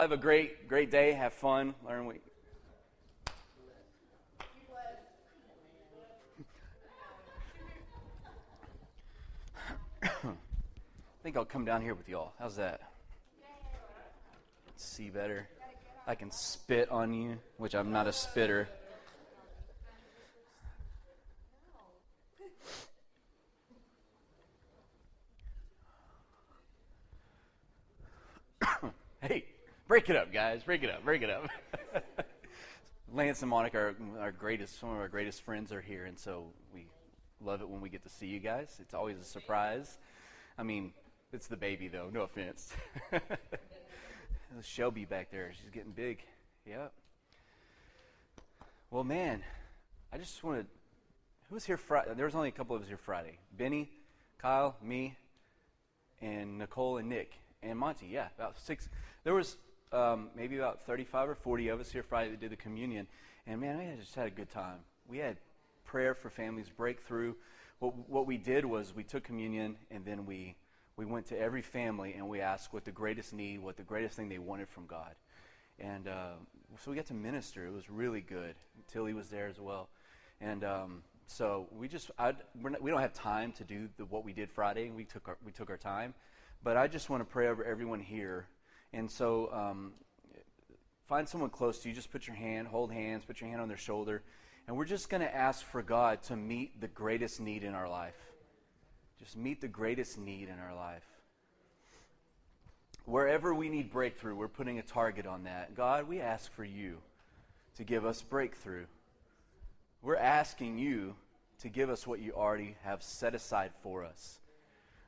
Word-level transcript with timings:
Have 0.00 0.12
a 0.12 0.16
great, 0.16 0.66
great 0.66 0.90
day. 0.90 1.12
Have 1.12 1.34
fun. 1.34 1.74
Learn 1.86 2.06
what. 2.06 2.16
I 10.02 10.08
think 11.22 11.36
I'll 11.36 11.44
come 11.44 11.66
down 11.66 11.82
here 11.82 11.94
with 11.94 12.08
y'all. 12.08 12.32
How's 12.38 12.56
that? 12.56 12.80
See 14.76 15.10
better. 15.10 15.46
I 16.06 16.14
can 16.14 16.30
spit 16.30 16.90
on 16.90 17.12
you, 17.12 17.36
which 17.58 17.74
I'm 17.74 17.92
not 17.92 18.06
a 18.06 18.12
spitter. 18.14 18.68
hey, 29.20 29.44
break 29.90 30.08
it 30.08 30.14
up, 30.14 30.32
guys. 30.32 30.62
Break 30.62 30.84
it 30.84 30.90
up. 30.90 31.04
Break 31.04 31.22
it 31.22 31.30
up. 31.30 31.48
Lance 33.12 33.42
and 33.42 33.50
Monica 33.50 33.76
are 33.76 33.94
our 34.20 34.30
greatest, 34.30 34.78
some 34.78 34.90
of 34.90 34.98
our 34.98 35.08
greatest 35.08 35.42
friends 35.42 35.72
are 35.72 35.80
here, 35.80 36.04
and 36.04 36.16
so 36.16 36.44
we 36.72 36.86
love 37.40 37.60
it 37.60 37.68
when 37.68 37.80
we 37.80 37.88
get 37.88 38.04
to 38.04 38.08
see 38.08 38.28
you 38.28 38.38
guys. 38.38 38.78
It's 38.80 38.94
always 38.94 39.18
a 39.18 39.24
surprise. 39.24 39.98
I 40.56 40.62
mean, 40.62 40.92
it's 41.32 41.48
the 41.48 41.56
baby, 41.56 41.88
though. 41.88 42.08
No 42.12 42.20
offense. 42.20 42.72
Shelby 44.62 45.06
back 45.06 45.32
there, 45.32 45.50
she's 45.60 45.70
getting 45.70 45.90
big. 45.90 46.22
Yep. 46.68 46.92
Well, 48.92 49.02
man, 49.02 49.42
I 50.12 50.18
just 50.18 50.44
wanted. 50.44 50.66
Who 51.48 51.56
was 51.56 51.64
here 51.64 51.76
Friday? 51.76 52.12
There 52.14 52.26
was 52.26 52.36
only 52.36 52.48
a 52.48 52.52
couple 52.52 52.76
of 52.76 52.82
us 52.82 52.86
here 52.86 52.96
Friday. 52.96 53.40
Benny, 53.58 53.90
Kyle, 54.38 54.76
me, 54.80 55.16
and 56.22 56.58
Nicole 56.58 56.98
and 56.98 57.08
Nick 57.08 57.32
and 57.60 57.76
Monty. 57.76 58.06
Yeah, 58.06 58.28
about 58.38 58.56
six. 58.56 58.88
There 59.24 59.34
was 59.34 59.56
um, 59.92 60.28
maybe 60.36 60.56
about 60.56 60.82
35 60.82 61.28
or 61.30 61.34
40 61.34 61.68
of 61.68 61.80
us 61.80 61.90
here 61.90 62.02
Friday 62.02 62.30
that 62.30 62.40
did 62.40 62.50
the 62.50 62.56
communion. 62.56 63.06
And 63.46 63.60
man, 63.60 63.78
I 63.78 64.00
just 64.00 64.14
had 64.14 64.26
a 64.26 64.30
good 64.30 64.50
time. 64.50 64.78
We 65.08 65.18
had 65.18 65.36
prayer 65.84 66.14
for 66.14 66.30
families, 66.30 66.68
breakthrough. 66.68 67.34
What, 67.80 68.08
what 68.08 68.26
we 68.26 68.36
did 68.36 68.64
was 68.64 68.94
we 68.94 69.04
took 69.04 69.24
communion 69.24 69.76
and 69.90 70.04
then 70.04 70.26
we, 70.26 70.56
we 70.96 71.04
went 71.04 71.26
to 71.26 71.38
every 71.38 71.62
family 71.62 72.14
and 72.14 72.28
we 72.28 72.40
asked 72.40 72.72
what 72.72 72.84
the 72.84 72.92
greatest 72.92 73.32
need, 73.32 73.60
what 73.60 73.76
the 73.76 73.82
greatest 73.82 74.16
thing 74.16 74.28
they 74.28 74.38
wanted 74.38 74.68
from 74.68 74.86
God. 74.86 75.14
And 75.78 76.06
uh, 76.08 76.32
so 76.84 76.90
we 76.90 76.96
got 76.96 77.06
to 77.06 77.14
minister. 77.14 77.66
It 77.66 77.72
was 77.72 77.88
really 77.90 78.20
good. 78.20 78.54
Tilly 78.86 79.14
was 79.14 79.28
there 79.28 79.48
as 79.48 79.58
well. 79.58 79.88
And 80.40 80.62
um, 80.62 81.02
so 81.26 81.66
we 81.72 81.88
just, 81.88 82.10
I'd, 82.18 82.36
not, 82.54 82.80
we 82.82 82.90
don't 82.90 83.00
have 83.00 83.14
time 83.14 83.52
to 83.52 83.64
do 83.64 83.88
the, 83.96 84.04
what 84.04 84.24
we 84.24 84.32
did 84.32 84.50
Friday. 84.50 84.86
And 84.86 84.94
we 84.94 85.04
took 85.04 85.26
our, 85.28 85.38
we 85.44 85.52
took 85.52 85.70
our 85.70 85.78
time. 85.78 86.14
But 86.62 86.76
I 86.76 86.86
just 86.86 87.08
want 87.08 87.22
to 87.22 87.24
pray 87.24 87.48
over 87.48 87.64
everyone 87.64 88.00
here. 88.00 88.46
And 88.92 89.10
so 89.10 89.52
um, 89.52 89.92
find 91.06 91.28
someone 91.28 91.50
close 91.50 91.78
to 91.80 91.88
you. 91.88 91.94
Just 91.94 92.10
put 92.10 92.26
your 92.26 92.36
hand, 92.36 92.68
hold 92.68 92.92
hands, 92.92 93.24
put 93.24 93.40
your 93.40 93.50
hand 93.50 93.60
on 93.60 93.68
their 93.68 93.76
shoulder. 93.76 94.22
And 94.66 94.76
we're 94.76 94.84
just 94.84 95.08
going 95.08 95.22
to 95.22 95.34
ask 95.34 95.64
for 95.64 95.82
God 95.82 96.22
to 96.24 96.36
meet 96.36 96.80
the 96.80 96.88
greatest 96.88 97.40
need 97.40 97.64
in 97.64 97.74
our 97.74 97.88
life. 97.88 98.16
Just 99.18 99.36
meet 99.36 99.60
the 99.60 99.68
greatest 99.68 100.18
need 100.18 100.48
in 100.48 100.58
our 100.58 100.74
life. 100.74 101.04
Wherever 103.04 103.54
we 103.54 103.68
need 103.68 103.90
breakthrough, 103.90 104.34
we're 104.34 104.48
putting 104.48 104.78
a 104.78 104.82
target 104.82 105.26
on 105.26 105.44
that. 105.44 105.74
God, 105.74 106.06
we 106.06 106.20
ask 106.20 106.52
for 106.52 106.64
you 106.64 106.98
to 107.76 107.84
give 107.84 108.04
us 108.04 108.22
breakthrough. 108.22 108.86
We're 110.02 110.16
asking 110.16 110.78
you 110.78 111.14
to 111.60 111.68
give 111.68 111.90
us 111.90 112.06
what 112.06 112.20
you 112.20 112.32
already 112.32 112.76
have 112.84 113.02
set 113.02 113.34
aside 113.34 113.72
for 113.82 114.04
us. 114.04 114.38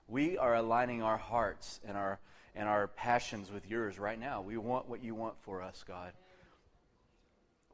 We 0.09 0.37
are 0.37 0.57
aligning 0.57 1.03
our 1.03 1.17
hearts 1.17 1.81
and 1.87 1.97
our 1.97 2.19
and 2.55 2.69
our 2.69 2.89
passions 2.89 3.51
with 3.51 3.69
yours 3.69 3.99
right 3.99 4.19
now. 4.19 4.43
We 4.43 4.57
want 4.57 4.89
what 4.89 5.03
you 5.03 5.15
want 5.15 5.35
for 5.43 5.63
us, 5.63 5.85
God. 5.87 6.13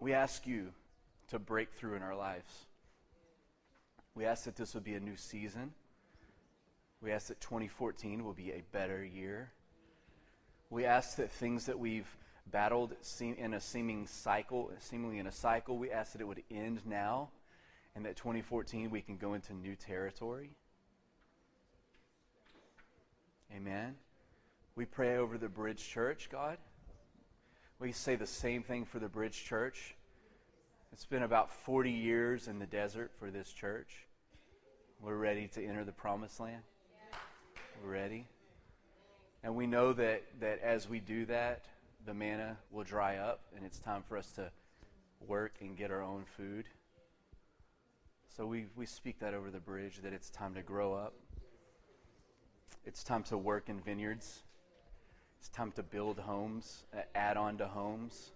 We 0.01 0.13
ask 0.13 0.47
you 0.47 0.69
to 1.29 1.39
break 1.39 1.73
through 1.73 1.95
in 1.95 2.03
our 2.03 2.17
lives. 2.17 2.67
We 4.15 4.25
ask 4.25 4.45
that 4.45 4.57
this 4.57 4.75
would 4.75 4.85
be 4.85 4.95
a 4.95 5.01
new 5.01 5.17
season. 5.17 5.73
We 7.01 7.13
ask 7.13 7.29
that 7.29 7.41
2014 7.41 8.25
will 8.25 8.33
be 8.33 8.51
a 8.51 8.63
better 8.73 9.05
year. 9.05 9.51
We 10.71 10.85
ask 10.85 11.17
that 11.17 11.31
things 11.31 11.67
that 11.67 11.79
we've 11.79 12.09
battled 12.47 12.95
in 13.21 13.55
a 13.55 13.61
seeming 13.61 14.07
cycle, 14.07 14.71
seemingly 14.79 15.19
in 15.19 15.27
a 15.27 15.33
cycle, 15.33 15.79
we 15.79 15.91
ask 15.91 16.13
that 16.13 16.21
it 16.21 16.27
would 16.27 16.43
end 16.51 16.81
now 16.87 17.29
and 17.95 18.05
that 18.05 18.17
2014 18.17 18.91
we 18.91 19.01
can 19.01 19.17
go 19.17 19.35
into 19.35 19.55
new 19.55 19.75
territory. 19.75 20.51
Amen. 23.55 23.97
We 24.79 24.85
pray 24.85 25.17
over 25.17 25.39
the 25.39 25.49
Bridge 25.49 25.85
Church, 25.85 26.29
God. 26.31 26.57
We 27.81 27.91
say 27.91 28.15
the 28.15 28.29
same 28.29 28.63
thing 28.63 28.85
for 28.85 29.01
the 29.01 29.09
Bridge 29.09 29.45
Church. 29.45 29.97
It's 30.93 31.05
been 31.05 31.25
about 31.25 31.51
40 31.51 31.91
years 31.91 32.47
in 32.47 32.61
the 32.61 32.67
desert 32.67 33.11
for 33.19 33.29
this 33.33 33.53
church. 33.53 34.07
We're 35.03 35.17
ready 35.17 35.49
to 35.49 35.67
enter 35.67 35.85
the 35.85 35.91
promised 35.91 36.39
land. 36.39 36.63
We're 37.83 37.91
ready. 37.91 38.29
And 39.43 39.57
we 39.57 39.67
know 39.67 39.93
that, 39.95 40.23
that 40.39 40.61
as 40.61 40.89
we 40.89 41.01
do 41.01 41.27
that, 41.27 41.65
the 42.07 42.15
manna 42.15 42.57
will 42.71 42.85
dry 42.85 43.17
up, 43.17 43.41
and 43.57 43.67
it's 43.67 43.81
time 43.81 44.05
for 44.09 44.17
us 44.17 44.31
to 44.37 44.49
work 45.27 45.55
and 45.61 45.77
get 45.77 45.91
our 45.91 46.05
own 46.05 46.23
food. 46.37 46.67
So 48.29 48.47
we, 48.47 48.67
we 48.77 48.87
speak 48.87 49.19
that 49.19 49.35
over 49.35 49.51
the 49.51 49.59
bridge 49.59 50.03
that 50.05 50.13
it's 50.13 50.31
time 50.31 50.55
to 50.55 50.63
grow 50.63 50.95
up. 50.95 51.15
It's 52.85 53.03
time 53.03 53.25
to 53.25 53.37
work 53.37 53.69
in 53.69 53.81
vineyards. 53.81 54.45
It's 55.39 55.49
time 55.49 55.73
to 55.73 55.83
build 55.83 56.19
homes, 56.19 56.85
uh, 56.97 57.03
add 57.15 57.37
on 57.37 57.59
to 57.59 57.69
homes. 57.69 58.33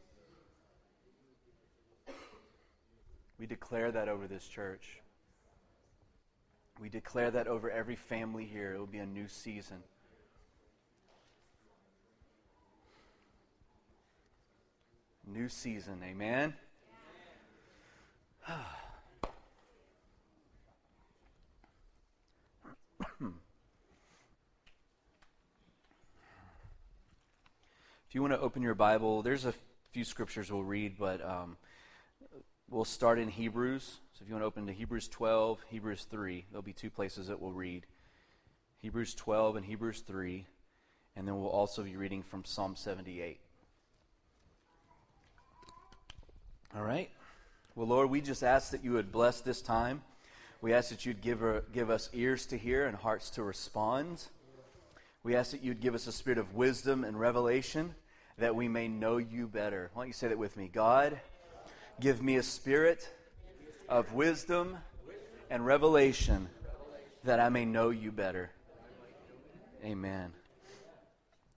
We 3.39 3.47
declare 3.47 3.91
that 3.91 4.09
over 4.09 4.29
this 4.29 4.47
church. 4.47 5.01
We 6.81 6.89
declare 6.89 7.31
that 7.33 7.49
over 7.49 7.71
every 7.71 7.97
family 7.97 8.45
here. 8.45 8.75
It 8.75 8.79
will 8.79 8.87
be 8.87 8.99
a 8.99 9.07
new 9.07 9.27
season. 9.29 9.83
New 15.27 15.49
season. 15.49 16.01
Amen. 16.05 16.55
If 28.12 28.17
you 28.17 28.21
want 28.21 28.34
to 28.34 28.41
open 28.41 28.61
your 28.61 28.75
Bible, 28.75 29.23
there's 29.23 29.47
a 29.47 29.55
few 29.93 30.05
scriptures 30.05 30.53
we'll 30.53 30.62
read, 30.62 30.99
but 30.99 31.25
um, 31.25 31.56
we'll 32.69 32.84
start 32.84 33.19
in 33.19 33.27
Hebrews. 33.27 34.00
So 34.12 34.23
if 34.23 34.28
you 34.28 34.34
want 34.34 34.43
to 34.43 34.47
open 34.49 34.67
to 34.67 34.73
Hebrews 34.75 35.09
12, 35.09 35.65
Hebrews 35.71 36.06
3, 36.11 36.45
there'll 36.51 36.61
be 36.61 36.75
two 36.75 36.91
places 36.91 37.28
that 37.28 37.41
we'll 37.41 37.53
read 37.53 37.87
Hebrews 38.83 39.15
12 39.15 39.56
and 39.56 39.65
Hebrews 39.65 40.01
3, 40.06 40.45
and 41.17 41.27
then 41.27 41.41
we'll 41.41 41.49
also 41.49 41.83
be 41.83 41.97
reading 41.97 42.22
from 42.22 42.45
Psalm 42.45 42.77
78. 42.77 43.41
All 46.77 46.83
right? 46.83 47.09
Well, 47.75 47.87
Lord, 47.87 48.11
we 48.11 48.21
just 48.21 48.43
ask 48.43 48.72
that 48.72 48.84
you 48.84 48.93
would 48.93 49.11
bless 49.11 49.41
this 49.41 49.62
time. 49.62 50.03
We 50.61 50.75
ask 50.75 50.91
that 50.91 51.06
you'd 51.06 51.22
give, 51.22 51.41
give 51.72 51.89
us 51.89 52.11
ears 52.12 52.45
to 52.49 52.59
hear 52.59 52.84
and 52.84 52.95
hearts 52.95 53.31
to 53.31 53.43
respond. 53.43 54.25
We 55.22 55.34
ask 55.34 55.53
that 55.53 55.62
you'd 55.62 55.81
give 55.81 55.95
us 55.95 56.06
a 56.06 56.12
spirit 56.12 56.37
of 56.37 56.55
wisdom 56.55 57.05
and 57.05 57.19
revelation 57.19 57.95
that 58.42 58.56
we 58.56 58.66
may 58.66 58.88
know 58.88 59.19
you 59.19 59.47
better. 59.47 59.88
Why 59.94 60.03
don't 60.03 60.08
you 60.08 60.12
say 60.12 60.26
that 60.26 60.36
with 60.36 60.56
me? 60.56 60.66
God, 60.66 61.20
give 62.00 62.20
me 62.20 62.38
a 62.38 62.42
spirit 62.42 63.08
of 63.88 64.14
wisdom 64.14 64.78
and 65.48 65.64
revelation 65.64 66.48
that 67.22 67.38
I 67.38 67.50
may 67.50 67.64
know 67.64 67.91
you 67.91 68.10
better. 68.10 68.50
Amen. 69.84 70.32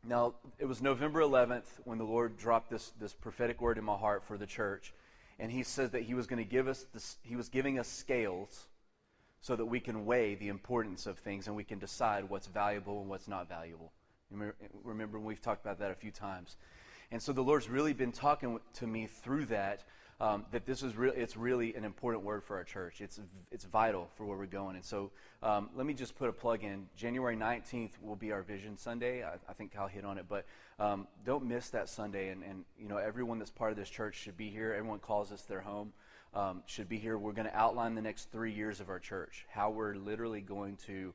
Now, 0.07 0.35
it 0.59 0.65
was 0.65 0.79
November 0.79 1.21
11th 1.21 1.65
when 1.85 1.97
the 1.97 2.03
Lord 2.03 2.37
dropped 2.37 2.69
this, 2.69 2.93
this 2.99 3.13
prophetic 3.13 3.61
word 3.61 3.79
in 3.79 3.83
my 3.83 3.97
heart 3.97 4.23
for 4.23 4.37
the 4.37 4.45
church. 4.45 4.93
And 5.39 5.51
he 5.51 5.63
said 5.63 5.91
that 5.93 6.03
he 6.03 6.13
was 6.13 6.27
going 6.27 6.37
to 6.37 6.47
give 6.47 6.67
us 6.67 6.85
this, 6.93 7.17
he 7.23 7.35
was 7.35 7.49
giving 7.49 7.79
us 7.79 7.87
scales 7.87 8.67
so 9.41 9.55
that 9.55 9.65
we 9.65 9.79
can 9.79 10.05
weigh 10.05 10.35
the 10.35 10.49
importance 10.49 11.07
of 11.07 11.17
things 11.17 11.47
and 11.47 11.55
we 11.55 11.63
can 11.63 11.79
decide 11.79 12.29
what's 12.29 12.45
valuable 12.45 13.01
and 13.01 13.09
what's 13.09 13.27
not 13.27 13.49
valuable. 13.49 13.91
Remember, 14.31 15.19
we've 15.19 15.41
talked 15.41 15.63
about 15.63 15.79
that 15.79 15.91
a 15.91 15.95
few 15.95 16.11
times. 16.11 16.57
And 17.11 17.21
so 17.21 17.31
the 17.33 17.43
Lord's 17.43 17.69
really 17.69 17.93
been 17.93 18.11
talking 18.11 18.59
to 18.75 18.87
me 18.87 19.07
through 19.07 19.45
that. 19.45 19.83
Um, 20.21 20.45
that 20.51 20.65
this 20.65 20.81
is 20.81 20.95
really 20.95 21.17
it's 21.17 21.35
really 21.35 21.75
an 21.75 21.83
important 21.83 22.23
word 22.23 22.41
for 22.41 22.55
our 22.55 22.63
church. 22.63 23.01
It's 23.01 23.19
it's 23.51 23.65
vital 23.65 24.09
for 24.15 24.25
where 24.25 24.37
we're 24.37 24.45
going. 24.45 24.77
And 24.77 24.85
so 24.85 25.11
um, 25.43 25.69
let 25.75 25.85
me 25.85 25.93
just 25.93 26.15
put 26.15 26.29
a 26.29 26.31
plug 26.31 26.63
in. 26.63 26.87
January 26.95 27.35
19th 27.35 27.91
will 28.01 28.15
be 28.15 28.31
our 28.31 28.41
Vision 28.41 28.77
Sunday. 28.77 29.25
I, 29.25 29.33
I 29.49 29.53
think 29.53 29.73
Kyle 29.73 29.87
hit 29.87 30.05
on 30.05 30.17
it, 30.17 30.25
but 30.29 30.45
um, 30.79 31.05
don't 31.25 31.43
miss 31.43 31.69
that 31.71 31.89
Sunday. 31.89 32.29
And, 32.29 32.43
and 32.43 32.63
you 32.79 32.87
know 32.87 32.95
everyone 32.95 33.39
that's 33.39 33.51
part 33.51 33.71
of 33.71 33.77
this 33.77 33.89
church 33.89 34.15
should 34.15 34.37
be 34.37 34.49
here. 34.49 34.73
Everyone 34.73 34.99
calls 34.99 35.33
us 35.33 35.41
their 35.41 35.59
home. 35.59 35.91
Um, 36.33 36.63
should 36.65 36.87
be 36.87 36.97
here. 36.97 37.17
We're 37.17 37.33
going 37.33 37.49
to 37.49 37.55
outline 37.55 37.93
the 37.93 38.01
next 38.01 38.31
three 38.31 38.53
years 38.53 38.79
of 38.79 38.89
our 38.89 38.99
church, 38.99 39.45
how 39.49 39.69
we're 39.69 39.95
literally 39.95 40.41
going 40.41 40.77
to 40.87 41.13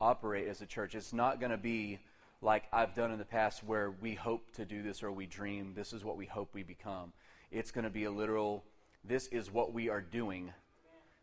operate 0.00 0.48
as 0.48 0.62
a 0.62 0.66
church. 0.66 0.94
It's 0.94 1.12
not 1.12 1.38
going 1.38 1.50
to 1.50 1.58
be 1.58 1.98
like 2.40 2.64
I've 2.72 2.94
done 2.94 3.10
in 3.10 3.18
the 3.18 3.24
past 3.24 3.64
where 3.64 3.90
we 3.90 4.14
hope 4.14 4.52
to 4.54 4.64
do 4.64 4.82
this 4.82 5.02
or 5.02 5.10
we 5.10 5.26
dream, 5.26 5.72
this 5.74 5.92
is 5.92 6.04
what 6.04 6.16
we 6.16 6.26
hope 6.26 6.50
we 6.54 6.62
become. 6.62 7.12
It's 7.50 7.70
going 7.70 7.84
to 7.84 7.90
be 7.90 8.04
a 8.04 8.10
literal, 8.10 8.64
this 9.04 9.26
is 9.28 9.50
what 9.50 9.72
we 9.72 9.88
are 9.88 10.00
doing. 10.00 10.52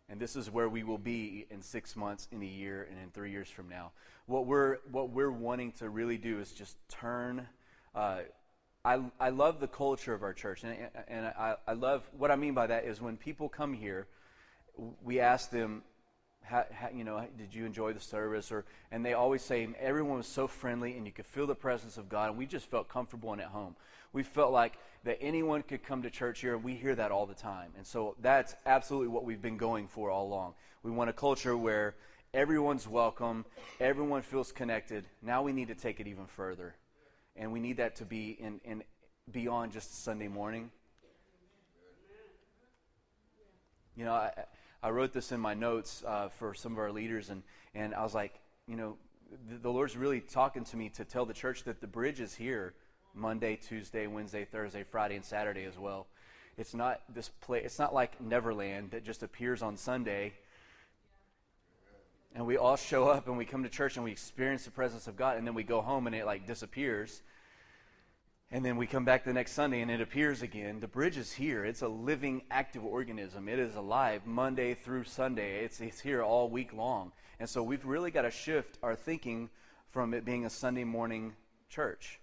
And 0.08 0.20
this 0.20 0.36
is 0.36 0.52
where 0.52 0.70
we 0.70 0.84
will 0.84 1.00
be 1.00 1.48
in 1.50 1.62
six 1.62 1.96
months, 1.96 2.28
in 2.32 2.42
a 2.44 2.46
year, 2.46 2.88
and 2.90 3.00
in 3.00 3.10
three 3.10 3.32
years 3.32 3.50
from 3.50 3.70
now. 3.70 3.92
What 4.28 4.46
we're, 4.46 4.78
what 4.92 5.10
we're 5.10 5.32
wanting 5.32 5.72
to 5.74 5.90
really 5.90 6.18
do 6.18 6.40
is 6.40 6.52
just 6.52 6.78
turn. 6.90 7.48
Uh, 7.96 8.20
I, 8.84 9.00
I 9.20 9.30
love 9.30 9.60
the 9.60 9.68
culture 9.68 10.14
of 10.14 10.22
our 10.22 10.34
church. 10.34 10.64
And, 10.64 10.78
and 11.08 11.26
I, 11.26 11.56
I 11.68 11.74
love 11.74 12.04
what 12.16 12.30
I 12.30 12.36
mean 12.36 12.54
by 12.54 12.68
that 12.68 12.86
is 12.86 13.02
when 13.02 13.18
people 13.18 13.50
come 13.50 13.74
here, 13.74 14.08
we 15.04 15.20
ask 15.20 15.50
them, 15.50 15.82
how, 16.48 16.66
how, 16.72 16.90
you 16.94 17.04
know, 17.04 17.26
did 17.38 17.54
you 17.54 17.66
enjoy 17.66 17.94
the 17.94 18.00
service? 18.00 18.52
Or, 18.52 18.66
and 18.92 19.06
they 19.06 19.14
always 19.14 19.42
say 19.42 19.68
everyone 19.80 20.18
was 20.18 20.28
so 20.28 20.48
friendly 20.48 20.96
and 20.98 21.06
you 21.06 21.12
could 21.12 21.26
feel 21.26 21.48
the 21.48 21.56
presence 21.56 21.98
of 21.98 22.08
God. 22.08 22.30
And 22.30 22.38
we 22.38 22.46
just 22.46 22.70
felt 22.70 22.88
comfortable 22.88 23.34
and 23.34 23.42
at 23.42 23.48
home. 23.48 23.76
We 24.14 24.24
felt 24.24 24.52
like 24.52 24.78
that 25.04 25.18
anyone 25.22 25.64
could 25.64 25.84
come 25.84 26.04
to 26.04 26.10
church 26.10 26.42
here. 26.42 26.56
And 26.56 26.64
we 26.64 26.76
hear 26.76 26.96
that 26.96 27.12
all 27.12 27.26
the 27.26 27.34
time. 27.34 27.72
And 27.78 27.86
so 27.86 28.16
that's 28.22 28.56
absolutely 28.66 29.10
what 29.10 29.26
we've 29.26 29.42
been 29.42 29.58
going 29.58 29.88
for 29.88 30.10
all 30.10 30.28
along. 30.28 30.54
We 30.84 30.92
want 30.92 31.10
a 31.10 31.14
culture 31.14 31.58
where 31.58 31.96
everyone's 32.34 32.88
welcome, 32.88 33.46
everyone 33.80 34.22
feels 34.22 34.52
connected. 34.52 35.06
Now 35.22 35.42
we 35.42 35.52
need 35.52 35.70
to 35.70 35.76
take 35.76 36.00
it 36.00 36.08
even 36.08 36.28
further. 36.28 36.76
And 37.36 37.52
we 37.52 37.60
need 37.60 37.78
that 37.78 37.96
to 37.98 38.06
be 38.06 38.38
in, 38.40 38.62
in 38.64 38.84
beyond 39.32 39.72
just 39.72 40.04
Sunday 40.04 40.28
morning. 40.28 40.70
You 43.96 44.06
know, 44.06 44.14
I, 44.14 44.32
I 44.86 44.92
wrote 44.92 45.14
this 45.14 45.32
in 45.32 45.40
my 45.40 45.56
notes 45.56 46.04
uh, 46.06 46.30
for 46.30 46.54
some 46.54 46.74
of 46.74 46.78
our 46.78 46.92
leaders, 46.92 47.32
and, 47.32 47.42
and 47.74 47.96
I 47.96 48.04
was 48.04 48.14
like, 48.14 48.40
you 48.68 48.76
know, 48.76 48.98
the, 49.50 49.58
the 49.58 49.70
Lord's 49.72 49.98
really 49.98 50.22
talking 50.22 50.64
to 50.64 50.78
me 50.78 50.90
to 50.90 51.04
tell 51.04 51.26
the 51.26 51.34
church 51.34 51.64
that 51.64 51.82
the 51.82 51.88
bridge 51.88 52.20
is 52.20 52.36
here 52.36 52.76
Monday, 53.16 53.56
Tuesday, 53.56 54.06
Wednesday, 54.06 54.46
Thursday, 54.46 54.84
Friday, 54.84 55.16
and 55.16 55.26
Saturday 55.26 55.64
as 55.64 55.80
well. 55.80 56.06
It's 56.56 56.76
not 56.76 57.02
this 57.12 57.30
place. 57.42 57.64
It's 57.66 57.80
not 57.80 57.96
like 57.96 58.22
Neverland 58.22 58.92
that 58.92 59.04
just 59.04 59.24
appears 59.24 59.64
on 59.64 59.76
Sunday, 59.76 60.34
and 62.36 62.46
we 62.46 62.56
all 62.56 62.76
show 62.76 63.08
up 63.08 63.28
and 63.28 63.40
we 63.40 63.46
come 63.46 63.64
to 63.64 63.70
church 63.70 63.96
and 63.96 64.04
we 64.04 64.12
experience 64.12 64.66
the 64.66 64.72
presence 64.72 65.08
of 65.08 65.18
God, 65.18 65.38
and 65.38 65.48
then 65.48 65.56
we 65.56 65.64
go 65.64 65.82
home 65.82 66.06
and 66.06 66.16
it 66.16 66.28
like 66.28 66.46
disappears 66.46 67.24
and 68.52 68.64
then 68.64 68.78
we 68.78 68.86
come 68.86 69.06
back 69.06 69.24
the 69.24 69.34
next 69.34 69.54
Sunday 69.54 69.82
and 69.82 69.90
it 69.90 70.02
appears 70.02 70.42
again. 70.42 70.80
The 70.80 70.88
bridge 70.88 71.18
is 71.18 71.32
here. 71.32 71.66
It's 71.66 71.82
a 71.82 71.88
living, 71.88 72.44
active 72.52 72.86
organism. 72.86 73.50
It 73.50 73.60
is 73.60 73.76
alive 73.76 74.22
Monday 74.26 74.76
through 74.76 75.06
Sunday. 75.06 75.64
It's, 75.64 75.82
it's 75.82 76.00
here 76.00 76.22
all 76.22 76.50
week 76.50 76.72
long. 76.72 77.12
And 77.40 77.50
so 77.50 77.64
we've 77.64 77.86
really 77.86 78.12
got 78.12 78.22
to 78.22 78.32
shift 78.32 78.78
our 78.84 78.96
thinking 78.96 79.50
from 79.90 80.14
it 80.14 80.26
being 80.26 80.46
a 80.46 80.50
Sunday 80.50 80.84
morning 80.84 81.34
church. 81.70 82.20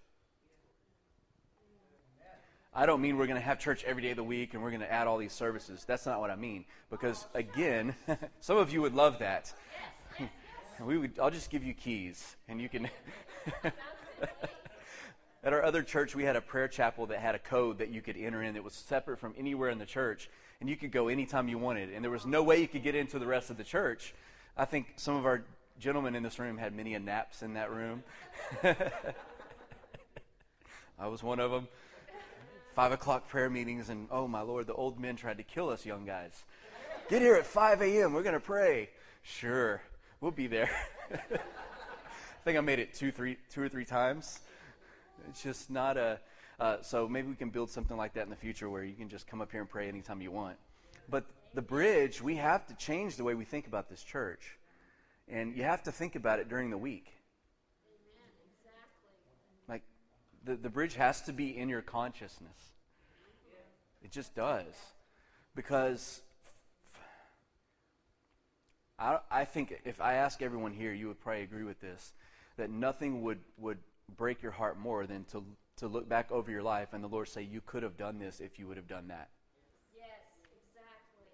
I 2.75 2.86
don't 2.86 3.02
mean 3.02 3.18
we're 3.18 3.26
going 3.26 3.38
to 3.38 3.44
have 3.44 3.58
church 3.58 3.84
every 3.84 4.02
day 4.02 4.10
of 4.10 4.16
the 4.16 4.25
week 4.25 4.54
and 4.54 4.62
we're 4.62 4.70
going 4.70 4.80
to 4.80 4.90
add 4.90 5.06
all 5.06 5.18
these 5.18 5.32
services. 5.32 5.84
That's 5.86 6.06
not 6.06 6.20
what 6.20 6.30
I 6.30 6.36
mean. 6.36 6.64
Because, 6.88 7.26
again, 7.34 7.94
some 8.40 8.56
of 8.56 8.72
you 8.72 8.80
would 8.80 8.94
love 8.94 9.18
that. 9.18 9.52
we 10.80 10.96
would, 10.96 11.18
I'll 11.18 11.30
just 11.30 11.50
give 11.50 11.64
you 11.64 11.75
keys 11.75 12.36
and 12.48 12.60
you 12.60 12.68
can. 12.68 12.88
At 15.44 15.52
our 15.52 15.64
other 15.64 15.82
church, 15.82 16.14
we 16.14 16.22
had 16.22 16.36
a 16.36 16.40
prayer 16.40 16.68
chapel 16.68 17.06
that 17.06 17.18
had 17.18 17.34
a 17.34 17.38
code 17.38 17.78
that 17.78 17.88
you 17.88 18.00
could 18.00 18.16
enter 18.16 18.44
in 18.44 18.54
that 18.54 18.62
was 18.62 18.74
separate 18.74 19.18
from 19.18 19.34
anywhere 19.36 19.70
in 19.70 19.78
the 19.78 19.86
church, 19.86 20.30
and 20.60 20.70
you 20.70 20.76
could 20.76 20.92
go 20.92 21.08
anytime 21.08 21.48
you 21.48 21.58
wanted. 21.58 21.92
And 21.92 22.04
there 22.04 22.12
was 22.12 22.24
no 22.24 22.44
way 22.44 22.60
you 22.60 22.68
could 22.68 22.84
get 22.84 22.94
into 22.94 23.18
the 23.18 23.26
rest 23.26 23.50
of 23.50 23.56
the 23.56 23.64
church. 23.64 24.14
I 24.56 24.66
think 24.66 24.92
some 24.96 25.16
of 25.16 25.26
our 25.26 25.42
gentlemen 25.80 26.14
in 26.14 26.22
this 26.22 26.38
room 26.38 26.58
had 26.58 26.76
many 26.76 26.94
a 26.94 27.00
naps 27.00 27.42
in 27.42 27.54
that 27.54 27.72
room. 27.72 28.04
I 30.98 31.08
was 31.08 31.24
one 31.24 31.40
of 31.40 31.50
them. 31.50 31.66
Five 32.76 32.92
o'clock 32.92 33.28
prayer 33.28 33.50
meetings, 33.50 33.88
and 33.88 34.06
oh 34.12 34.28
my 34.28 34.42
Lord, 34.42 34.68
the 34.68 34.74
old 34.74 35.00
men 35.00 35.16
tried 35.16 35.38
to 35.38 35.42
kill 35.42 35.70
us 35.70 35.84
young 35.84 36.06
guys. 36.06 36.44
Get 37.10 37.20
here 37.20 37.34
at 37.34 37.46
5 37.46 37.82
a.m. 37.82 38.12
We're 38.12 38.22
going 38.22 38.34
to 38.34 38.40
pray. 38.40 38.90
Sure, 39.22 39.82
we'll 40.20 40.30
be 40.30 40.46
there. 40.46 40.70
I 41.12 42.44
think 42.44 42.56
I 42.56 42.60
made 42.60 42.78
it 42.78 42.94
two, 42.94 43.10
three, 43.10 43.38
two 43.50 43.60
or 43.60 43.68
three 43.68 43.84
times. 43.84 44.38
It's 45.28 45.42
just 45.42 45.70
not 45.70 45.96
a. 45.96 46.20
Uh, 46.60 46.80
so 46.82 47.08
maybe 47.08 47.28
we 47.28 47.34
can 47.34 47.50
build 47.50 47.70
something 47.70 47.96
like 47.96 48.14
that 48.14 48.22
in 48.22 48.30
the 48.30 48.36
future 48.36 48.70
where 48.70 48.84
you 48.84 48.94
can 48.94 49.08
just 49.08 49.26
come 49.26 49.40
up 49.40 49.50
here 49.50 49.60
and 49.60 49.69
pray 49.69 49.88
anytime 49.88 50.20
you 50.20 50.30
want. 50.30 50.56
But 51.08 51.24
the 51.54 51.62
bridge, 51.62 52.22
we 52.22 52.36
have 52.36 52.66
to 52.66 52.74
change 52.74 53.16
the 53.16 53.24
way 53.24 53.34
we 53.34 53.44
think 53.44 53.66
about 53.66 53.88
this 53.88 54.02
church. 54.02 54.58
And 55.28 55.56
you 55.56 55.62
have 55.64 55.82
to 55.84 55.92
think 55.92 56.14
about 56.14 56.38
it 56.38 56.48
during 56.48 56.70
the 56.70 56.78
week. 56.78 57.12
Like, 59.69 59.82
the, 60.44 60.56
the 60.56 60.69
bridge 60.69 60.94
has 60.94 61.22
to 61.22 61.32
be 61.32 61.56
in 61.56 61.68
your 61.68 61.82
consciousness. 61.82 62.56
It 64.02 64.10
just 64.10 64.34
does. 64.34 64.75
Because 65.54 66.22
I, 68.98 69.18
I 69.30 69.44
think 69.44 69.80
if 69.84 70.00
I 70.00 70.14
ask 70.14 70.42
everyone 70.42 70.72
here, 70.72 70.92
you 70.92 71.08
would 71.08 71.20
probably 71.20 71.42
agree 71.42 71.64
with 71.64 71.80
this, 71.80 72.12
that 72.56 72.70
nothing 72.70 73.22
would, 73.22 73.40
would 73.58 73.78
break 74.17 74.43
your 74.43 74.53
heart 74.53 74.79
more 74.79 75.06
than 75.06 75.25
to, 75.25 75.44
to 75.76 75.88
look 75.88 76.09
back 76.09 76.31
over 76.31 76.50
your 76.50 76.62
life 76.62 76.88
and 76.93 77.03
the 77.03 77.09
Lord 77.09 77.29
say, 77.29 77.43
You 77.43 77.61
could 77.64 77.82
have 77.82 77.97
done 77.97 78.19
this 78.19 78.41
if 78.41 78.59
you 78.59 78.67
would 78.69 78.76
have 78.76 78.88
done 78.88 79.09
that. 79.09 79.29
Yes, 79.94 80.09
exactly. 80.44 81.26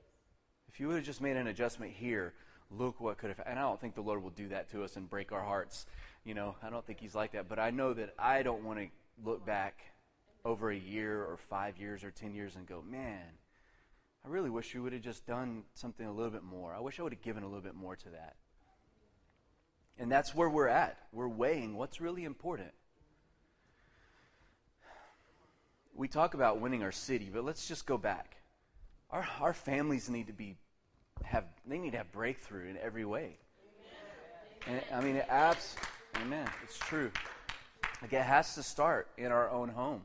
If 0.68 0.80
you 0.80 0.88
would 0.88 0.96
have 0.96 1.04
just 1.04 1.20
made 1.20 1.36
an 1.36 1.46
adjustment 1.46 1.92
here, 1.92 2.34
look 2.70 3.00
what 3.00 3.18
could 3.18 3.30
have. 3.30 3.40
And 3.46 3.58
I 3.58 3.62
don't 3.62 3.80
think 3.80 3.94
the 3.94 4.00
Lord 4.00 4.22
will 4.22 4.30
do 4.30 4.48
that 4.48 4.70
to 4.70 4.84
us 4.84 4.96
and 4.96 5.08
break 5.08 5.32
our 5.32 5.42
hearts. 5.42 5.86
You 6.24 6.34
know, 6.34 6.56
I 6.62 6.70
don't 6.70 6.86
think 6.86 7.00
He's 7.00 7.14
like 7.14 7.32
that. 7.32 7.48
But 7.48 7.58
I 7.58 7.70
know 7.70 7.94
that 7.94 8.14
I 8.18 8.42
don't 8.42 8.64
want 8.64 8.78
to 8.78 8.86
look 9.24 9.44
back 9.44 9.80
over 10.44 10.70
a 10.70 10.76
year 10.76 11.22
or 11.22 11.36
five 11.36 11.78
years 11.78 12.04
or 12.04 12.10
ten 12.10 12.34
years 12.34 12.56
and 12.56 12.66
go, 12.66 12.82
Man, 12.88 13.24
I 14.24 14.28
really 14.28 14.50
wish 14.50 14.74
you 14.74 14.82
would 14.82 14.92
have 14.92 15.02
just 15.02 15.26
done 15.26 15.64
something 15.74 16.06
a 16.06 16.12
little 16.12 16.30
bit 16.30 16.42
more. 16.42 16.74
I 16.74 16.80
wish 16.80 16.98
I 16.98 17.02
would 17.02 17.12
have 17.12 17.22
given 17.22 17.42
a 17.42 17.46
little 17.46 17.62
bit 17.62 17.74
more 17.74 17.96
to 17.96 18.08
that. 18.10 18.36
And 19.98 20.10
that's 20.10 20.34
where 20.34 20.48
we're 20.48 20.68
at. 20.68 20.96
We're 21.12 21.28
weighing 21.28 21.76
what's 21.76 22.00
really 22.00 22.24
important. 22.24 22.70
We 25.94 26.06
talk 26.06 26.34
about 26.34 26.60
winning 26.60 26.84
our 26.84 26.92
city, 26.92 27.28
but 27.32 27.44
let's 27.44 27.66
just 27.66 27.84
go 27.84 27.98
back. 27.98 28.36
Our, 29.10 29.26
our 29.40 29.52
families 29.52 30.08
need 30.08 30.28
to 30.28 30.32
be 30.32 30.56
have 31.24 31.44
they 31.66 31.78
need 31.78 31.90
to 31.92 31.98
have 31.98 32.12
breakthrough 32.12 32.68
in 32.68 32.76
every 32.78 33.04
way. 33.04 33.36
And, 34.66 34.80
I 34.94 35.00
mean, 35.00 35.16
it 35.16 35.26
abs, 35.28 35.76
amen. 36.22 36.48
It's 36.62 36.78
true. 36.78 37.10
Like 38.02 38.12
it 38.12 38.22
has 38.22 38.54
to 38.54 38.62
start 38.62 39.08
in 39.16 39.32
our 39.32 39.50
own 39.50 39.68
home. 39.68 40.02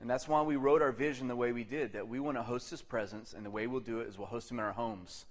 And 0.00 0.10
that's 0.10 0.28
why 0.28 0.42
we 0.42 0.56
wrote 0.56 0.82
our 0.82 0.92
vision 0.92 1.26
the 1.26 1.36
way 1.36 1.52
we 1.52 1.64
did, 1.64 1.94
that 1.94 2.06
we 2.06 2.20
want 2.20 2.36
to 2.36 2.42
host 2.42 2.70
his 2.70 2.82
presence, 2.82 3.32
and 3.32 3.46
the 3.46 3.50
way 3.50 3.66
we'll 3.66 3.80
do 3.80 4.00
it 4.00 4.08
is 4.08 4.18
we'll 4.18 4.26
host 4.26 4.50
him 4.50 4.58
in 4.58 4.64
our 4.64 4.72
homes. 4.72 5.24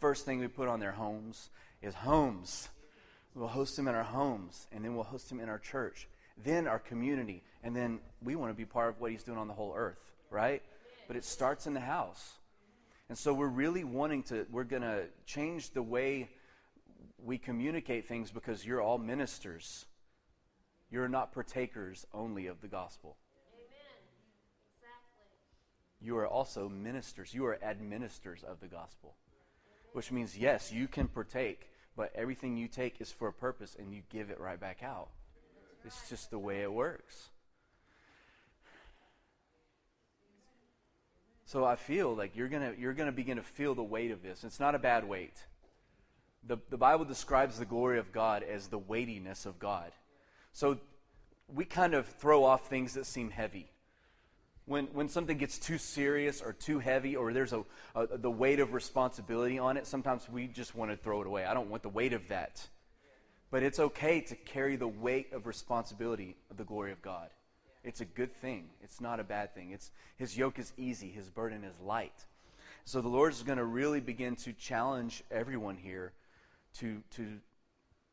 First 0.00 0.26
thing 0.26 0.38
we 0.38 0.48
put 0.48 0.68
on 0.68 0.80
their 0.80 0.92
homes 0.92 1.48
is 1.80 1.94
homes. 1.94 2.68
We'll 3.36 3.48
host 3.48 3.78
him 3.78 3.86
in 3.86 3.94
our 3.94 4.02
homes, 4.02 4.66
and 4.72 4.82
then 4.82 4.94
we'll 4.94 5.04
host 5.04 5.30
him 5.30 5.40
in 5.40 5.50
our 5.50 5.58
church, 5.58 6.08
then 6.42 6.66
our 6.66 6.78
community, 6.78 7.42
and 7.62 7.76
then 7.76 8.00
we 8.24 8.34
want 8.34 8.50
to 8.50 8.56
be 8.56 8.64
part 8.64 8.88
of 8.88 8.98
what 8.98 9.10
he's 9.10 9.22
doing 9.22 9.36
on 9.36 9.46
the 9.46 9.52
whole 9.52 9.74
earth, 9.76 10.00
right? 10.30 10.62
But 11.06 11.16
it 11.16 11.24
starts 11.24 11.66
in 11.66 11.74
the 11.74 11.80
house. 11.80 12.38
And 13.10 13.18
so 13.18 13.34
we're 13.34 13.46
really 13.46 13.84
wanting 13.84 14.22
to, 14.24 14.46
we're 14.50 14.64
going 14.64 14.82
to 14.82 15.04
change 15.26 15.70
the 15.70 15.82
way 15.82 16.30
we 17.22 17.36
communicate 17.36 18.08
things 18.08 18.30
because 18.30 18.64
you're 18.64 18.80
all 18.80 18.96
ministers. 18.96 19.84
You're 20.90 21.08
not 21.08 21.32
partakers 21.32 22.06
only 22.14 22.46
of 22.46 22.62
the 22.62 22.68
gospel. 22.68 23.18
Amen. 23.52 23.68
Exactly. 24.78 25.26
You 26.00 26.16
are 26.16 26.26
also 26.26 26.70
ministers. 26.70 27.34
You 27.34 27.44
are 27.44 27.62
administrators 27.62 28.44
of 28.44 28.60
the 28.60 28.66
gospel. 28.66 29.14
Which 29.92 30.10
means, 30.10 30.38
yes, 30.38 30.72
you 30.72 30.88
can 30.88 31.06
partake 31.06 31.68
but 31.96 32.12
everything 32.14 32.56
you 32.56 32.68
take 32.68 33.00
is 33.00 33.10
for 33.10 33.28
a 33.28 33.32
purpose 33.32 33.76
and 33.78 33.92
you 33.92 34.02
give 34.10 34.30
it 34.30 34.38
right 34.40 34.60
back 34.60 34.82
out. 34.82 35.08
It's 35.84 36.08
just 36.08 36.30
the 36.30 36.38
way 36.38 36.62
it 36.62 36.72
works. 36.72 37.30
So 41.46 41.64
I 41.64 41.76
feel 41.76 42.14
like 42.14 42.36
you're 42.36 42.48
gonna 42.48 42.74
you're 42.76 42.92
gonna 42.92 43.12
begin 43.12 43.36
to 43.36 43.42
feel 43.42 43.74
the 43.74 43.82
weight 43.82 44.10
of 44.10 44.22
this. 44.22 44.42
It's 44.42 44.58
not 44.58 44.74
a 44.74 44.80
bad 44.80 45.08
weight. 45.08 45.36
The 46.44 46.58
the 46.70 46.76
Bible 46.76 47.04
describes 47.04 47.58
the 47.58 47.64
glory 47.64 47.98
of 48.00 48.12
God 48.12 48.42
as 48.42 48.66
the 48.66 48.78
weightiness 48.78 49.46
of 49.46 49.58
God. 49.60 49.92
So 50.52 50.78
we 51.54 51.64
kind 51.64 51.94
of 51.94 52.06
throw 52.06 52.44
off 52.44 52.68
things 52.68 52.94
that 52.94 53.06
seem 53.06 53.30
heavy 53.30 53.70
when, 54.66 54.86
when 54.86 55.08
something 55.08 55.38
gets 55.38 55.58
too 55.58 55.78
serious 55.78 56.42
or 56.42 56.52
too 56.52 56.80
heavy 56.80 57.16
or 57.16 57.32
there's 57.32 57.52
a, 57.52 57.64
a, 57.94 58.18
the 58.18 58.30
weight 58.30 58.58
of 58.58 58.74
responsibility 58.74 59.58
on 59.58 59.76
it, 59.76 59.86
sometimes 59.86 60.28
we 60.28 60.48
just 60.48 60.74
want 60.74 60.90
to 60.90 60.96
throw 60.96 61.20
it 61.20 61.26
away. 61.26 61.44
I 61.44 61.54
don't 61.54 61.70
want 61.70 61.82
the 61.82 61.88
weight 61.88 62.12
of 62.12 62.26
that. 62.28 62.66
But 63.50 63.62
it's 63.62 63.78
okay 63.78 64.20
to 64.22 64.34
carry 64.34 64.74
the 64.74 64.88
weight 64.88 65.32
of 65.32 65.46
responsibility 65.46 66.36
of 66.50 66.56
the 66.56 66.64
glory 66.64 66.90
of 66.90 67.00
God. 67.00 67.30
It's 67.84 68.00
a 68.00 68.04
good 68.04 68.34
thing. 68.34 68.64
It's 68.82 69.00
not 69.00 69.20
a 69.20 69.24
bad 69.24 69.54
thing. 69.54 69.70
It's, 69.70 69.92
his 70.16 70.36
yoke 70.36 70.58
is 70.58 70.72
easy, 70.76 71.10
his 71.10 71.30
burden 71.30 71.62
is 71.62 71.78
light. 71.80 72.26
So 72.84 73.00
the 73.00 73.08
Lord 73.08 73.32
is 73.32 73.44
going 73.44 73.58
to 73.58 73.64
really 73.64 74.00
begin 74.00 74.34
to 74.36 74.52
challenge 74.52 75.22
everyone 75.30 75.76
here 75.76 76.12
to, 76.78 77.02
to 77.12 77.38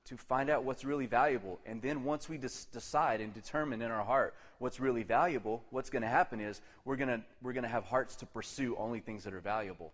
to 0.05 0.17
find 0.17 0.49
out 0.49 0.63
what's 0.63 0.83
really 0.83 1.05
valuable. 1.05 1.59
And 1.65 1.81
then 1.81 2.03
once 2.03 2.27
we 2.27 2.37
des- 2.37 2.67
decide 2.71 3.21
and 3.21 3.33
determine 3.33 3.81
in 3.81 3.89
our 3.89 4.03
heart 4.03 4.33
what's 4.59 4.79
really 4.79 5.03
valuable, 5.03 5.63
what's 5.69 5.89
going 5.89 6.01
to 6.01 6.07
happen 6.09 6.39
is 6.39 6.61
we're 6.85 6.97
going 6.97 7.09
to 7.09 7.21
we're 7.41 7.53
going 7.53 7.63
to 7.63 7.69
have 7.69 7.85
hearts 7.85 8.15
to 8.17 8.25
pursue 8.25 8.75
only 8.77 8.99
things 8.99 9.23
that 9.23 9.33
are 9.33 9.39
valuable. 9.39 9.93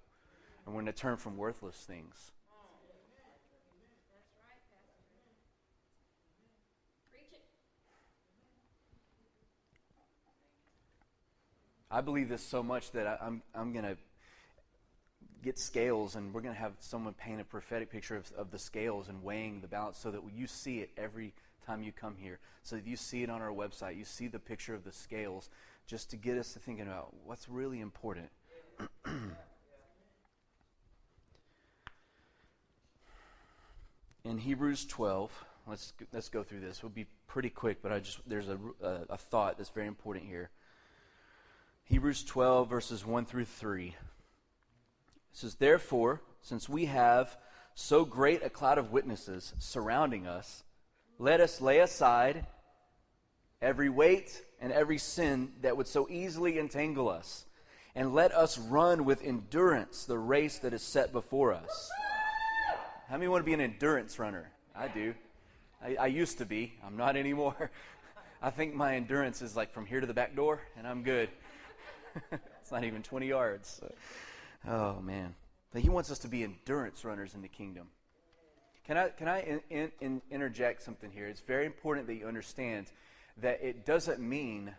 And 0.65 0.75
we're 0.75 0.81
going 0.81 0.93
to 0.93 0.99
turn 0.99 1.17
from 1.17 1.37
worthless 1.37 1.75
things. 1.75 2.31
I 11.91 12.01
believe 12.01 12.29
this 12.29 12.43
so 12.43 12.61
much 12.61 12.91
that 12.91 13.07
I, 13.07 13.17
I'm, 13.25 13.41
I'm 13.55 13.73
going 13.73 13.85
to 13.85 13.97
get 15.43 15.57
scales 15.57 16.15
and 16.15 16.33
we're 16.33 16.41
going 16.41 16.53
to 16.53 16.59
have 16.59 16.73
someone 16.79 17.13
paint 17.13 17.41
a 17.41 17.43
prophetic 17.43 17.89
picture 17.91 18.15
of, 18.15 18.31
of 18.37 18.51
the 18.51 18.59
scales 18.59 19.09
and 19.09 19.23
weighing 19.23 19.61
the 19.61 19.67
balance 19.67 19.97
so 19.97 20.11
that 20.11 20.21
you 20.35 20.47
see 20.47 20.79
it 20.79 20.89
every 20.97 21.33
time 21.65 21.83
you 21.83 21.91
come 21.91 22.15
here. 22.17 22.39
So 22.63 22.75
that 22.75 22.85
you 22.85 22.95
see 22.95 23.23
it 23.23 23.29
on 23.29 23.41
our 23.41 23.51
website, 23.51 23.97
you 23.97 24.05
see 24.05 24.27
the 24.27 24.39
picture 24.39 24.73
of 24.73 24.83
the 24.83 24.91
scales 24.91 25.49
just 25.87 26.09
to 26.11 26.17
get 26.17 26.37
us 26.37 26.53
to 26.53 26.59
thinking 26.59 26.85
about 26.87 27.13
what's 27.25 27.49
really 27.49 27.79
important. 27.79 28.29
In 34.25 34.37
Hebrews 34.37 34.85
12, 34.85 35.45
let's 35.67 35.93
let's 36.13 36.29
go 36.29 36.43
through 36.43 36.59
this. 36.59 36.83
We'll 36.83 36.91
be 36.91 37.07
pretty 37.25 37.49
quick, 37.49 37.81
but 37.81 37.91
I 37.91 37.99
just 37.99 38.19
there's 38.27 38.49
a, 38.49 38.59
a, 38.83 38.99
a 39.09 39.17
thought 39.17 39.57
that's 39.57 39.69
very 39.69 39.87
important 39.87 40.25
here. 40.25 40.49
Hebrews 41.85 42.23
12 42.23 42.69
verses 42.69 43.05
1 43.05 43.25
through 43.25 43.45
3. 43.45 43.95
It 45.31 45.37
says, 45.37 45.55
Therefore, 45.55 46.21
since 46.41 46.67
we 46.67 46.85
have 46.85 47.37
so 47.75 48.05
great 48.05 48.43
a 48.43 48.49
cloud 48.49 48.77
of 48.77 48.91
witnesses 48.91 49.53
surrounding 49.59 50.27
us, 50.27 50.63
let 51.17 51.39
us 51.39 51.61
lay 51.61 51.79
aside 51.79 52.45
every 53.61 53.89
weight 53.89 54.41
and 54.61 54.71
every 54.71 54.97
sin 54.97 55.51
that 55.61 55.75
would 55.77 55.87
so 55.87 56.07
easily 56.09 56.59
entangle 56.59 57.09
us, 57.09 57.45
and 57.95 58.13
let 58.13 58.33
us 58.33 58.57
run 58.57 59.05
with 59.05 59.23
endurance 59.23 60.05
the 60.05 60.17
race 60.17 60.59
that 60.59 60.73
is 60.73 60.81
set 60.81 61.11
before 61.11 61.53
us. 61.53 61.89
How 63.09 63.17
many 63.17 63.27
want 63.27 63.41
to 63.41 63.45
be 63.45 63.53
an 63.53 63.61
endurance 63.61 64.19
runner? 64.19 64.51
I 64.75 64.87
do. 64.87 65.13
I, 65.83 65.95
I 65.95 66.07
used 66.07 66.37
to 66.37 66.45
be. 66.45 66.73
I'm 66.85 66.97
not 66.97 67.15
anymore. 67.15 67.71
I 68.41 68.49
think 68.49 68.73
my 68.73 68.95
endurance 68.95 69.41
is 69.41 69.55
like 69.55 69.73
from 69.73 69.85
here 69.85 69.99
to 69.99 70.07
the 70.07 70.13
back 70.13 70.35
door, 70.35 70.61
and 70.77 70.87
I'm 70.87 71.03
good. 71.03 71.29
it's 72.31 72.71
not 72.71 72.83
even 72.83 73.01
20 73.01 73.27
yards. 73.27 73.79
So. 73.79 73.93
Oh, 74.67 74.99
man. 75.01 75.35
But 75.71 75.81
he 75.81 75.89
wants 75.89 76.11
us 76.11 76.19
to 76.19 76.27
be 76.27 76.43
endurance 76.43 77.05
runners 77.05 77.33
in 77.33 77.41
the 77.41 77.47
kingdom. 77.47 77.87
Can 78.85 78.97
I, 78.97 79.09
can 79.09 79.27
I 79.27 79.41
in, 79.41 79.61
in, 79.69 79.91
in 80.01 80.21
interject 80.31 80.81
something 80.81 81.11
here? 81.11 81.27
It's 81.27 81.41
very 81.41 81.65
important 81.65 82.07
that 82.07 82.15
you 82.15 82.27
understand 82.27 82.87
that 83.37 83.61
it 83.61 83.85
doesn't 83.85 84.19
mean 84.19 84.73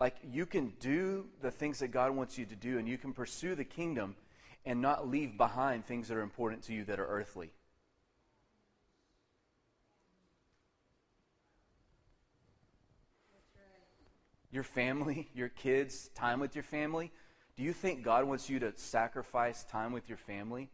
like 0.00 0.16
you 0.32 0.46
can 0.46 0.72
do 0.80 1.26
the 1.42 1.50
things 1.50 1.78
that 1.78 1.88
God 1.88 2.16
wants 2.16 2.38
you 2.38 2.46
to 2.46 2.56
do 2.56 2.78
and 2.78 2.88
you 2.88 2.98
can 2.98 3.12
pursue 3.12 3.54
the 3.54 3.64
kingdom 3.64 4.16
and 4.64 4.80
not 4.80 5.08
leave 5.08 5.36
behind 5.36 5.86
things 5.86 6.08
that 6.08 6.16
are 6.16 6.22
important 6.22 6.64
to 6.64 6.72
you 6.72 6.84
that 6.84 6.98
are 6.98 7.06
earthly. 7.06 7.50
Your 14.50 14.64
family, 14.64 15.28
your 15.34 15.48
kids, 15.48 16.08
time 16.14 16.40
with 16.40 16.56
your 16.56 16.64
family. 16.64 17.12
Do 17.60 17.66
you 17.66 17.74
think 17.74 18.02
God 18.02 18.24
wants 18.24 18.48
you 18.48 18.58
to 18.60 18.72
sacrifice 18.76 19.64
time 19.64 19.92
with 19.92 20.08
your 20.08 20.16
family 20.16 20.70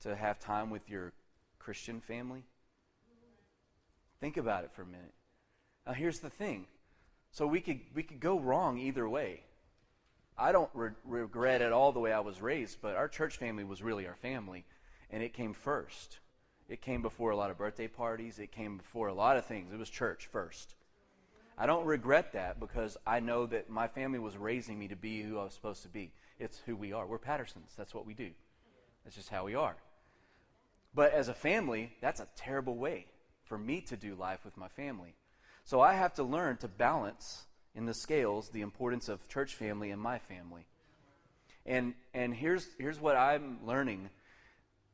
to 0.00 0.16
have 0.16 0.40
time 0.40 0.70
with 0.70 0.90
your 0.90 1.12
Christian 1.60 2.00
family? 2.00 2.42
Think 4.18 4.36
about 4.36 4.64
it 4.64 4.72
for 4.72 4.82
a 4.82 4.86
minute. 4.86 5.14
Now, 5.86 5.92
here's 5.92 6.18
the 6.18 6.30
thing. 6.30 6.66
So 7.30 7.46
we 7.46 7.60
could 7.60 7.78
we 7.94 8.02
could 8.02 8.18
go 8.18 8.40
wrong 8.40 8.76
either 8.76 9.08
way. 9.08 9.42
I 10.36 10.50
don't 10.50 10.70
re- 10.74 10.90
regret 11.04 11.62
at 11.62 11.70
all 11.70 11.92
the 11.92 12.00
way 12.00 12.12
I 12.12 12.18
was 12.18 12.42
raised, 12.42 12.78
but 12.82 12.96
our 12.96 13.06
church 13.06 13.36
family 13.36 13.62
was 13.62 13.80
really 13.80 14.08
our 14.08 14.16
family, 14.16 14.64
and 15.10 15.22
it 15.22 15.32
came 15.32 15.54
first. 15.54 16.18
It 16.68 16.82
came 16.82 17.02
before 17.02 17.30
a 17.30 17.36
lot 17.36 17.52
of 17.52 17.56
birthday 17.58 17.86
parties. 17.86 18.40
It 18.40 18.50
came 18.50 18.78
before 18.78 19.06
a 19.06 19.14
lot 19.14 19.36
of 19.36 19.46
things. 19.46 19.72
It 19.72 19.78
was 19.78 19.90
church 19.90 20.26
first. 20.26 20.74
I 21.56 21.66
don't 21.66 21.86
regret 21.86 22.32
that 22.32 22.58
because 22.58 22.96
I 23.06 23.20
know 23.20 23.46
that 23.46 23.70
my 23.70 23.86
family 23.86 24.18
was 24.18 24.36
raising 24.36 24.78
me 24.78 24.88
to 24.88 24.96
be 24.96 25.22
who 25.22 25.38
I 25.38 25.44
was 25.44 25.54
supposed 25.54 25.82
to 25.82 25.88
be. 25.88 26.10
It's 26.38 26.58
who 26.66 26.74
we 26.74 26.92
are. 26.92 27.06
We're 27.06 27.18
Pattersons. 27.18 27.72
That's 27.76 27.94
what 27.94 28.06
we 28.06 28.14
do. 28.14 28.30
That's 29.04 29.14
just 29.14 29.28
how 29.28 29.44
we 29.44 29.54
are. 29.54 29.76
But 30.94 31.12
as 31.12 31.28
a 31.28 31.34
family, 31.34 31.92
that's 32.00 32.20
a 32.20 32.28
terrible 32.36 32.76
way 32.76 33.06
for 33.44 33.58
me 33.58 33.80
to 33.82 33.96
do 33.96 34.14
life 34.14 34.44
with 34.44 34.56
my 34.56 34.68
family. 34.68 35.14
So 35.64 35.80
I 35.80 35.94
have 35.94 36.14
to 36.14 36.24
learn 36.24 36.56
to 36.58 36.68
balance 36.68 37.44
in 37.74 37.86
the 37.86 37.94
scales 37.94 38.48
the 38.48 38.60
importance 38.60 39.08
of 39.08 39.28
church 39.28 39.54
family 39.54 39.90
and 39.90 40.00
my 40.00 40.18
family. 40.18 40.66
And 41.66 41.94
and 42.12 42.34
here's 42.34 42.68
here's 42.78 43.00
what 43.00 43.16
I'm 43.16 43.58
learning. 43.64 44.10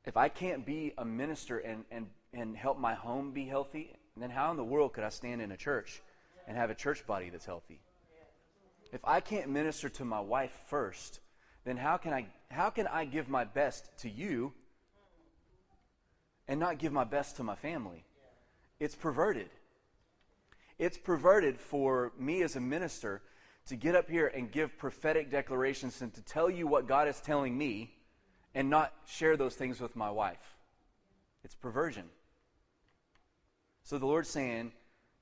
If 0.04 0.16
I 0.16 0.28
can't 0.28 0.64
be 0.64 0.94
a 0.96 1.04
minister 1.04 1.58
and, 1.58 1.84
and, 1.90 2.06
and 2.32 2.56
help 2.56 2.78
my 2.78 2.94
home 2.94 3.32
be 3.32 3.44
healthy, 3.44 3.94
then 4.16 4.30
how 4.30 4.50
in 4.50 4.56
the 4.56 4.64
world 4.64 4.94
could 4.94 5.04
I 5.04 5.10
stand 5.10 5.42
in 5.42 5.52
a 5.52 5.56
church 5.56 6.00
and 6.46 6.56
have 6.56 6.70
a 6.70 6.74
church 6.74 7.06
body 7.06 7.30
that's 7.30 7.46
healthy? 7.46 7.80
If 8.92 9.00
I 9.04 9.20
can't 9.20 9.50
minister 9.50 9.88
to 9.88 10.04
my 10.04 10.20
wife 10.20 10.52
first, 10.68 11.20
then 11.64 11.76
how 11.76 11.96
can 11.96 12.12
I 12.12 12.26
how 12.50 12.70
can 12.70 12.86
I 12.86 13.04
give 13.04 13.28
my 13.28 13.44
best 13.44 13.90
to 13.98 14.10
you 14.10 14.52
and 16.48 16.58
not 16.58 16.78
give 16.78 16.92
my 16.92 17.04
best 17.04 17.36
to 17.36 17.44
my 17.44 17.54
family? 17.54 18.04
It's 18.80 18.94
perverted. 18.94 19.50
It's 20.78 20.98
perverted 20.98 21.60
for 21.60 22.12
me 22.18 22.42
as 22.42 22.56
a 22.56 22.60
minister 22.60 23.22
to 23.66 23.76
get 23.76 23.94
up 23.94 24.10
here 24.10 24.26
and 24.26 24.50
give 24.50 24.76
prophetic 24.78 25.30
declarations 25.30 26.00
and 26.02 26.12
to 26.14 26.22
tell 26.22 26.50
you 26.50 26.66
what 26.66 26.88
God 26.88 27.06
is 27.06 27.20
telling 27.20 27.56
me 27.56 27.94
and 28.54 28.68
not 28.68 28.92
share 29.06 29.36
those 29.36 29.54
things 29.54 29.80
with 29.80 29.94
my 29.94 30.10
wife. 30.10 30.56
It's 31.44 31.54
perversion. 31.54 32.04
So 33.84 33.98
the 33.98 34.06
Lord's 34.06 34.28
saying 34.28 34.72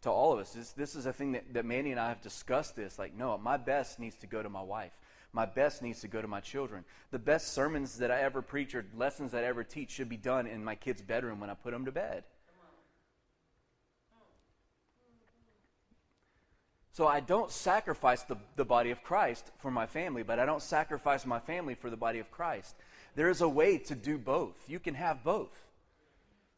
to 0.03 0.11
all 0.11 0.33
of 0.33 0.39
us, 0.39 0.53
this, 0.53 0.73
this 0.73 0.95
is 0.95 1.07
a 1.07 1.13
thing 1.13 1.33
that, 1.33 1.53
that 1.55 1.65
Mandy 1.65 1.91
and 1.91 2.01
I 2.01 2.09
have 2.09 2.23
discussed 2.23 2.77
this. 2.77 2.99
Like, 2.99 3.17
no, 3.17 3.37
my 3.39 3.57
best 3.57 3.99
needs 3.99 4.17
to 4.17 4.27
go 4.27 4.43
to 4.43 4.49
my 4.49 4.63
wife. 4.63 4.93
My 5.33 5.45
best 5.45 5.83
needs 5.83 6.01
to 6.01 6.09
go 6.09 6.23
to 6.23 6.29
my 6.29 6.41
children. 6.41 6.85
The 7.11 7.19
best 7.19 7.53
sermons 7.53 7.99
that 7.99 8.11
I 8.11 8.23
ever 8.23 8.41
preach 8.41 8.75
or 8.75 8.85
lessons 8.97 9.33
that 9.33 9.45
I 9.45 9.49
ever 9.49 9.65
teach 9.65 9.91
should 9.91 10.09
be 10.09 10.17
done 10.17 10.47
in 10.47 10.65
my 10.65 10.75
kid's 10.75 11.03
bedroom 11.03 11.41
when 11.41 11.51
I 11.51 11.55
put 11.55 11.73
them 11.73 11.85
to 11.85 11.93
bed. 11.93 12.25
So 16.93 17.07
I 17.07 17.21
don't 17.21 17.53
sacrifice 17.53 18.23
the, 18.23 18.37
the 18.57 18.65
body 18.65 18.91
of 18.91 19.05
Christ 19.05 19.53
for 19.59 19.71
my 19.71 19.87
family, 19.87 20.25
but 20.25 20.41
I 20.41 20.47
don't 20.47 20.63
sacrifice 20.63 21.25
my 21.25 21.39
family 21.39 21.77
for 21.77 21.91
the 21.91 21.97
body 21.97 22.19
of 22.19 22.29
Christ. 22.33 22.75
There 23.15 23.29
is 23.29 23.41
a 23.41 23.49
way 23.49 23.79
to 23.79 23.95
do 23.95 24.19
both. 24.19 24.57
You 24.67 24.81
can 24.81 24.95
have 24.95 25.23
both. 25.23 25.57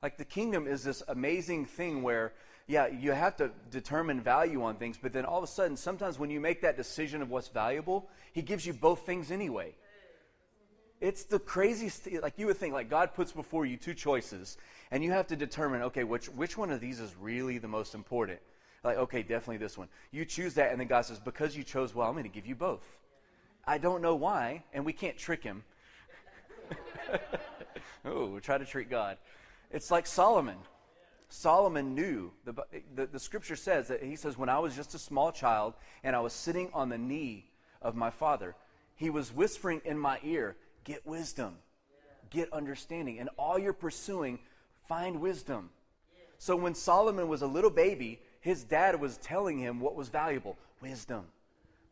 Like 0.02 0.16
the 0.16 0.24
kingdom 0.24 0.66
is 0.66 0.82
this 0.82 1.02
amazing 1.08 1.66
thing 1.66 2.02
where, 2.02 2.32
yeah, 2.70 2.86
you 2.86 3.10
have 3.10 3.36
to 3.38 3.50
determine 3.72 4.20
value 4.20 4.62
on 4.62 4.76
things, 4.76 4.96
but 4.96 5.12
then 5.12 5.24
all 5.24 5.38
of 5.38 5.44
a 5.44 5.48
sudden, 5.48 5.76
sometimes 5.76 6.20
when 6.20 6.30
you 6.30 6.38
make 6.38 6.60
that 6.60 6.76
decision 6.76 7.20
of 7.20 7.28
what's 7.28 7.48
valuable, 7.48 8.08
He 8.32 8.42
gives 8.42 8.64
you 8.64 8.72
both 8.72 9.04
things 9.04 9.32
anyway. 9.32 9.74
It's 11.00 11.24
the 11.24 11.40
craziest, 11.40 12.08
like 12.22 12.34
you 12.38 12.46
would 12.46 12.58
think, 12.58 12.72
like 12.72 12.88
God 12.88 13.12
puts 13.12 13.32
before 13.32 13.66
you 13.66 13.76
two 13.76 13.92
choices, 13.92 14.56
and 14.92 15.02
you 15.02 15.10
have 15.10 15.26
to 15.28 15.36
determine, 15.36 15.82
okay, 15.82 16.04
which, 16.04 16.26
which 16.28 16.56
one 16.56 16.70
of 16.70 16.80
these 16.80 17.00
is 17.00 17.12
really 17.20 17.58
the 17.58 17.66
most 17.66 17.92
important? 17.94 18.38
Like, 18.84 18.98
okay, 18.98 19.22
definitely 19.22 19.56
this 19.56 19.76
one. 19.76 19.88
You 20.12 20.24
choose 20.24 20.54
that, 20.54 20.70
and 20.70 20.80
then 20.80 20.86
God 20.86 21.04
says, 21.04 21.18
because 21.18 21.56
you 21.56 21.64
chose 21.64 21.92
well, 21.92 22.06
I'm 22.06 22.14
going 22.14 22.22
to 22.22 22.30
give 22.30 22.46
you 22.46 22.54
both. 22.54 22.86
I 23.66 23.78
don't 23.78 24.00
know 24.00 24.14
why, 24.14 24.62
and 24.72 24.86
we 24.86 24.92
can't 24.92 25.18
trick 25.18 25.42
him. 25.42 25.64
oh, 28.04 28.38
try 28.38 28.58
to 28.58 28.64
treat 28.64 28.88
God. 28.88 29.18
It's 29.72 29.90
like 29.90 30.06
Solomon. 30.06 30.56
Solomon 31.30 31.94
knew, 31.94 32.32
the, 32.44 32.54
the, 32.94 33.06
the 33.06 33.18
scripture 33.18 33.56
says 33.56 33.88
that 33.88 34.02
he 34.02 34.16
says, 34.16 34.36
when 34.36 34.48
I 34.48 34.58
was 34.58 34.74
just 34.74 34.94
a 34.94 34.98
small 34.98 35.32
child 35.32 35.74
and 36.02 36.14
I 36.14 36.20
was 36.20 36.32
sitting 36.32 36.68
on 36.74 36.88
the 36.88 36.98
knee 36.98 37.46
of 37.80 37.94
my 37.94 38.10
father, 38.10 38.56
he 38.96 39.10
was 39.10 39.32
whispering 39.32 39.80
in 39.84 39.98
my 39.98 40.18
ear, 40.22 40.56
Get 40.84 41.06
wisdom, 41.06 41.56
get 42.30 42.52
understanding. 42.52 43.18
And 43.18 43.28
all 43.38 43.58
you're 43.58 43.72
pursuing, 43.72 44.38
find 44.88 45.20
wisdom. 45.20 45.70
So 46.38 46.56
when 46.56 46.74
Solomon 46.74 47.28
was 47.28 47.42
a 47.42 47.46
little 47.46 47.70
baby, 47.70 48.18
his 48.40 48.64
dad 48.64 48.98
was 48.98 49.18
telling 49.18 49.58
him 49.58 49.78
what 49.78 49.94
was 49.94 50.08
valuable 50.08 50.56
wisdom. 50.80 51.26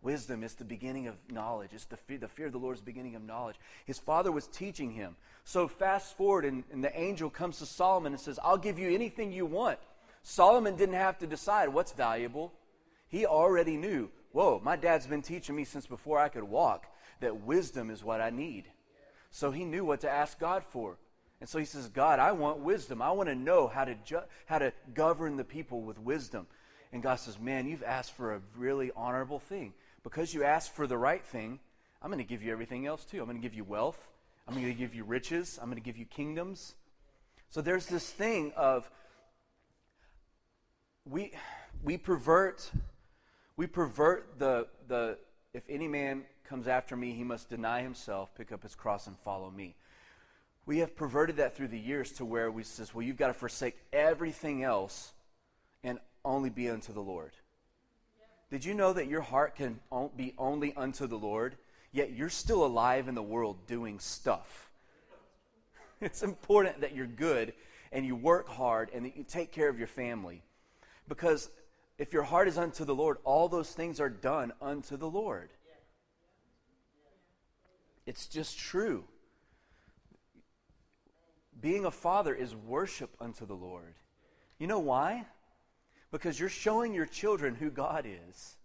Wisdom 0.02 0.44
is 0.44 0.54
the 0.54 0.64
beginning 0.64 1.08
of 1.08 1.16
knowledge. 1.30 1.70
It's 1.72 1.84
the 1.86 1.96
fear, 1.96 2.18
the 2.18 2.28
fear 2.28 2.46
of 2.46 2.52
the 2.52 2.58
Lord 2.58 2.76
is 2.76 2.80
the 2.80 2.86
beginning 2.86 3.16
of 3.16 3.22
knowledge. 3.22 3.56
His 3.84 3.98
father 3.98 4.30
was 4.30 4.46
teaching 4.46 4.92
him. 4.92 5.16
So 5.44 5.66
fast 5.66 6.16
forward, 6.16 6.44
and, 6.44 6.62
and 6.72 6.84
the 6.84 6.96
angel 6.98 7.30
comes 7.30 7.58
to 7.58 7.66
Solomon 7.66 8.12
and 8.12 8.20
says, 8.20 8.38
I'll 8.42 8.58
give 8.58 8.78
you 8.78 8.90
anything 8.90 9.32
you 9.32 9.44
want. 9.44 9.78
Solomon 10.22 10.76
didn't 10.76 10.94
have 10.94 11.18
to 11.18 11.26
decide 11.26 11.70
what's 11.70 11.92
valuable. 11.92 12.52
He 13.08 13.26
already 13.26 13.76
knew, 13.76 14.10
whoa, 14.32 14.60
my 14.62 14.76
dad's 14.76 15.06
been 15.06 15.22
teaching 15.22 15.56
me 15.56 15.64
since 15.64 15.86
before 15.86 16.18
I 16.18 16.28
could 16.28 16.44
walk 16.44 16.86
that 17.20 17.42
wisdom 17.42 17.90
is 17.90 18.04
what 18.04 18.20
I 18.20 18.30
need. 18.30 18.64
So 19.30 19.50
he 19.50 19.64
knew 19.64 19.84
what 19.84 20.02
to 20.02 20.10
ask 20.10 20.38
God 20.38 20.62
for. 20.64 20.96
And 21.40 21.48
so 21.48 21.58
he 21.58 21.64
says, 21.64 21.88
God, 21.88 22.18
I 22.18 22.32
want 22.32 22.58
wisdom. 22.58 23.00
I 23.00 23.10
want 23.12 23.28
to 23.28 23.34
know 23.34 23.68
how 23.68 23.84
to, 23.84 23.94
ju- 24.04 24.20
how 24.46 24.58
to 24.58 24.72
govern 24.94 25.36
the 25.36 25.44
people 25.44 25.82
with 25.82 25.98
wisdom. 25.98 26.46
And 26.92 27.02
God 27.02 27.16
says, 27.16 27.38
Man, 27.38 27.68
you've 27.68 27.82
asked 27.82 28.12
for 28.12 28.34
a 28.34 28.40
really 28.56 28.90
honorable 28.96 29.38
thing. 29.38 29.74
Because 30.02 30.32
you 30.32 30.44
asked 30.44 30.74
for 30.74 30.86
the 30.86 30.98
right 30.98 31.24
thing, 31.24 31.60
I'm 32.00 32.10
going 32.10 32.24
to 32.24 32.28
give 32.28 32.42
you 32.42 32.52
everything 32.52 32.86
else 32.86 33.04
too. 33.04 33.18
I'm 33.18 33.26
going 33.26 33.36
to 33.36 33.42
give 33.42 33.54
you 33.54 33.64
wealth. 33.64 34.08
I'm 34.46 34.54
going 34.54 34.66
to 34.66 34.72
give 34.72 34.94
you 34.94 35.04
riches. 35.04 35.58
I'm 35.60 35.68
going 35.68 35.80
to 35.80 35.84
give 35.84 35.96
you 35.96 36.06
kingdoms. 36.06 36.74
So 37.50 37.60
there's 37.60 37.86
this 37.86 38.08
thing 38.08 38.52
of 38.56 38.90
we 41.04 41.32
we 41.82 41.96
pervert 41.96 42.70
we 43.56 43.66
pervert 43.66 44.38
the 44.38 44.68
the 44.86 45.18
if 45.54 45.62
any 45.68 45.88
man 45.88 46.24
comes 46.48 46.66
after 46.66 46.96
me, 46.96 47.12
he 47.12 47.24
must 47.24 47.50
deny 47.50 47.82
himself, 47.82 48.34
pick 48.34 48.52
up 48.52 48.62
his 48.62 48.74
cross, 48.74 49.06
and 49.06 49.18
follow 49.18 49.50
me. 49.50 49.74
We 50.66 50.78
have 50.78 50.96
perverted 50.96 51.36
that 51.36 51.56
through 51.56 51.68
the 51.68 51.78
years 51.78 52.12
to 52.12 52.24
where 52.24 52.50
we 52.50 52.62
says, 52.62 52.94
well, 52.94 53.02
you've 53.02 53.16
got 53.16 53.28
to 53.28 53.34
forsake 53.34 53.76
everything 53.92 54.62
else 54.62 55.12
and 55.82 55.98
only 56.24 56.50
be 56.50 56.68
unto 56.68 56.92
the 56.92 57.00
Lord. 57.00 57.32
Did 58.50 58.64
you 58.64 58.74
know 58.74 58.92
that 58.92 59.08
your 59.08 59.20
heart 59.20 59.56
can 59.56 59.80
be 60.16 60.34
only 60.38 60.74
unto 60.74 61.06
the 61.06 61.18
Lord, 61.18 61.56
yet 61.92 62.12
you're 62.12 62.30
still 62.30 62.64
alive 62.64 63.08
in 63.08 63.14
the 63.14 63.22
world 63.22 63.66
doing 63.66 63.98
stuff? 63.98 64.64
It's 66.00 66.22
important 66.22 66.82
that 66.82 66.94
you're 66.94 67.06
good 67.06 67.54
and 67.90 68.06
you 68.06 68.14
work 68.14 68.48
hard 68.48 68.90
and 68.94 69.04
that 69.04 69.16
you 69.16 69.24
take 69.24 69.50
care 69.50 69.68
of 69.68 69.78
your 69.78 69.88
family. 69.88 70.44
Because 71.08 71.50
if 71.98 72.12
your 72.12 72.22
heart 72.22 72.46
is 72.46 72.56
unto 72.56 72.84
the 72.84 72.94
Lord, 72.94 73.18
all 73.24 73.48
those 73.48 73.72
things 73.72 74.00
are 74.00 74.08
done 74.08 74.52
unto 74.62 74.96
the 74.96 75.10
Lord. 75.10 75.50
It's 78.06 78.26
just 78.26 78.56
true. 78.58 79.04
Being 81.60 81.84
a 81.84 81.90
father 81.90 82.32
is 82.32 82.54
worship 82.54 83.16
unto 83.20 83.44
the 83.44 83.56
Lord. 83.56 83.94
You 84.58 84.68
know 84.68 84.78
why? 84.78 85.26
Because 86.10 86.40
you're 86.40 86.48
showing 86.48 86.94
your 86.94 87.06
children 87.06 87.54
who 87.54 87.70
God 87.70 88.06
is. 88.06 88.56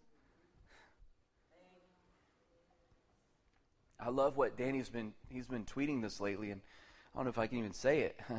I 3.99 4.09
love 4.09 4.37
what 4.37 4.57
Danny's 4.57 4.89
been 4.89 5.13
he's 5.29 5.47
been 5.47 5.63
tweeting 5.65 6.01
this 6.01 6.19
lately 6.19 6.51
and 6.51 6.61
I 7.13 7.19
don't 7.19 7.25
know 7.25 7.29
if 7.29 7.37
I 7.37 7.47
can 7.47 7.59
even 7.59 7.73
say 7.73 8.01
it. 8.01 8.19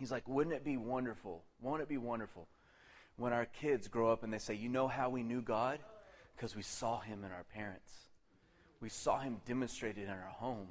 He's 0.00 0.10
like, 0.10 0.26
wouldn't 0.26 0.54
it 0.54 0.64
be 0.64 0.76
wonderful? 0.76 1.44
Won't 1.60 1.82
it 1.82 1.88
be 1.88 1.98
wonderful 1.98 2.48
when 3.16 3.32
our 3.32 3.46
kids 3.46 3.86
grow 3.88 4.10
up 4.10 4.24
and 4.24 4.32
they 4.32 4.38
say, 4.38 4.54
you 4.54 4.68
know 4.68 4.88
how 4.88 5.08
we 5.08 5.22
knew 5.22 5.40
God? 5.40 5.78
Because 6.34 6.56
we 6.56 6.62
saw 6.62 6.98
him 7.00 7.22
in 7.24 7.30
our 7.30 7.44
parents. 7.54 7.92
We 8.80 8.88
saw 8.88 9.20
him 9.20 9.40
demonstrated 9.46 10.04
in 10.04 10.10
our 10.10 10.32
home. 10.36 10.68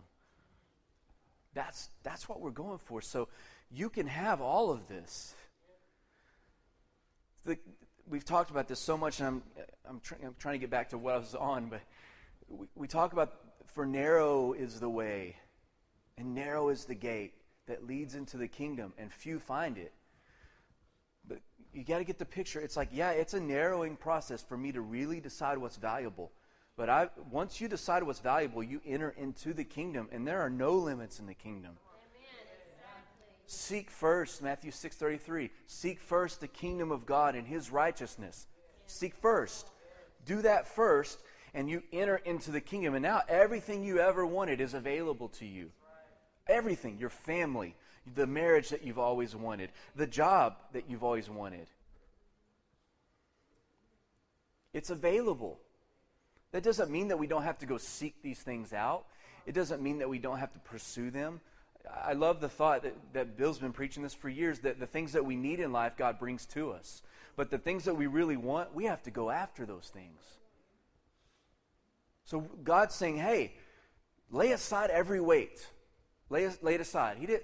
That's, 1.54 1.90
that's 2.04 2.28
what 2.28 2.42
we're 2.42 2.52
going 2.52 2.80
for. 2.80 3.02
So 3.02 3.30
you 3.72 3.90
can 3.90 4.08
have 4.08 4.42
all 4.42 4.72
of 4.72 4.88
this. 4.88 5.36
The, 7.46 7.58
we've 8.10 8.24
talked 8.24 8.52
about 8.52 8.68
this 8.68 8.80
so 8.80 8.98
much, 8.98 9.20
and 9.20 9.28
I'm, 9.28 9.44
I'm, 9.90 10.00
tr- 10.00 10.16
I'm, 10.24 10.36
trying 10.40 10.54
to 10.54 10.60
get 10.60 10.70
back 10.70 10.90
to 10.90 10.98
what 10.98 11.16
I 11.16 11.18
was 11.18 11.36
on, 11.36 11.68
but 11.68 11.82
we, 12.48 12.68
we 12.76 12.88
talk 12.88 13.14
about 13.14 13.34
for 13.74 13.86
narrow 13.86 14.54
is 14.54 14.80
the 14.80 14.90
way, 14.90 15.36
and 16.18 16.34
narrow 16.34 16.70
is 16.70 16.86
the 16.86 16.96
gate 16.96 17.34
that 17.68 17.86
leads 17.86 18.16
into 18.16 18.38
the 18.38 18.48
kingdom, 18.48 18.94
and 18.98 19.12
few 19.12 19.40
find 19.40 19.78
it. 19.78 19.94
But 21.28 21.40
you 21.74 21.84
got 21.84 21.98
to 21.98 22.04
get 22.04 22.20
the 22.20 22.26
picture. 22.26 22.60
It's 22.60 22.78
like, 22.78 22.90
yeah, 22.92 23.12
it's 23.12 23.34
a 23.34 23.40
narrowing 23.40 23.96
process 23.96 24.44
for 24.44 24.58
me 24.58 24.72
to 24.72 24.82
really 24.82 25.20
decide 25.20 25.58
what's 25.58 25.78
valuable. 25.78 26.32
But 26.76 26.90
I, 26.90 27.10
once 27.32 27.62
you 27.62 27.68
decide 27.68 28.04
what's 28.04 28.20
valuable, 28.20 28.64
you 28.64 28.82
enter 28.86 29.14
into 29.18 29.54
the 29.54 29.64
kingdom, 29.64 30.10
and 30.12 30.28
there 30.28 30.42
are 30.42 30.50
no 30.50 30.74
limits 30.74 31.20
in 31.20 31.26
the 31.26 31.34
kingdom. 31.34 31.78
Seek 33.46 33.90
first, 33.90 34.42
Matthew 34.42 34.72
6:33. 34.72 35.52
Seek 35.68 36.00
first 36.00 36.40
the 36.40 36.48
kingdom 36.48 36.92
of 36.92 37.06
God 37.06 37.36
and 37.36 37.48
his 37.48 37.72
righteousness. 37.72 38.48
Seek 38.86 39.16
first. 39.16 39.70
Do 40.26 40.42
that 40.42 40.68
first, 40.68 41.22
and 41.54 41.70
you 41.70 41.84
enter 41.92 42.18
into 42.18 42.52
the 42.52 42.62
kingdom. 42.62 42.96
And 42.96 43.04
now 43.04 43.22
everything 43.28 43.84
you 43.84 44.00
ever 44.00 44.26
wanted 44.26 44.62
is 44.62 44.74
available 44.74 45.30
to 45.30 45.46
you. 45.46 45.72
Everything, 46.48 46.98
your 46.98 47.10
family, 47.10 47.76
the 48.16 48.28
marriage 48.28 48.70
that 48.70 48.84
you've 48.84 49.00
always 49.00 49.36
wanted, 49.36 49.72
the 49.96 50.08
job 50.08 50.58
that 50.72 50.90
you've 50.90 51.04
always 51.04 51.30
wanted. 51.30 51.68
It's 54.74 54.90
available. 54.90 55.60
That 56.52 56.64
doesn't 56.64 56.92
mean 56.92 57.10
that 57.10 57.20
we 57.20 57.28
don't 57.28 57.44
have 57.44 57.60
to 57.60 57.66
go 57.66 57.78
seek 57.78 58.22
these 58.22 58.42
things 58.42 58.74
out. 58.74 59.06
It 59.46 59.54
doesn't 59.54 59.82
mean 59.82 60.00
that 60.00 60.10
we 60.10 60.20
don't 60.20 60.40
have 60.40 60.54
to 60.54 60.60
pursue 60.60 61.12
them. 61.12 61.42
I 61.92 62.14
love 62.14 62.40
the 62.40 62.50
thought 62.50 62.84
that, 62.84 62.96
that 63.14 63.38
Bill's 63.38 63.60
been 63.60 63.74
preaching 63.74 64.04
this 64.04 64.14
for 64.14 64.30
years 64.30 64.60
that 64.60 64.80
the 64.80 64.88
things 64.88 65.14
that 65.14 65.26
we 65.26 65.36
need 65.36 65.60
in 65.60 65.72
life, 65.72 65.98
God 65.98 66.20
brings 66.20 66.46
to 66.48 66.72
us. 66.72 67.02
But 67.36 67.50
the 67.50 67.58
things 67.58 67.86
that 67.86 67.96
we 67.96 68.08
really 68.08 68.38
want, 68.38 68.74
we 68.74 68.86
have 68.86 69.04
to 69.04 69.12
go 69.12 69.30
after 69.30 69.66
those 69.66 69.90
things. 69.94 70.22
So 72.26 72.42
God's 72.64 72.96
saying, 72.96 73.18
hey, 73.18 73.54
lay 74.32 74.52
aside 74.52 74.92
every 74.92 75.20
weight. 75.20 75.68
Lay, 76.30 76.50
lay 76.62 76.76
it 76.76 76.82
aside. 76.82 77.18
He 77.18 77.26
did, 77.26 77.42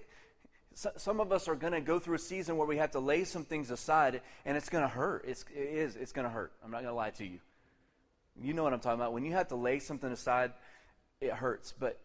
some 0.74 1.20
of 1.20 1.32
us 1.34 1.48
are 1.48 1.56
going 1.56 1.74
to 1.74 1.82
go 1.82 2.00
through 2.00 2.16
a 2.16 2.20
season 2.20 2.56
where 2.56 2.68
we 2.68 2.78
have 2.78 2.92
to 2.92 3.00
lay 3.00 3.26
some 3.26 3.44
things 3.44 3.72
aside, 3.72 4.22
and 4.46 4.56
it's 4.56 4.70
going 4.70 4.84
to 4.84 4.88
hurt. 4.88 5.26
It's, 5.28 5.44
it 5.54 5.60
is. 5.60 5.96
It's 5.96 6.14
going 6.14 6.26
to 6.26 6.32
hurt. 6.32 6.54
I'm 6.64 6.72
not 6.72 6.78
going 6.78 6.92
to 6.92 6.96
lie 6.96 7.10
to 7.12 7.26
you. 7.26 7.40
You 8.42 8.54
know 8.54 8.64
what 8.64 8.72
I'm 8.72 8.80
talking 8.80 9.00
about. 9.00 9.12
When 9.12 9.26
you 9.26 9.34
have 9.34 9.50
to 9.50 9.56
lay 9.56 9.80
something 9.80 10.10
aside, 10.10 10.54
it 11.20 11.34
hurts. 11.34 11.74
But 11.78 12.00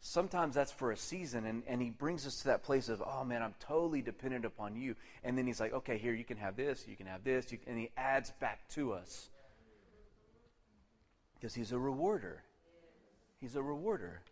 sometimes 0.00 0.54
that's 0.54 0.72
for 0.72 0.92
a 0.92 0.96
season, 0.96 1.46
and, 1.46 1.62
and 1.66 1.80
he 1.80 1.90
brings 1.90 2.26
us 2.26 2.36
to 2.38 2.44
that 2.48 2.62
place 2.62 2.88
of, 2.88 3.02
oh 3.04 3.24
man, 3.24 3.42
I'm 3.42 3.54
totally 3.60 4.02
dependent 4.02 4.44
upon 4.44 4.76
you. 4.76 4.96
And 5.22 5.36
then 5.36 5.46
he's 5.46 5.60
like, 5.60 5.72
okay, 5.72 5.98
here, 5.98 6.14
you 6.14 6.24
can 6.24 6.38
have 6.38 6.56
this, 6.56 6.84
you 6.88 6.96
can 6.96 7.06
have 7.06 7.22
this, 7.24 7.52
and 7.66 7.78
he 7.78 7.90
adds 7.96 8.32
back 8.40 8.68
to 8.70 8.92
us. 8.92 9.28
Because 11.34 11.54
he's 11.54 11.72
a 11.72 11.78
rewarder. 11.78 12.42
He's 13.40 13.56
a 13.56 13.62
rewarder. 13.62 14.22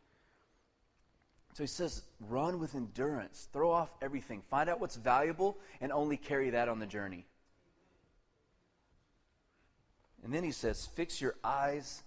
So 1.54 1.62
he 1.62 1.68
says, 1.68 2.02
run 2.20 2.61
with 2.61 2.74
endurance, 2.74 3.48
throw 3.52 3.70
off 3.70 3.92
everything, 4.00 4.42
find 4.50 4.70
out 4.70 4.81
what's 4.81 4.96
valuable, 4.96 5.59
and 5.81 5.90
only 5.90 6.16
carry 6.16 6.50
that 6.50 6.68
on 6.68 6.78
the 6.78 6.87
journey. 6.87 7.26
And 10.22 10.33
then 10.33 10.44
he 10.44 10.52
says, 10.52 10.88
fix 10.94 11.20
your 11.20 11.37
eyes 11.42 12.02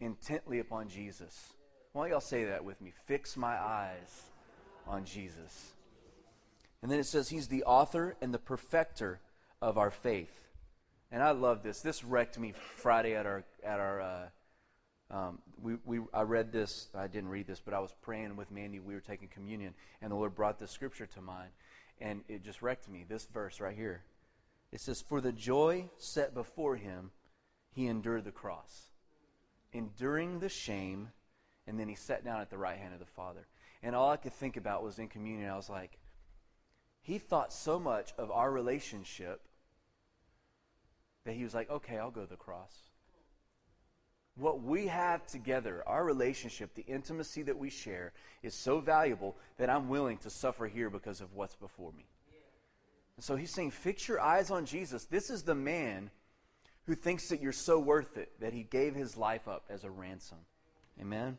intently 0.00 0.58
upon 0.58 0.88
Jesus. 0.88 1.52
Why 1.98 2.04
don't 2.04 2.12
y'all 2.12 2.20
say 2.20 2.44
that 2.44 2.64
with 2.64 2.80
me? 2.80 2.92
Fix 3.06 3.36
my 3.36 3.60
eyes 3.60 4.22
on 4.86 5.04
Jesus. 5.04 5.72
And 6.80 6.92
then 6.92 7.00
it 7.00 7.06
says, 7.06 7.28
He's 7.28 7.48
the 7.48 7.64
author 7.64 8.14
and 8.22 8.32
the 8.32 8.38
perfecter 8.38 9.18
of 9.60 9.78
our 9.78 9.90
faith. 9.90 10.46
And 11.10 11.24
I 11.24 11.32
love 11.32 11.64
this. 11.64 11.80
This 11.80 12.04
wrecked 12.04 12.38
me 12.38 12.52
Friday 12.76 13.16
at 13.16 13.26
our 13.26 13.42
at 13.64 13.80
our 13.80 14.00
uh, 14.00 14.26
um, 15.10 15.38
we, 15.60 15.74
we, 15.84 15.98
I 16.14 16.22
read 16.22 16.52
this, 16.52 16.86
I 16.94 17.08
didn't 17.08 17.30
read 17.30 17.48
this, 17.48 17.58
but 17.58 17.74
I 17.74 17.80
was 17.80 17.92
praying 18.00 18.36
with 18.36 18.52
Mandy. 18.52 18.78
We 18.78 18.94
were 18.94 19.00
taking 19.00 19.26
communion, 19.26 19.74
and 20.00 20.12
the 20.12 20.14
Lord 20.14 20.36
brought 20.36 20.60
this 20.60 20.70
scripture 20.70 21.06
to 21.06 21.20
mind, 21.20 21.50
and 22.00 22.22
it 22.28 22.44
just 22.44 22.62
wrecked 22.62 22.88
me. 22.88 23.06
This 23.08 23.26
verse 23.26 23.60
right 23.60 23.74
here. 23.74 24.04
It 24.70 24.80
says, 24.80 25.00
For 25.00 25.20
the 25.20 25.32
joy 25.32 25.90
set 25.98 26.32
before 26.32 26.76
him, 26.76 27.10
he 27.72 27.88
endured 27.88 28.22
the 28.22 28.30
cross, 28.30 28.90
enduring 29.72 30.38
the 30.38 30.48
shame, 30.48 31.08
and 31.68 31.78
then 31.78 31.88
he 31.88 31.94
sat 31.94 32.24
down 32.24 32.40
at 32.40 32.50
the 32.50 32.58
right 32.58 32.78
hand 32.78 32.92
of 32.92 32.98
the 32.98 33.06
Father. 33.06 33.46
And 33.82 33.94
all 33.94 34.10
I 34.10 34.16
could 34.16 34.32
think 34.32 34.56
about 34.56 34.82
was 34.82 34.98
in 34.98 35.06
communion, 35.06 35.48
I 35.48 35.56
was 35.56 35.70
like, 35.70 35.98
he 37.00 37.18
thought 37.18 37.52
so 37.52 37.78
much 37.78 38.12
of 38.18 38.30
our 38.32 38.50
relationship 38.50 39.42
that 41.24 41.34
he 41.34 41.44
was 41.44 41.54
like, 41.54 41.70
okay, 41.70 41.98
I'll 41.98 42.10
go 42.10 42.22
to 42.22 42.30
the 42.30 42.36
cross 42.36 42.88
what 44.38 44.62
we 44.62 44.86
have 44.86 45.26
together, 45.26 45.82
our 45.86 46.04
relationship, 46.04 46.74
the 46.74 46.86
intimacy 46.86 47.42
that 47.42 47.58
we 47.58 47.70
share, 47.70 48.12
is 48.42 48.54
so 48.54 48.80
valuable 48.80 49.36
that 49.58 49.68
I'm 49.68 49.88
willing 49.88 50.18
to 50.18 50.30
suffer 50.30 50.66
here 50.66 50.90
because 50.90 51.20
of 51.20 51.34
what's 51.34 51.56
before 51.56 51.92
me. 51.92 52.06
And 53.16 53.24
so 53.24 53.34
he's 53.34 53.52
saying, 53.52 53.72
fix 53.72 54.06
your 54.06 54.20
eyes 54.20 54.50
on 54.50 54.64
Jesus. 54.64 55.04
This 55.06 55.28
is 55.28 55.42
the 55.42 55.56
man 55.56 56.10
who 56.86 56.94
thinks 56.94 57.28
that 57.28 57.42
you're 57.42 57.52
so 57.52 57.80
worth 57.80 58.16
it 58.16 58.30
that 58.40 58.52
he 58.52 58.62
gave 58.62 58.94
his 58.94 59.16
life 59.16 59.48
up 59.48 59.64
as 59.68 59.82
a 59.82 59.90
ransom. 59.90 60.38
Amen? 61.00 61.36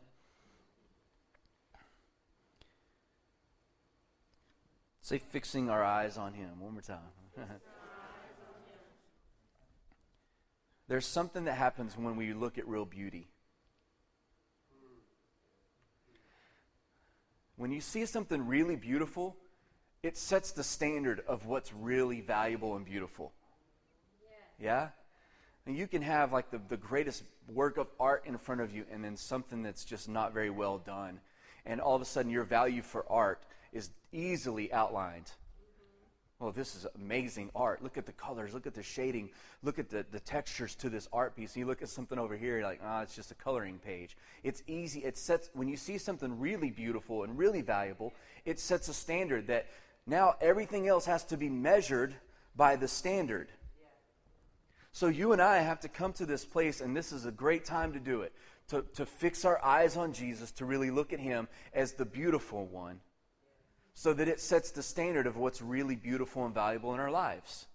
Say, 5.10 5.18
fixing 5.18 5.68
our 5.68 5.82
eyes 5.82 6.16
on 6.16 6.34
him. 6.34 6.60
One 6.60 6.74
more 6.74 6.82
time. 6.82 6.98
There's 10.86 11.04
something 11.04 11.46
that 11.46 11.54
happens 11.54 11.98
when 11.98 12.14
we 12.14 12.32
look 12.32 12.58
at 12.58 12.68
real 12.68 12.84
beauty. 12.84 13.26
When 17.56 17.72
you 17.72 17.80
see 17.80 18.06
something 18.06 18.46
really 18.46 18.76
beautiful, 18.76 19.36
it 20.04 20.16
sets 20.16 20.52
the 20.52 20.62
standard 20.62 21.24
of 21.26 21.44
what's 21.44 21.74
really 21.74 22.20
valuable 22.20 22.76
and 22.76 22.84
beautiful. 22.84 23.32
Yeah? 24.60 24.90
And 25.66 25.76
you 25.76 25.88
can 25.88 26.02
have 26.02 26.32
like 26.32 26.52
the, 26.52 26.60
the 26.68 26.76
greatest 26.76 27.24
work 27.52 27.78
of 27.78 27.88
art 27.98 28.26
in 28.26 28.38
front 28.38 28.60
of 28.60 28.72
you 28.72 28.84
and 28.92 29.04
then 29.04 29.16
something 29.16 29.64
that's 29.64 29.84
just 29.84 30.08
not 30.08 30.32
very 30.32 30.50
well 30.50 30.78
done. 30.78 31.18
and 31.66 31.80
all 31.80 31.96
of 31.96 32.02
a 32.02 32.04
sudden 32.04 32.30
your 32.30 32.44
value 32.44 32.80
for 32.80 33.04
art 33.10 33.42
is 33.72 33.90
easily 34.12 34.72
outlined. 34.72 35.30
Well, 36.40 36.52
this 36.52 36.74
is 36.74 36.86
amazing 36.94 37.50
art. 37.54 37.82
Look 37.82 37.98
at 37.98 38.06
the 38.06 38.12
colors. 38.12 38.54
Look 38.54 38.66
at 38.66 38.72
the 38.72 38.82
shading. 38.82 39.28
Look 39.62 39.78
at 39.78 39.90
the, 39.90 40.06
the 40.10 40.20
textures 40.20 40.74
to 40.76 40.88
this 40.88 41.06
art 41.12 41.36
piece. 41.36 41.54
You 41.54 41.66
look 41.66 41.82
at 41.82 41.90
something 41.90 42.18
over 42.18 42.34
here, 42.34 42.56
you're 42.56 42.66
like, 42.66 42.80
ah, 42.82 43.00
oh, 43.00 43.02
it's 43.02 43.14
just 43.14 43.30
a 43.30 43.34
coloring 43.34 43.78
page. 43.78 44.16
It's 44.42 44.62
easy. 44.66 45.00
It 45.00 45.18
sets, 45.18 45.50
when 45.52 45.68
you 45.68 45.76
see 45.76 45.98
something 45.98 46.40
really 46.40 46.70
beautiful 46.70 47.24
and 47.24 47.36
really 47.36 47.60
valuable, 47.60 48.14
it 48.46 48.58
sets 48.58 48.88
a 48.88 48.94
standard 48.94 49.48
that 49.48 49.66
now 50.06 50.34
everything 50.40 50.88
else 50.88 51.04
has 51.04 51.24
to 51.24 51.36
be 51.36 51.50
measured 51.50 52.14
by 52.56 52.76
the 52.76 52.88
standard. 52.88 53.48
So 54.92 55.08
you 55.08 55.32
and 55.32 55.42
I 55.42 55.58
have 55.58 55.80
to 55.80 55.88
come 55.88 56.14
to 56.14 56.24
this 56.24 56.46
place, 56.46 56.80
and 56.80 56.96
this 56.96 57.12
is 57.12 57.26
a 57.26 57.30
great 57.30 57.66
time 57.66 57.92
to 57.92 58.00
do 58.00 58.22
it, 58.22 58.32
to, 58.68 58.82
to 58.94 59.04
fix 59.04 59.44
our 59.44 59.62
eyes 59.62 59.98
on 59.98 60.14
Jesus, 60.14 60.52
to 60.52 60.64
really 60.64 60.90
look 60.90 61.12
at 61.12 61.20
him 61.20 61.48
as 61.74 61.92
the 61.92 62.06
beautiful 62.06 62.64
one 62.66 63.00
so 63.94 64.12
that 64.14 64.28
it 64.28 64.40
sets 64.40 64.70
the 64.70 64.82
standard 64.82 65.26
of 65.26 65.36
what's 65.36 65.60
really 65.60 65.96
beautiful 65.96 66.44
and 66.44 66.54
valuable 66.54 66.94
in 66.94 67.00
our 67.00 67.10
lives. 67.10 67.66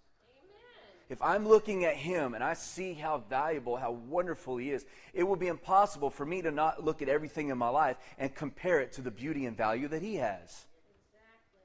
If 1.08 1.22
I'm 1.22 1.46
looking 1.46 1.84
at 1.84 1.94
him 1.94 2.34
and 2.34 2.42
I 2.42 2.54
see 2.54 2.92
how 2.94 3.22
valuable, 3.30 3.76
how 3.76 3.92
wonderful 3.92 4.56
he 4.56 4.72
is, 4.72 4.84
it 5.14 5.22
will 5.22 5.36
be 5.36 5.46
impossible 5.46 6.10
for 6.10 6.26
me 6.26 6.42
to 6.42 6.50
not 6.50 6.84
look 6.84 7.00
at 7.00 7.08
everything 7.08 7.50
in 7.50 7.58
my 7.58 7.68
life 7.68 7.96
and 8.18 8.34
compare 8.34 8.80
it 8.80 8.92
to 8.92 9.02
the 9.02 9.10
beauty 9.12 9.46
and 9.46 9.56
value 9.56 9.86
that 9.88 10.02
he 10.02 10.16
has. 10.16 10.40
Exactly. 10.42 11.60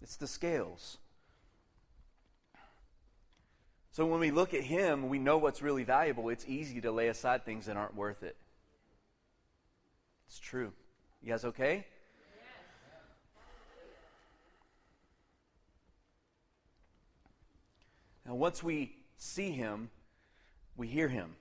It's 0.00 0.16
the 0.16 0.26
scales. 0.26 0.96
So 3.92 4.06
when 4.06 4.18
we 4.18 4.30
look 4.30 4.54
at 4.54 4.62
him, 4.62 5.08
we 5.08 5.18
know 5.18 5.36
what's 5.36 5.60
really 5.60 5.84
valuable. 5.84 6.30
It's 6.30 6.46
easy 6.48 6.80
to 6.80 6.90
lay 6.90 7.08
aside 7.08 7.44
things 7.44 7.66
that 7.66 7.76
aren't 7.76 7.94
worth 7.94 8.22
it. 8.22 8.36
It's 10.26 10.38
true. 10.38 10.72
You 11.22 11.30
guys 11.30 11.44
okay? 11.44 11.86
Now, 18.26 18.34
once 18.34 18.62
we 18.62 18.96
see 19.16 19.50
him, 19.50 19.90
we 20.76 20.86
hear 20.86 21.08
him. 21.08 21.36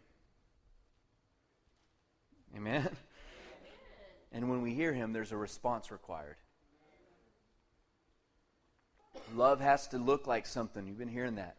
Amen? 2.56 2.89
And 4.36 4.50
when 4.50 4.63
we 4.63 4.74
hear 4.74 4.91
him, 4.91 5.13
there's 5.13 5.32
a 5.32 5.38
response 5.38 5.91
required. 5.91 6.38
Love 9.36 9.60
has 9.62 9.88
to 9.89 10.00
look 10.00 10.26
like 10.26 10.48
something. 10.48 10.88
You've 10.88 10.98
been 10.98 11.08
hearing 11.08 11.36
that. 11.36 11.56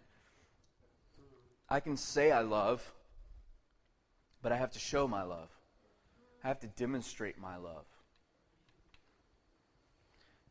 I 1.68 1.80
can 1.80 1.96
say 1.96 2.32
I 2.32 2.42
love, 2.42 2.92
but 4.42 4.52
I 4.52 4.56
have 4.56 4.72
to 4.72 4.78
show 4.80 5.06
my 5.06 5.22
love. 5.22 5.50
I 6.42 6.48
have 6.48 6.60
to 6.60 6.66
demonstrate 6.66 7.38
my 7.38 7.56
love. 7.56 7.87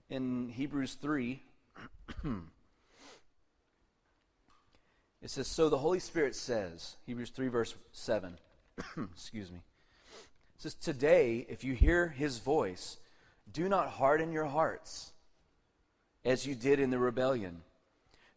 In 0.10 0.50
Hebrews 0.50 0.96
3, 0.96 1.44
It 5.24 5.30
says, 5.30 5.48
So 5.48 5.70
the 5.70 5.78
Holy 5.78 6.00
Spirit 6.00 6.36
says, 6.36 6.98
Hebrews 7.06 7.30
3, 7.30 7.48
verse 7.48 7.76
7, 7.94 8.38
excuse 9.14 9.50
me. 9.52 9.60
It 10.56 10.62
says, 10.62 10.76
Today, 10.76 11.46
if 11.48 11.64
you 11.64 11.74
hear 11.74 12.10
his 12.10 12.40
voice, 12.40 12.98
do 13.52 13.70
not 13.70 13.90
harden 13.90 14.34
your 14.34 14.46
hearts 14.46 15.14
as 16.26 16.46
you 16.46 16.56
did 16.56 16.80
in 16.80 16.90
the 16.90 17.00
rebellion 17.00 17.62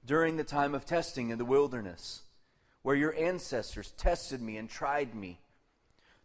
during 0.05 0.37
the 0.37 0.44
time 0.44 0.75
of 0.75 0.85
testing 0.85 1.31
in 1.31 1.38
the 1.38 1.44
wilderness, 1.44 2.22
where 2.83 2.94
your 2.94 3.14
ancestors 3.16 3.92
tested 3.96 4.40
me 4.40 4.57
and 4.57 4.70
tried 4.70 5.12
me. 5.12 5.40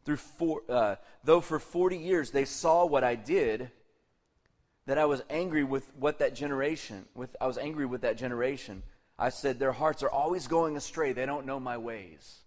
Through 0.06 0.18
four, 0.18 0.62
uh, 0.70 0.96
though 1.24 1.42
for 1.42 1.58
40 1.58 1.98
years 1.98 2.30
they 2.30 2.46
saw 2.46 2.86
what 2.86 3.04
I 3.04 3.16
did, 3.16 3.72
that 4.86 5.00
I 5.00 5.06
was 5.06 5.24
angry 5.30 5.64
with 5.64 5.92
what 5.96 6.20
that 6.20 6.36
generation, 6.36 7.06
with, 7.16 7.36
I 7.42 7.48
was 7.48 7.58
angry 7.58 7.88
with 7.88 8.02
that 8.02 8.18
generation. 8.18 8.84
I 9.18 9.30
said, 9.30 9.60
Their 9.60 9.72
hearts 9.72 10.04
are 10.04 10.10
always 10.10 10.48
going 10.48 10.78
astray. 10.78 11.14
They 11.14 11.26
don't 11.26 11.46
know 11.46 11.60
my 11.60 11.78
ways. 11.78 12.40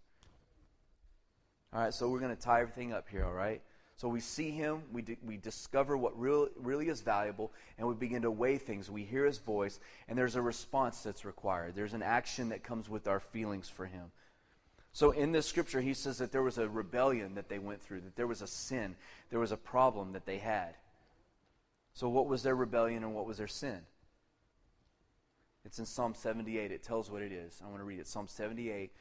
All 1.72 1.80
right, 1.80 1.94
so 1.94 2.08
we're 2.08 2.20
going 2.20 2.34
to 2.34 2.40
tie 2.40 2.60
everything 2.60 2.92
up 2.92 3.08
here, 3.08 3.24
all 3.24 3.32
right? 3.32 3.60
So 3.96 4.08
we 4.08 4.20
see 4.20 4.50
him, 4.50 4.82
we, 4.92 5.02
d- 5.02 5.18
we 5.24 5.36
discover 5.36 5.96
what 5.96 6.18
real, 6.18 6.48
really 6.56 6.88
is 6.88 7.00
valuable, 7.00 7.52
and 7.78 7.86
we 7.86 7.94
begin 7.94 8.22
to 8.22 8.30
weigh 8.30 8.58
things. 8.58 8.90
We 8.90 9.04
hear 9.04 9.24
his 9.24 9.38
voice, 9.38 9.78
and 10.08 10.18
there's 10.18 10.36
a 10.36 10.42
response 10.42 11.00
that's 11.02 11.24
required. 11.24 11.74
There's 11.74 11.94
an 11.94 12.02
action 12.02 12.48
that 12.48 12.64
comes 12.64 12.88
with 12.88 13.06
our 13.06 13.20
feelings 13.20 13.68
for 13.68 13.86
him. 13.86 14.12
So 14.92 15.10
in 15.10 15.32
this 15.32 15.46
scripture, 15.46 15.80
he 15.80 15.94
says 15.94 16.18
that 16.18 16.30
there 16.30 16.42
was 16.42 16.58
a 16.58 16.68
rebellion 16.68 17.34
that 17.34 17.48
they 17.48 17.58
went 17.58 17.82
through, 17.82 18.00
that 18.02 18.16
there 18.16 18.28
was 18.28 18.42
a 18.42 18.46
sin, 18.46 18.94
there 19.30 19.40
was 19.40 19.52
a 19.52 19.56
problem 19.56 20.12
that 20.12 20.26
they 20.26 20.38
had. 20.38 20.74
So, 21.94 22.08
what 22.08 22.26
was 22.26 22.42
their 22.42 22.56
rebellion 22.56 23.04
and 23.04 23.14
what 23.14 23.26
was 23.26 23.38
their 23.38 23.48
sin? 23.48 23.80
It's 25.64 25.78
in 25.78 25.86
Psalm 25.86 26.14
78. 26.14 26.70
It 26.70 26.82
tells 26.82 27.10
what 27.10 27.22
it 27.22 27.32
is. 27.32 27.60
I 27.64 27.68
want 27.68 27.78
to 27.78 27.84
read 27.84 27.98
it. 27.98 28.06
Psalm 28.06 28.28
78, 28.28 28.92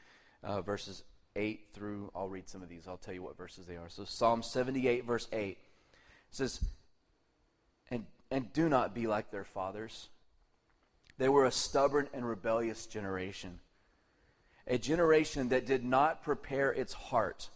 uh, 0.44 0.62
verses 0.62 1.04
8 1.36 1.68
through, 1.74 2.12
I'll 2.16 2.30
read 2.30 2.48
some 2.48 2.62
of 2.62 2.70
these. 2.70 2.88
I'll 2.88 2.98
tell 2.98 3.14
you 3.14 3.24
what 3.24 3.38
verses 3.38 3.66
they 3.66 3.76
are. 3.76 3.90
So 3.90 4.06
Psalm 4.06 4.44
78, 4.44 5.06
verse 5.06 5.28
8 5.34 5.58
says, 6.32 6.64
and, 7.92 8.06
and 8.32 8.52
do 8.54 8.70
not 8.70 8.96
be 8.96 9.08
like 9.08 9.32
their 9.32 9.44
fathers. 9.44 10.10
They 11.18 11.30
were 11.30 11.46
a 11.46 11.52
stubborn 11.52 12.10
and 12.14 12.28
rebellious 12.28 12.86
generation, 12.86 13.60
a 14.66 14.78
generation 14.78 15.50
that 15.50 15.66
did 15.66 15.84
not 15.84 16.24
prepare 16.24 16.72
its 16.72 16.94
heart. 16.94 17.50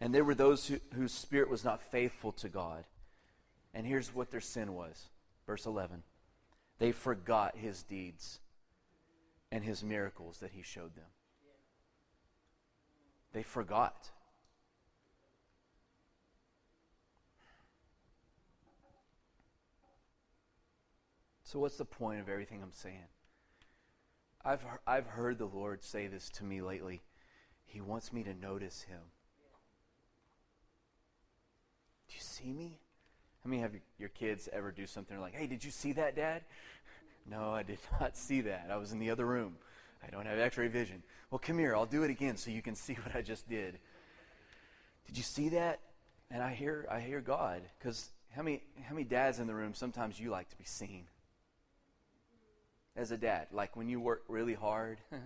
And 0.00 0.14
they 0.14 0.22
were 0.22 0.34
those 0.34 0.66
who, 0.66 0.80
whose 0.94 1.12
spirit 1.12 1.48
was 1.48 1.64
not 1.64 1.82
faithful 1.82 2.32
to 2.32 2.48
God. 2.48 2.84
And 3.72 3.86
here's 3.86 4.14
what 4.14 4.30
their 4.30 4.40
sin 4.40 4.74
was. 4.74 5.06
Verse 5.46 5.66
11. 5.66 6.02
They 6.84 6.92
forgot 6.92 7.56
his 7.56 7.82
deeds 7.82 8.40
and 9.50 9.64
his 9.64 9.82
miracles 9.82 10.40
that 10.40 10.50
he 10.50 10.60
showed 10.60 10.94
them. 10.94 11.06
They 13.32 13.42
forgot. 13.42 14.10
So, 21.44 21.58
what's 21.58 21.78
the 21.78 21.86
point 21.86 22.20
of 22.20 22.28
everything 22.28 22.62
I'm 22.62 22.70
saying? 22.70 23.08
I've, 24.44 24.60
I've 24.86 25.06
heard 25.06 25.38
the 25.38 25.46
Lord 25.46 25.82
say 25.82 26.06
this 26.06 26.28
to 26.34 26.44
me 26.44 26.60
lately. 26.60 27.00
He 27.64 27.80
wants 27.80 28.12
me 28.12 28.24
to 28.24 28.34
notice 28.34 28.82
him. 28.82 29.00
Do 32.08 32.14
you 32.14 32.20
see 32.20 32.52
me? 32.52 32.78
How 33.44 33.50
many 33.50 33.60
have 33.60 33.72
your 33.98 34.08
kids 34.08 34.48
ever 34.54 34.72
do 34.72 34.86
something 34.86 35.20
like, 35.20 35.34
hey, 35.34 35.46
did 35.46 35.62
you 35.62 35.70
see 35.70 35.92
that, 35.92 36.16
Dad? 36.16 36.44
No, 37.28 37.50
I 37.50 37.62
did 37.62 37.78
not 38.00 38.16
see 38.16 38.42
that. 38.42 38.68
I 38.70 38.76
was 38.76 38.92
in 38.92 38.98
the 38.98 39.10
other 39.10 39.26
room. 39.26 39.56
I 40.06 40.10
don't 40.10 40.26
have 40.26 40.38
x 40.38 40.58
ray 40.58 40.68
vision. 40.68 41.02
Well, 41.30 41.38
come 41.38 41.58
here. 41.58 41.74
I'll 41.74 41.86
do 41.86 42.02
it 42.02 42.10
again 42.10 42.36
so 42.36 42.50
you 42.50 42.62
can 42.62 42.74
see 42.74 42.94
what 42.94 43.14
I 43.14 43.22
just 43.22 43.48
did. 43.48 43.78
Did 45.06 45.16
you 45.16 45.22
see 45.22 45.50
that? 45.50 45.80
And 46.30 46.42
I 46.42 46.52
hear, 46.52 46.86
I 46.90 47.00
hear 47.00 47.20
God. 47.20 47.62
Because 47.78 48.10
how 48.34 48.42
many, 48.42 48.62
how 48.82 48.94
many 48.94 49.04
dads 49.04 49.38
in 49.38 49.46
the 49.46 49.54
room 49.54 49.74
sometimes 49.74 50.18
you 50.18 50.30
like 50.30 50.48
to 50.50 50.56
be 50.56 50.64
seen? 50.64 51.04
As 52.96 53.10
a 53.10 53.16
dad, 53.16 53.48
like 53.52 53.76
when 53.76 53.88
you 53.88 54.00
work 54.00 54.24
really 54.28 54.54
hard. 54.54 54.98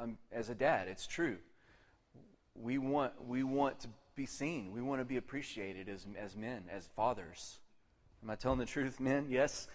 Um, 0.00 0.18
as 0.32 0.48
a 0.48 0.54
dad, 0.54 0.88
it's 0.88 1.06
true. 1.06 1.36
We 2.54 2.78
want, 2.78 3.12
we 3.26 3.42
want 3.42 3.80
to 3.80 3.88
be 4.16 4.26
seen. 4.26 4.72
We 4.72 4.82
want 4.82 5.00
to 5.00 5.04
be 5.04 5.16
appreciated 5.16 5.88
as, 5.88 6.06
as 6.18 6.36
men, 6.36 6.64
as 6.70 6.88
fathers. 6.96 7.58
Am 8.24 8.30
I 8.30 8.36
telling 8.36 8.58
the 8.58 8.64
truth, 8.64 9.00
men? 9.00 9.26
Yes. 9.28 9.68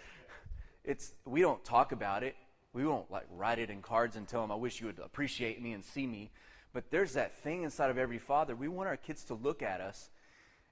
It's 0.84 1.12
we 1.24 1.40
don't 1.40 1.62
talk 1.62 1.92
about 1.92 2.24
it. 2.24 2.34
We 2.72 2.84
won't 2.84 3.08
like 3.08 3.26
write 3.30 3.60
it 3.60 3.70
in 3.70 3.80
cards 3.80 4.16
and 4.16 4.26
tell 4.26 4.40
them, 4.40 4.50
"I 4.50 4.56
wish 4.56 4.80
you 4.80 4.86
would 4.86 4.98
appreciate 4.98 5.62
me 5.62 5.72
and 5.72 5.84
see 5.84 6.04
me." 6.04 6.32
But 6.72 6.90
there's 6.90 7.12
that 7.12 7.36
thing 7.36 7.62
inside 7.62 7.90
of 7.90 7.98
every 7.98 8.18
father. 8.18 8.56
We 8.56 8.66
want 8.66 8.88
our 8.88 8.96
kids 8.96 9.22
to 9.24 9.34
look 9.34 9.62
at 9.62 9.80
us 9.80 10.10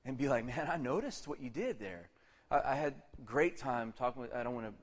and 0.04 0.16
be 0.18 0.28
like, 0.28 0.44
"Man, 0.44 0.68
I 0.68 0.76
noticed 0.76 1.28
what 1.28 1.40
you 1.40 1.50
did 1.50 1.78
there." 1.78 2.08
I, 2.50 2.72
I 2.72 2.74
had 2.74 2.94
great 3.24 3.58
time 3.58 3.92
talking 3.96 4.22
with. 4.22 4.34
I 4.34 4.42
don't 4.42 4.54
want 4.54 4.66
to, 4.66 4.74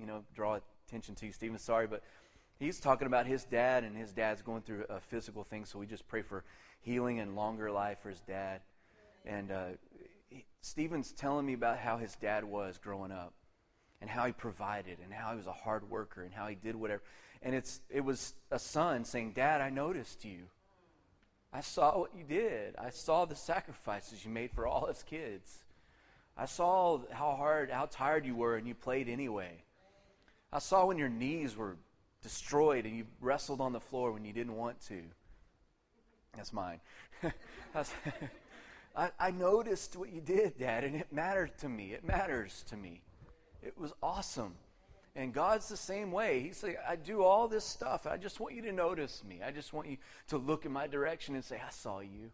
you 0.00 0.06
know, 0.06 0.22
draw 0.32 0.60
attention 0.86 1.16
to 1.16 1.26
you, 1.26 1.32
Stephen. 1.32 1.58
Sorry, 1.58 1.88
but 1.88 2.04
he's 2.60 2.78
talking 2.78 3.08
about 3.08 3.26
his 3.26 3.42
dad, 3.42 3.82
and 3.82 3.96
his 3.96 4.12
dad's 4.12 4.42
going 4.42 4.62
through 4.62 4.84
a 4.88 5.00
physical 5.00 5.42
thing. 5.42 5.64
So 5.64 5.80
we 5.80 5.86
just 5.86 6.06
pray 6.06 6.22
for 6.22 6.44
healing 6.80 7.18
and 7.18 7.34
longer 7.34 7.72
life 7.72 7.98
for 8.02 8.10
his 8.10 8.20
dad. 8.20 8.60
And 9.24 9.50
uh, 9.50 9.64
Stephen's 10.60 11.12
telling 11.12 11.46
me 11.46 11.52
about 11.52 11.78
how 11.78 11.96
his 11.96 12.16
dad 12.16 12.44
was 12.44 12.78
growing 12.78 13.12
up 13.12 13.32
and 14.00 14.10
how 14.10 14.26
he 14.26 14.32
provided 14.32 14.98
and 15.02 15.12
how 15.12 15.30
he 15.30 15.36
was 15.36 15.46
a 15.46 15.52
hard 15.52 15.88
worker 15.88 16.22
and 16.22 16.34
how 16.34 16.46
he 16.48 16.54
did 16.54 16.76
whatever. 16.76 17.02
And 17.42 17.54
it's, 17.54 17.80
it 17.88 18.04
was 18.04 18.34
a 18.50 18.58
son 18.58 19.04
saying, 19.04 19.32
Dad, 19.32 19.60
I 19.60 19.70
noticed 19.70 20.24
you. 20.24 20.48
I 21.52 21.60
saw 21.60 21.98
what 21.98 22.14
you 22.16 22.24
did. 22.24 22.74
I 22.76 22.90
saw 22.90 23.24
the 23.24 23.36
sacrifices 23.36 24.24
you 24.24 24.30
made 24.30 24.50
for 24.50 24.66
all 24.66 24.86
his 24.86 25.02
kids. 25.02 25.64
I 26.36 26.44
saw 26.46 27.00
how 27.10 27.34
hard, 27.36 27.70
how 27.70 27.86
tired 27.86 28.26
you 28.26 28.34
were, 28.34 28.56
and 28.56 28.66
you 28.66 28.74
played 28.74 29.08
anyway. 29.08 29.62
I 30.52 30.58
saw 30.58 30.84
when 30.86 30.98
your 30.98 31.08
knees 31.08 31.56
were 31.56 31.76
destroyed 32.22 32.84
and 32.84 32.96
you 32.96 33.06
wrestled 33.20 33.60
on 33.60 33.72
the 33.72 33.80
floor 33.80 34.12
when 34.12 34.24
you 34.24 34.32
didn't 34.32 34.56
want 34.56 34.80
to. 34.88 35.02
That's 36.34 36.52
mine. 36.52 36.80
I, 38.96 39.10
I 39.20 39.30
noticed 39.30 39.94
what 39.96 40.10
you 40.12 40.20
did, 40.20 40.58
Dad, 40.58 40.84
and 40.84 40.96
it 40.96 41.12
mattered 41.12 41.58
to 41.58 41.68
me. 41.68 41.92
It 41.92 42.06
matters 42.06 42.64
to 42.68 42.76
me. 42.76 43.02
It 43.62 43.76
was 43.78 43.92
awesome. 44.02 44.54
And 45.14 45.32
God's 45.32 45.68
the 45.68 45.76
same 45.76 46.12
way. 46.12 46.40
He's 46.40 46.62
like, 46.62 46.78
I 46.88 46.96
do 46.96 47.22
all 47.22 47.48
this 47.48 47.64
stuff. 47.64 48.06
I 48.06 48.16
just 48.16 48.40
want 48.40 48.54
you 48.54 48.62
to 48.62 48.72
notice 48.72 49.22
me. 49.28 49.40
I 49.44 49.50
just 49.50 49.72
want 49.72 49.88
you 49.88 49.96
to 50.28 50.38
look 50.38 50.64
in 50.64 50.72
my 50.72 50.86
direction 50.86 51.34
and 51.34 51.44
say, 51.44 51.56
I 51.56 51.70
saw 51.70 52.00
you. 52.00 52.30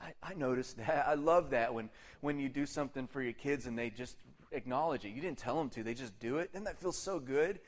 I, 0.00 0.12
I 0.22 0.34
noticed 0.34 0.78
that. 0.78 1.06
I 1.06 1.14
love 1.14 1.50
that 1.50 1.72
when, 1.72 1.90
when 2.20 2.38
you 2.38 2.48
do 2.48 2.64
something 2.64 3.06
for 3.06 3.22
your 3.22 3.32
kids 3.32 3.66
and 3.66 3.78
they 3.78 3.90
just 3.90 4.16
acknowledge 4.52 5.04
it. 5.04 5.10
You 5.10 5.20
didn't 5.20 5.38
tell 5.38 5.56
them 5.56 5.68
to, 5.70 5.82
they 5.82 5.94
just 5.94 6.18
do 6.20 6.38
it. 6.38 6.52
Doesn't 6.52 6.64
that 6.64 6.80
feel 6.80 6.92
so 6.92 7.18
good? 7.18 7.60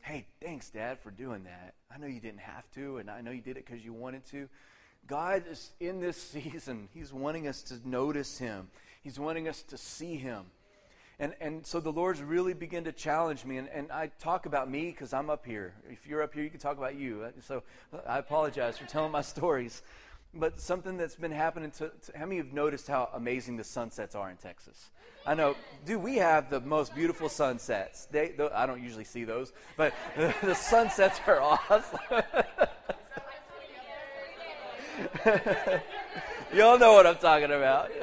Hey, 0.00 0.26
thanks, 0.40 0.70
Dad, 0.70 0.98
for 1.00 1.10
doing 1.10 1.44
that. 1.44 1.74
I 1.92 1.98
know 1.98 2.06
you 2.06 2.20
didn't 2.20 2.40
have 2.40 2.70
to, 2.72 2.98
and 2.98 3.10
I 3.10 3.20
know 3.20 3.30
you 3.30 3.40
did 3.40 3.56
it 3.56 3.66
because 3.66 3.84
you 3.84 3.92
wanted 3.92 4.24
to. 4.26 4.48
God 5.08 5.44
is 5.50 5.70
in 5.80 6.00
this 6.00 6.16
season, 6.32 6.88
He's 6.94 7.12
wanting 7.12 7.48
us 7.48 7.62
to 7.62 7.80
notice 7.84 8.38
Him, 8.38 8.68
He's 9.02 9.18
wanting 9.18 9.48
us 9.48 9.62
to 9.64 9.76
see 9.76 10.16
Him. 10.16 10.44
And, 11.20 11.34
and 11.40 11.66
so 11.66 11.80
the 11.80 11.90
Lord's 11.90 12.22
really 12.22 12.54
begin 12.54 12.84
to 12.84 12.92
challenge 12.92 13.44
me. 13.44 13.56
And, 13.56 13.68
and 13.70 13.90
I 13.90 14.12
talk 14.20 14.46
about 14.46 14.70
me 14.70 14.92
because 14.92 15.12
I'm 15.12 15.30
up 15.30 15.44
here. 15.44 15.74
If 15.90 16.06
you're 16.06 16.22
up 16.22 16.32
here, 16.32 16.44
you 16.44 16.50
can 16.50 16.60
talk 16.60 16.78
about 16.78 16.94
you. 16.94 17.24
Uh, 17.24 17.30
so 17.42 17.64
uh, 17.92 17.98
I 18.06 18.18
apologize 18.18 18.78
for 18.78 18.86
telling 18.86 19.10
my 19.10 19.22
stories. 19.22 19.82
But 20.32 20.60
something 20.60 20.96
that's 20.96 21.16
been 21.16 21.32
happening 21.32 21.72
to, 21.72 21.88
to 21.88 22.18
how 22.18 22.26
many 22.26 22.38
of 22.38 22.46
you 22.46 22.50
have 22.50 22.54
noticed 22.54 22.86
how 22.86 23.08
amazing 23.14 23.56
the 23.56 23.64
sunsets 23.64 24.14
are 24.14 24.30
in 24.30 24.36
Texas? 24.36 24.90
I 25.26 25.34
know, 25.34 25.56
dude, 25.84 26.02
we 26.02 26.16
have 26.16 26.50
the 26.50 26.60
most 26.60 26.94
beautiful 26.94 27.28
sunsets. 27.28 28.06
They, 28.10 28.28
the, 28.36 28.56
I 28.56 28.66
don't 28.66 28.82
usually 28.82 29.04
see 29.04 29.24
those, 29.24 29.52
but 29.76 29.92
the 30.42 30.54
sunsets 30.54 31.20
are 31.26 31.40
awesome. 31.40 32.22
Y'all 36.52 36.78
know 36.78 36.92
what 36.94 37.06
I'm 37.06 37.16
talking 37.16 37.50
about. 37.52 37.90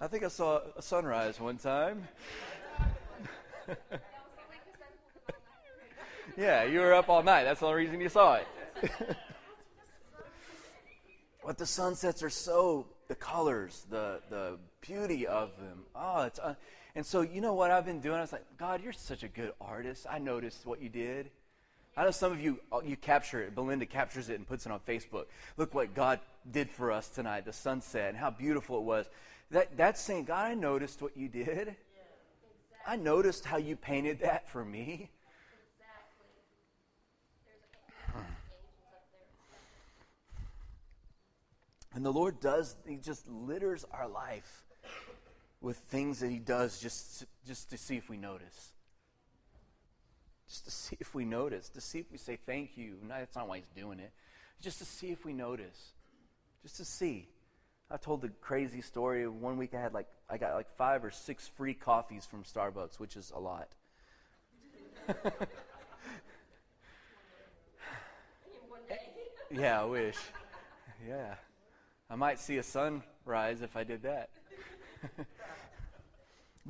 I 0.00 0.06
think 0.06 0.24
I 0.24 0.28
saw 0.28 0.60
a 0.76 0.82
sunrise 0.82 1.38
one 1.40 1.58
time. 1.58 2.08
yeah, 6.36 6.64
you 6.64 6.80
were 6.80 6.94
up 6.94 7.08
all 7.08 7.22
night. 7.22 7.44
That's 7.44 7.60
the 7.60 7.66
only 7.66 7.84
reason 7.84 8.00
you 8.00 8.08
saw 8.08 8.34
it. 8.36 8.46
but 11.44 11.58
the 11.58 11.66
sunsets 11.66 12.22
are 12.22 12.30
so 12.30 12.86
the 13.08 13.14
colors, 13.14 13.86
the 13.90 14.20
the 14.30 14.58
beauty 14.80 15.26
of 15.26 15.56
them. 15.58 15.84
Oh, 15.94 16.22
it's 16.22 16.38
uh, 16.38 16.54
and 16.94 17.04
so 17.04 17.20
you 17.20 17.40
know 17.40 17.54
what 17.54 17.70
I've 17.70 17.84
been 17.84 18.00
doing. 18.00 18.16
I 18.16 18.22
was 18.22 18.32
like, 18.32 18.44
God, 18.56 18.82
you're 18.82 18.92
such 18.92 19.22
a 19.22 19.28
good 19.28 19.52
artist. 19.60 20.06
I 20.10 20.18
noticed 20.18 20.66
what 20.66 20.80
you 20.80 20.88
did. 20.88 21.30
I 21.96 22.04
know 22.04 22.10
some 22.10 22.32
of 22.32 22.40
you 22.40 22.60
uh, 22.72 22.80
you 22.84 22.96
capture 22.96 23.42
it. 23.42 23.54
Belinda 23.54 23.86
captures 23.86 24.28
it 24.28 24.36
and 24.36 24.46
puts 24.46 24.64
it 24.64 24.72
on 24.72 24.80
Facebook. 24.80 25.26
Look 25.56 25.74
what 25.74 25.94
God 25.94 26.20
did 26.50 26.70
for 26.70 26.92
us 26.92 27.08
tonight, 27.08 27.44
the 27.44 27.52
sunset, 27.52 28.10
and 28.10 28.16
how 28.16 28.30
beautiful 28.30 28.78
it 28.78 28.84
was. 28.84 29.06
That, 29.50 29.76
that's 29.76 30.00
saying, 30.00 30.24
God, 30.24 30.46
I 30.46 30.54
noticed 30.54 31.02
what 31.02 31.16
you 31.16 31.28
did. 31.28 31.46
Yeah, 31.46 31.58
exactly. 31.58 31.76
I 32.86 32.96
noticed 32.96 33.44
how 33.44 33.56
you 33.56 33.76
painted 33.76 34.20
that 34.20 34.48
for 34.48 34.64
me. 34.64 35.10
And 41.92 42.04
the 42.04 42.12
Lord 42.12 42.40
does, 42.40 42.76
He 42.86 42.96
just 42.96 43.28
litters 43.28 43.84
our 43.92 44.06
life 44.06 44.62
with 45.60 45.76
things 45.76 46.20
that 46.20 46.30
He 46.30 46.38
does 46.38 46.80
just, 46.80 47.26
just 47.46 47.70
to 47.70 47.76
see 47.76 47.96
if 47.96 48.08
we 48.08 48.16
notice. 48.16 48.72
Just 50.50 50.64
to 50.64 50.70
see 50.72 50.96
if 50.98 51.14
we 51.14 51.24
notice, 51.24 51.68
to 51.68 51.80
see 51.80 52.00
if 52.00 52.10
we 52.10 52.18
say 52.18 52.36
thank 52.44 52.76
you. 52.76 52.96
No, 53.06 53.14
that's 53.18 53.36
not 53.36 53.46
why 53.48 53.58
He's 53.58 53.70
doing 53.76 54.00
it. 54.00 54.10
Just 54.60 54.78
to 54.78 54.84
see 54.84 55.12
if 55.12 55.24
we 55.24 55.32
notice. 55.32 55.92
Just 56.62 56.78
to 56.78 56.84
see. 56.84 57.28
I 57.88 57.96
told 57.96 58.20
the 58.22 58.30
crazy 58.40 58.80
story 58.80 59.28
one 59.28 59.56
week 59.58 59.74
I 59.74 59.80
had 59.80 59.94
like 59.94 60.08
I 60.28 60.38
got 60.38 60.54
like 60.54 60.66
five 60.76 61.04
or 61.04 61.12
six 61.12 61.46
free 61.46 61.74
coffees 61.74 62.26
from 62.26 62.42
Starbucks, 62.42 62.98
which 62.98 63.14
is 63.14 63.32
a 63.34 63.38
lot. 63.38 63.68
yeah, 69.52 69.80
I 69.80 69.84
wish. 69.84 70.16
Yeah. 71.08 71.36
I 72.10 72.16
might 72.16 72.40
see 72.40 72.58
a 72.58 72.62
sunrise 72.64 73.62
if 73.62 73.76
I 73.76 73.84
did 73.84 74.02
that. 74.02 74.30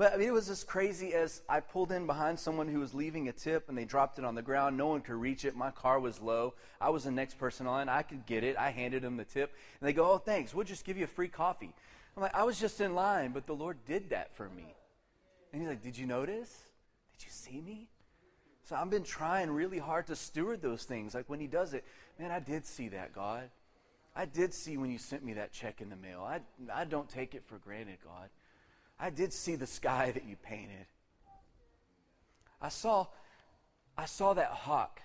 But 0.01 0.15
I 0.15 0.17
mean, 0.17 0.29
it 0.29 0.33
was 0.33 0.49
as 0.49 0.65
crazy 0.65 1.13
as 1.13 1.43
I 1.47 1.61
pulled 1.61 1.93
in 1.93 2.07
behind 2.07 2.39
someone 2.39 2.69
who 2.69 2.81
was 2.81 2.95
leaving 2.95 3.29
a 3.29 3.33
tip 3.33 3.69
and 3.69 3.77
they 3.77 3.85
dropped 3.85 4.19
it 4.19 4.25
on 4.25 4.35
the 4.35 4.41
ground. 4.41 4.79
No 4.79 4.87
one 4.87 5.03
could 5.03 5.17
reach 5.17 5.45
it. 5.45 5.55
My 5.55 5.71
car 5.71 6.01
was 6.01 6.23
low. 6.23 6.55
I 6.81 6.89
was 6.89 7.05
the 7.05 7.11
next 7.11 7.37
person 7.37 7.67
on. 7.67 7.91
I 7.91 8.01
could 8.01 8.25
get 8.25 8.43
it. 8.43 8.57
I 8.57 8.71
handed 8.71 9.03
them 9.03 9.19
the 9.19 9.27
tip. 9.27 9.53
And 9.79 9.87
they 9.87 9.93
go, 9.93 10.11
Oh, 10.11 10.17
thanks. 10.17 10.55
We'll 10.55 10.65
just 10.65 10.87
give 10.87 10.97
you 10.97 11.05
a 11.05 11.07
free 11.07 11.29
coffee. 11.29 11.75
I'm 12.17 12.23
like, 12.23 12.35
I 12.35 12.45
was 12.45 12.59
just 12.59 12.81
in 12.81 12.95
line, 12.95 13.33
but 13.33 13.47
the 13.47 13.53
Lord 13.53 13.77
did 13.85 14.09
that 14.09 14.35
for 14.35 14.49
me. 14.49 14.75
And 15.53 15.61
He's 15.61 15.69
like, 15.69 15.83
Did 15.83 15.99
you 15.99 16.07
notice? 16.07 16.49
Did 17.19 17.27
you 17.27 17.31
see 17.31 17.61
me? 17.61 17.87
So 18.65 18.77
I've 18.77 18.89
been 18.89 19.05
trying 19.05 19.51
really 19.51 19.79
hard 19.79 20.07
to 20.07 20.17
steward 20.17 20.63
those 20.63 20.85
things. 20.85 21.15
Like 21.15 21.29
when 21.29 21.41
He 21.41 21.47
does 21.47 21.75
it, 21.75 21.85
man, 22.19 22.31
I 22.31 22.41
did 22.41 22.65
see 22.65 22.89
that, 22.89 23.15
God. 23.15 23.51
I 24.17 24.25
did 24.25 24.55
see 24.55 24.79
when 24.79 24.91
you 24.91 24.97
sent 24.97 25.23
me 25.23 25.35
that 25.35 25.53
check 25.53 25.83
in 25.83 25.91
the 25.91 25.97
mail. 25.97 26.23
I, 26.27 26.41
I 26.73 26.87
don't 26.87 27.11
take 27.11 27.35
it 27.35 27.45
for 27.45 27.59
granted, 27.59 27.99
God. 28.03 28.31
I 29.01 29.09
did 29.09 29.33
see 29.33 29.57
the 29.57 29.67
sky 29.67 30.11
that 30.13 30.25
you 30.27 30.37
painted. 30.37 30.87
I 32.61 32.69
saw, 32.69 33.07
I 33.97 34.05
saw 34.05 34.35
that 34.35 34.51
hawk 34.51 35.01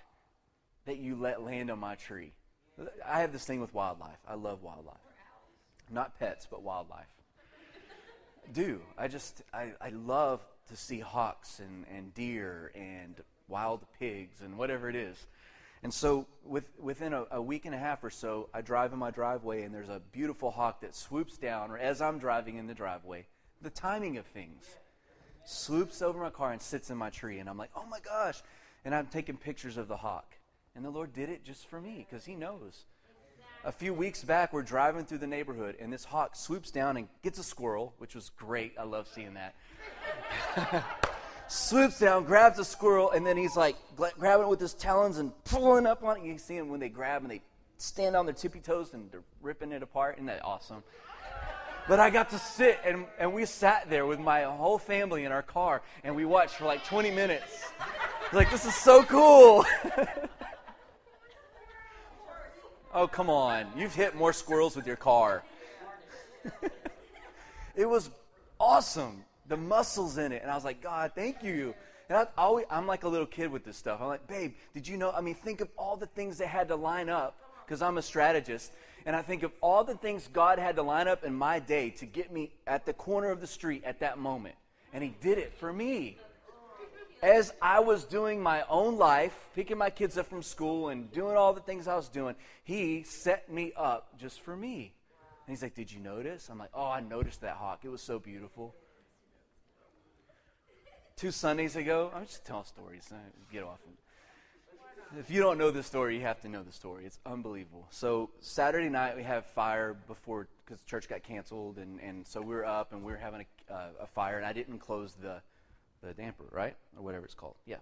that 0.84 0.98
you 0.98 1.16
let 1.16 1.42
land 1.42 1.70
on 1.70 1.78
my 1.78 1.94
tree. 1.94 2.32
I 3.04 3.20
have 3.20 3.32
this 3.32 3.46
thing 3.46 3.60
with 3.60 3.72
wildlife. 3.72 4.18
I 4.28 4.34
love 4.34 4.62
wildlife. 4.62 4.96
Not 5.90 6.18
pets, 6.18 6.46
but 6.50 6.62
wildlife. 6.62 7.06
do. 8.52 8.82
I 8.98 9.08
just, 9.08 9.42
I, 9.54 9.72
I 9.80 9.88
love 9.88 10.40
to 10.68 10.76
see 10.76 11.00
hawks 11.00 11.60
and, 11.60 11.86
and 11.94 12.12
deer 12.12 12.72
and 12.74 13.14
wild 13.48 13.80
pigs 13.98 14.42
and 14.42 14.58
whatever 14.58 14.90
it 14.90 14.96
is. 14.96 15.26
And 15.82 15.94
so, 15.94 16.26
with, 16.44 16.64
within 16.78 17.12
a, 17.12 17.26
a, 17.30 17.40
week 17.40 17.64
and 17.64 17.74
a 17.74 17.78
half 17.78 18.02
or 18.02 18.10
so, 18.10 18.48
I 18.52 18.60
drive 18.60 18.92
in 18.92 18.98
my 18.98 19.10
driveway, 19.10 19.62
and 19.62 19.74
there's 19.74 19.90
a 19.90 20.00
beautiful 20.10 20.50
hawk 20.50 20.80
that 20.80 20.96
swoops 20.96 21.38
down, 21.38 21.70
or 21.70 21.78
as 21.78 22.00
I'm 22.00 22.18
driving 22.18 22.56
in 22.56 22.66
the 22.66 22.74
driveway, 22.74 23.26
the 23.62 23.70
timing 23.70 24.16
of 24.18 24.26
things. 24.26 24.64
Swoops 25.44 26.02
over 26.02 26.20
my 26.20 26.30
car 26.30 26.52
and 26.52 26.60
sits 26.60 26.90
in 26.90 26.96
my 26.96 27.10
tree, 27.10 27.38
and 27.38 27.48
I'm 27.48 27.58
like, 27.58 27.70
oh 27.76 27.86
my 27.86 28.00
gosh. 28.00 28.42
And 28.84 28.94
I'm 28.94 29.06
taking 29.06 29.36
pictures 29.36 29.76
of 29.76 29.88
the 29.88 29.96
hawk. 29.96 30.34
And 30.74 30.84
the 30.84 30.90
Lord 30.90 31.12
did 31.12 31.28
it 31.28 31.44
just 31.44 31.66
for 31.68 31.80
me 31.80 32.06
because 32.08 32.24
He 32.24 32.34
knows. 32.34 32.84
A 33.64 33.72
few 33.72 33.92
weeks 33.92 34.22
back, 34.22 34.52
we're 34.52 34.62
driving 34.62 35.04
through 35.04 35.18
the 35.18 35.26
neighborhood, 35.26 35.76
and 35.80 35.92
this 35.92 36.04
hawk 36.04 36.36
swoops 36.36 36.70
down 36.70 36.96
and 36.96 37.08
gets 37.22 37.38
a 37.38 37.42
squirrel, 37.42 37.94
which 37.98 38.14
was 38.14 38.30
great. 38.30 38.74
I 38.78 38.84
love 38.84 39.08
seeing 39.12 39.34
that. 39.34 39.54
swoops 41.48 41.98
down, 41.98 42.24
grabs 42.24 42.58
a 42.58 42.64
squirrel, 42.64 43.10
and 43.10 43.26
then 43.26 43.36
he's 43.36 43.56
like 43.56 43.76
grabbing 43.96 44.46
it 44.46 44.48
with 44.48 44.60
his 44.60 44.74
talons 44.74 45.18
and 45.18 45.32
pulling 45.44 45.86
up 45.86 46.04
on 46.04 46.18
it. 46.18 46.24
You 46.24 46.38
see 46.38 46.56
him 46.56 46.68
when 46.68 46.80
they 46.80 46.88
grab 46.88 47.22
and 47.22 47.30
they 47.30 47.42
stand 47.78 48.16
on 48.16 48.26
their 48.26 48.34
tippy 48.34 48.60
toes 48.60 48.94
and 48.94 49.10
they're 49.10 49.24
ripping 49.40 49.72
it 49.72 49.82
apart. 49.82 50.16
Isn't 50.16 50.26
that 50.26 50.44
awesome? 50.44 50.82
But 51.88 52.00
I 52.00 52.10
got 52.10 52.30
to 52.30 52.38
sit 52.38 52.80
and, 52.84 53.06
and 53.18 53.32
we 53.32 53.44
sat 53.46 53.88
there 53.88 54.06
with 54.06 54.18
my 54.18 54.42
whole 54.42 54.78
family 54.78 55.24
in 55.24 55.30
our 55.30 55.42
car 55.42 55.82
and 56.02 56.16
we 56.16 56.24
watched 56.24 56.56
for 56.56 56.64
like 56.64 56.84
20 56.84 57.12
minutes. 57.12 57.64
Like, 58.32 58.50
this 58.50 58.66
is 58.66 58.74
so 58.74 59.04
cool. 59.04 59.64
oh, 62.94 63.06
come 63.06 63.30
on. 63.30 63.66
You've 63.76 63.94
hit 63.94 64.16
more 64.16 64.32
squirrels 64.32 64.74
with 64.74 64.84
your 64.84 64.96
car. 64.96 65.44
it 67.76 67.88
was 67.88 68.10
awesome. 68.58 69.24
The 69.46 69.56
muscles 69.56 70.18
in 70.18 70.32
it. 70.32 70.42
And 70.42 70.50
I 70.50 70.56
was 70.56 70.64
like, 70.64 70.82
God, 70.82 71.12
thank 71.14 71.44
you. 71.44 71.72
And 72.08 72.18
I 72.18 72.26
always, 72.36 72.66
I'm 72.68 72.88
like 72.88 73.04
a 73.04 73.08
little 73.08 73.26
kid 73.26 73.52
with 73.52 73.64
this 73.64 73.76
stuff. 73.76 74.00
I'm 74.00 74.08
like, 74.08 74.26
babe, 74.26 74.54
did 74.74 74.88
you 74.88 74.96
know? 74.96 75.12
I 75.12 75.20
mean, 75.20 75.36
think 75.36 75.60
of 75.60 75.68
all 75.78 75.96
the 75.96 76.06
things 76.06 76.38
that 76.38 76.48
had 76.48 76.66
to 76.68 76.76
line 76.76 77.08
up 77.08 77.36
because 77.64 77.80
I'm 77.80 77.98
a 77.98 78.02
strategist. 78.02 78.72
And 79.06 79.14
I 79.14 79.22
think 79.22 79.44
of 79.44 79.52
all 79.60 79.84
the 79.84 79.94
things 79.94 80.28
God 80.32 80.58
had 80.58 80.74
to 80.76 80.82
line 80.82 81.06
up 81.06 81.22
in 81.22 81.32
my 81.32 81.60
day 81.60 81.90
to 81.90 82.06
get 82.06 82.32
me 82.32 82.50
at 82.66 82.84
the 82.84 82.92
corner 82.92 83.30
of 83.30 83.40
the 83.40 83.46
street 83.46 83.84
at 83.84 84.00
that 84.00 84.18
moment. 84.18 84.56
And 84.92 85.02
He 85.02 85.14
did 85.20 85.38
it 85.38 85.54
for 85.54 85.72
me. 85.72 86.18
As 87.22 87.52
I 87.62 87.80
was 87.80 88.04
doing 88.04 88.42
my 88.42 88.64
own 88.68 88.98
life, 88.98 89.48
picking 89.54 89.78
my 89.78 89.90
kids 89.90 90.18
up 90.18 90.26
from 90.26 90.42
school 90.42 90.88
and 90.88 91.10
doing 91.12 91.36
all 91.36 91.52
the 91.52 91.60
things 91.60 91.86
I 91.86 91.94
was 91.94 92.08
doing, 92.08 92.34
He 92.64 93.04
set 93.04 93.50
me 93.50 93.72
up 93.76 94.18
just 94.18 94.40
for 94.40 94.56
me. 94.56 94.92
And 95.46 95.56
He's 95.56 95.62
like, 95.62 95.76
Did 95.76 95.92
you 95.92 96.00
notice? 96.00 96.48
I'm 96.50 96.58
like, 96.58 96.70
Oh, 96.74 96.86
I 96.86 97.00
noticed 97.00 97.42
that 97.42 97.54
hawk. 97.56 97.80
It 97.84 97.90
was 97.90 98.02
so 98.02 98.18
beautiful. 98.18 98.74
Two 101.14 101.30
Sundays 101.30 101.76
ago, 101.76 102.10
I'm 102.12 102.26
just 102.26 102.44
telling 102.44 102.64
stories. 102.64 103.08
Get 103.52 103.62
off. 103.62 103.78
If 105.14 105.30
you 105.30 105.40
don't 105.40 105.56
know 105.56 105.70
the 105.70 105.82
story, 105.82 106.16
you 106.16 106.22
have 106.22 106.40
to 106.42 106.48
know 106.48 106.62
the 106.62 106.72
story. 106.72 107.04
It's 107.06 107.18
unbelievable. 107.24 107.86
So 107.90 108.30
Saturday 108.40 108.88
night 108.88 109.16
we 109.16 109.22
have 109.22 109.46
fire 109.46 109.94
before 110.08 110.48
because 110.64 110.82
church 110.82 111.08
got 111.08 111.22
canceled, 111.22 111.78
and, 111.78 112.00
and 112.00 112.26
so 112.26 112.40
we 112.40 112.54
are 112.56 112.64
up 112.64 112.92
and 112.92 113.04
we 113.04 113.12
are 113.12 113.16
having 113.16 113.46
a, 113.70 113.72
uh, 113.72 113.88
a 114.00 114.06
fire, 114.06 114.36
and 114.36 114.44
I 114.44 114.52
didn't 114.52 114.78
close 114.78 115.14
the 115.14 115.40
the 116.02 116.12
damper, 116.12 116.44
right, 116.50 116.76
or 116.96 117.02
whatever 117.02 117.24
it's 117.24 117.34
called. 117.34 117.54
Yeah. 117.66 117.76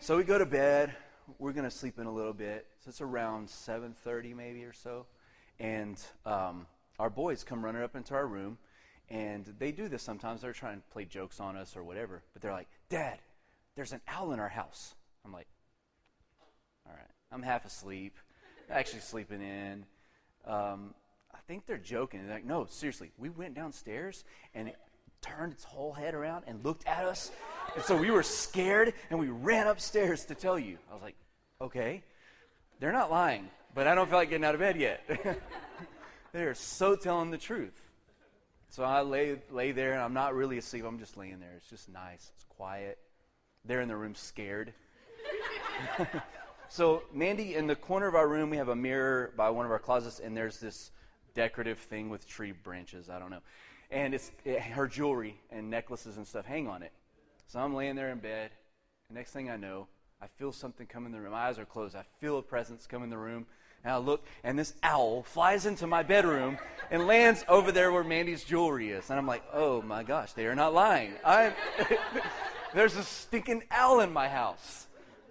So 0.00 0.16
we 0.16 0.24
go 0.24 0.38
to 0.38 0.46
bed. 0.46 0.94
we're 1.38 1.52
to 1.52 1.70
sleep 1.70 1.98
in 1.98 2.06
a 2.06 2.12
little 2.12 2.32
bit. 2.32 2.66
So 2.80 2.88
it's 2.88 3.00
around 3.00 3.48
7:30 3.48 4.34
maybe 4.34 4.64
or 4.64 4.72
so, 4.72 5.06
and 5.60 6.00
um, 6.24 6.66
our 6.98 7.10
boys 7.10 7.44
come 7.44 7.62
running 7.62 7.82
up 7.82 7.96
into 7.96 8.14
our 8.14 8.26
room, 8.26 8.56
and 9.10 9.44
they 9.58 9.72
do 9.72 9.88
this 9.88 10.02
sometimes. 10.02 10.40
They're 10.40 10.52
trying 10.52 10.78
to 10.78 10.86
play 10.90 11.04
jokes 11.04 11.38
on 11.38 11.56
us 11.56 11.76
or 11.76 11.84
whatever, 11.84 12.22
but 12.32 12.40
they're 12.40 12.52
like, 12.52 12.68
"Dad, 12.88 13.18
there's 13.76 13.92
an 13.92 14.00
owl 14.08 14.32
in 14.32 14.40
our 14.40 14.48
house." 14.48 14.94
I'm 15.24 15.32
like, 15.32 15.46
"All 16.86 16.92
right." 16.92 17.10
I'm 17.32 17.42
half 17.42 17.64
asleep, 17.64 18.16
actually 18.70 19.00
sleeping 19.00 19.40
in. 19.40 19.84
Um, 20.46 20.94
I 21.32 21.38
think 21.46 21.66
they're 21.66 21.78
joking. 21.78 22.26
They're 22.26 22.36
like, 22.36 22.44
"No, 22.44 22.66
seriously." 22.66 23.12
We 23.18 23.28
went 23.28 23.54
downstairs 23.54 24.24
and 24.54 24.68
it 24.68 24.76
turned 25.20 25.52
its 25.52 25.64
whole 25.64 25.92
head 25.92 26.14
around 26.14 26.44
and 26.46 26.64
looked 26.64 26.86
at 26.86 27.04
us, 27.04 27.30
and 27.74 27.84
so 27.84 27.96
we 27.96 28.10
were 28.10 28.22
scared 28.22 28.94
and 29.10 29.18
we 29.18 29.28
ran 29.28 29.66
upstairs 29.66 30.24
to 30.26 30.34
tell 30.34 30.58
you. 30.58 30.78
I 30.90 30.94
was 30.94 31.02
like, 31.02 31.16
"Okay." 31.60 32.02
They're 32.80 32.92
not 32.92 33.10
lying, 33.10 33.48
but 33.74 33.86
I 33.86 33.94
don't 33.94 34.08
feel 34.08 34.18
like 34.18 34.30
getting 34.30 34.44
out 34.44 34.54
of 34.54 34.60
bed 34.60 34.76
yet. 34.76 35.00
They're 36.32 36.54
so 36.54 36.96
telling 36.96 37.30
the 37.30 37.38
truth. 37.38 37.80
So 38.70 38.82
I 38.82 39.02
lay, 39.02 39.38
lay 39.50 39.70
there, 39.70 39.92
and 39.92 40.02
I'm 40.02 40.14
not 40.14 40.34
really 40.34 40.58
asleep. 40.58 40.84
I'm 40.84 40.98
just 40.98 41.16
laying 41.16 41.38
there. 41.38 41.52
It's 41.56 41.70
just 41.70 41.88
nice. 41.88 42.32
It's 42.34 42.44
quiet. 42.44 42.98
They're 43.64 43.80
in 43.80 43.88
the 43.88 43.96
room 43.96 44.16
scared. 44.16 44.74
so, 46.68 47.02
Mandy, 47.12 47.54
in 47.54 47.66
the 47.66 47.76
corner 47.76 48.06
of 48.06 48.14
our 48.14 48.28
room, 48.28 48.50
we 48.50 48.56
have 48.56 48.68
a 48.68 48.76
mirror 48.76 49.32
by 49.36 49.50
one 49.50 49.66
of 49.66 49.72
our 49.72 49.78
closets, 49.78 50.20
and 50.20 50.36
there's 50.36 50.58
this 50.58 50.90
decorative 51.34 51.78
thing 51.78 52.08
with 52.08 52.26
tree 52.26 52.52
branches. 52.52 53.10
I 53.10 53.18
don't 53.18 53.30
know. 53.30 53.42
And 53.90 54.14
it's 54.14 54.30
it, 54.44 54.60
her 54.60 54.86
jewelry 54.86 55.38
and 55.50 55.70
necklaces 55.70 56.16
and 56.16 56.26
stuff 56.26 56.46
hang 56.46 56.68
on 56.68 56.82
it. 56.82 56.92
So 57.46 57.60
I'm 57.60 57.74
laying 57.74 57.96
there 57.96 58.10
in 58.10 58.18
bed. 58.18 58.50
Next 59.10 59.32
thing 59.32 59.50
I 59.50 59.56
know, 59.56 59.86
I 60.20 60.26
feel 60.26 60.52
something 60.52 60.86
come 60.86 61.06
in 61.06 61.12
the 61.12 61.20
room. 61.20 61.32
My 61.32 61.48
eyes 61.48 61.58
are 61.58 61.64
closed. 61.64 61.94
I 61.94 62.04
feel 62.18 62.38
a 62.38 62.42
presence 62.42 62.86
come 62.86 63.02
in 63.02 63.10
the 63.10 63.18
room. 63.18 63.46
And 63.84 63.92
I 63.92 63.98
look, 63.98 64.24
and 64.42 64.58
this 64.58 64.72
owl 64.82 65.22
flies 65.22 65.66
into 65.66 65.86
my 65.86 66.02
bedroom 66.02 66.56
and 66.90 67.06
lands 67.06 67.44
over 67.48 67.70
there 67.70 67.92
where 67.92 68.02
Mandy's 68.02 68.42
jewelry 68.42 68.90
is. 68.90 69.10
And 69.10 69.18
I'm 69.18 69.26
like, 69.26 69.42
oh 69.52 69.82
my 69.82 70.02
gosh, 70.02 70.32
they 70.32 70.46
are 70.46 70.54
not 70.54 70.72
lying. 70.72 71.12
i 71.24 71.52
there's 72.74 72.96
a 72.96 73.02
stinking 73.02 73.64
owl 73.70 74.00
in 74.00 74.12
my 74.12 74.28
house. 74.28 74.86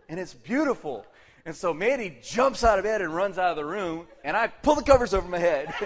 And 0.07 0.19
it's 0.19 0.35
beautiful. 0.35 1.07
And 1.45 1.55
so 1.55 1.73
Mandy 1.73 2.17
jumps 2.21 2.63
out 2.63 2.79
of 2.79 2.85
bed 2.85 3.01
and 3.01 3.13
runs 3.13 3.37
out 3.37 3.51
of 3.51 3.57
the 3.57 3.65
room, 3.65 4.07
and 4.23 4.37
I 4.37 4.47
pull 4.47 4.75
the 4.75 4.83
covers 4.83 5.13
over 5.13 5.27
my 5.27 5.39
head. 5.39 5.73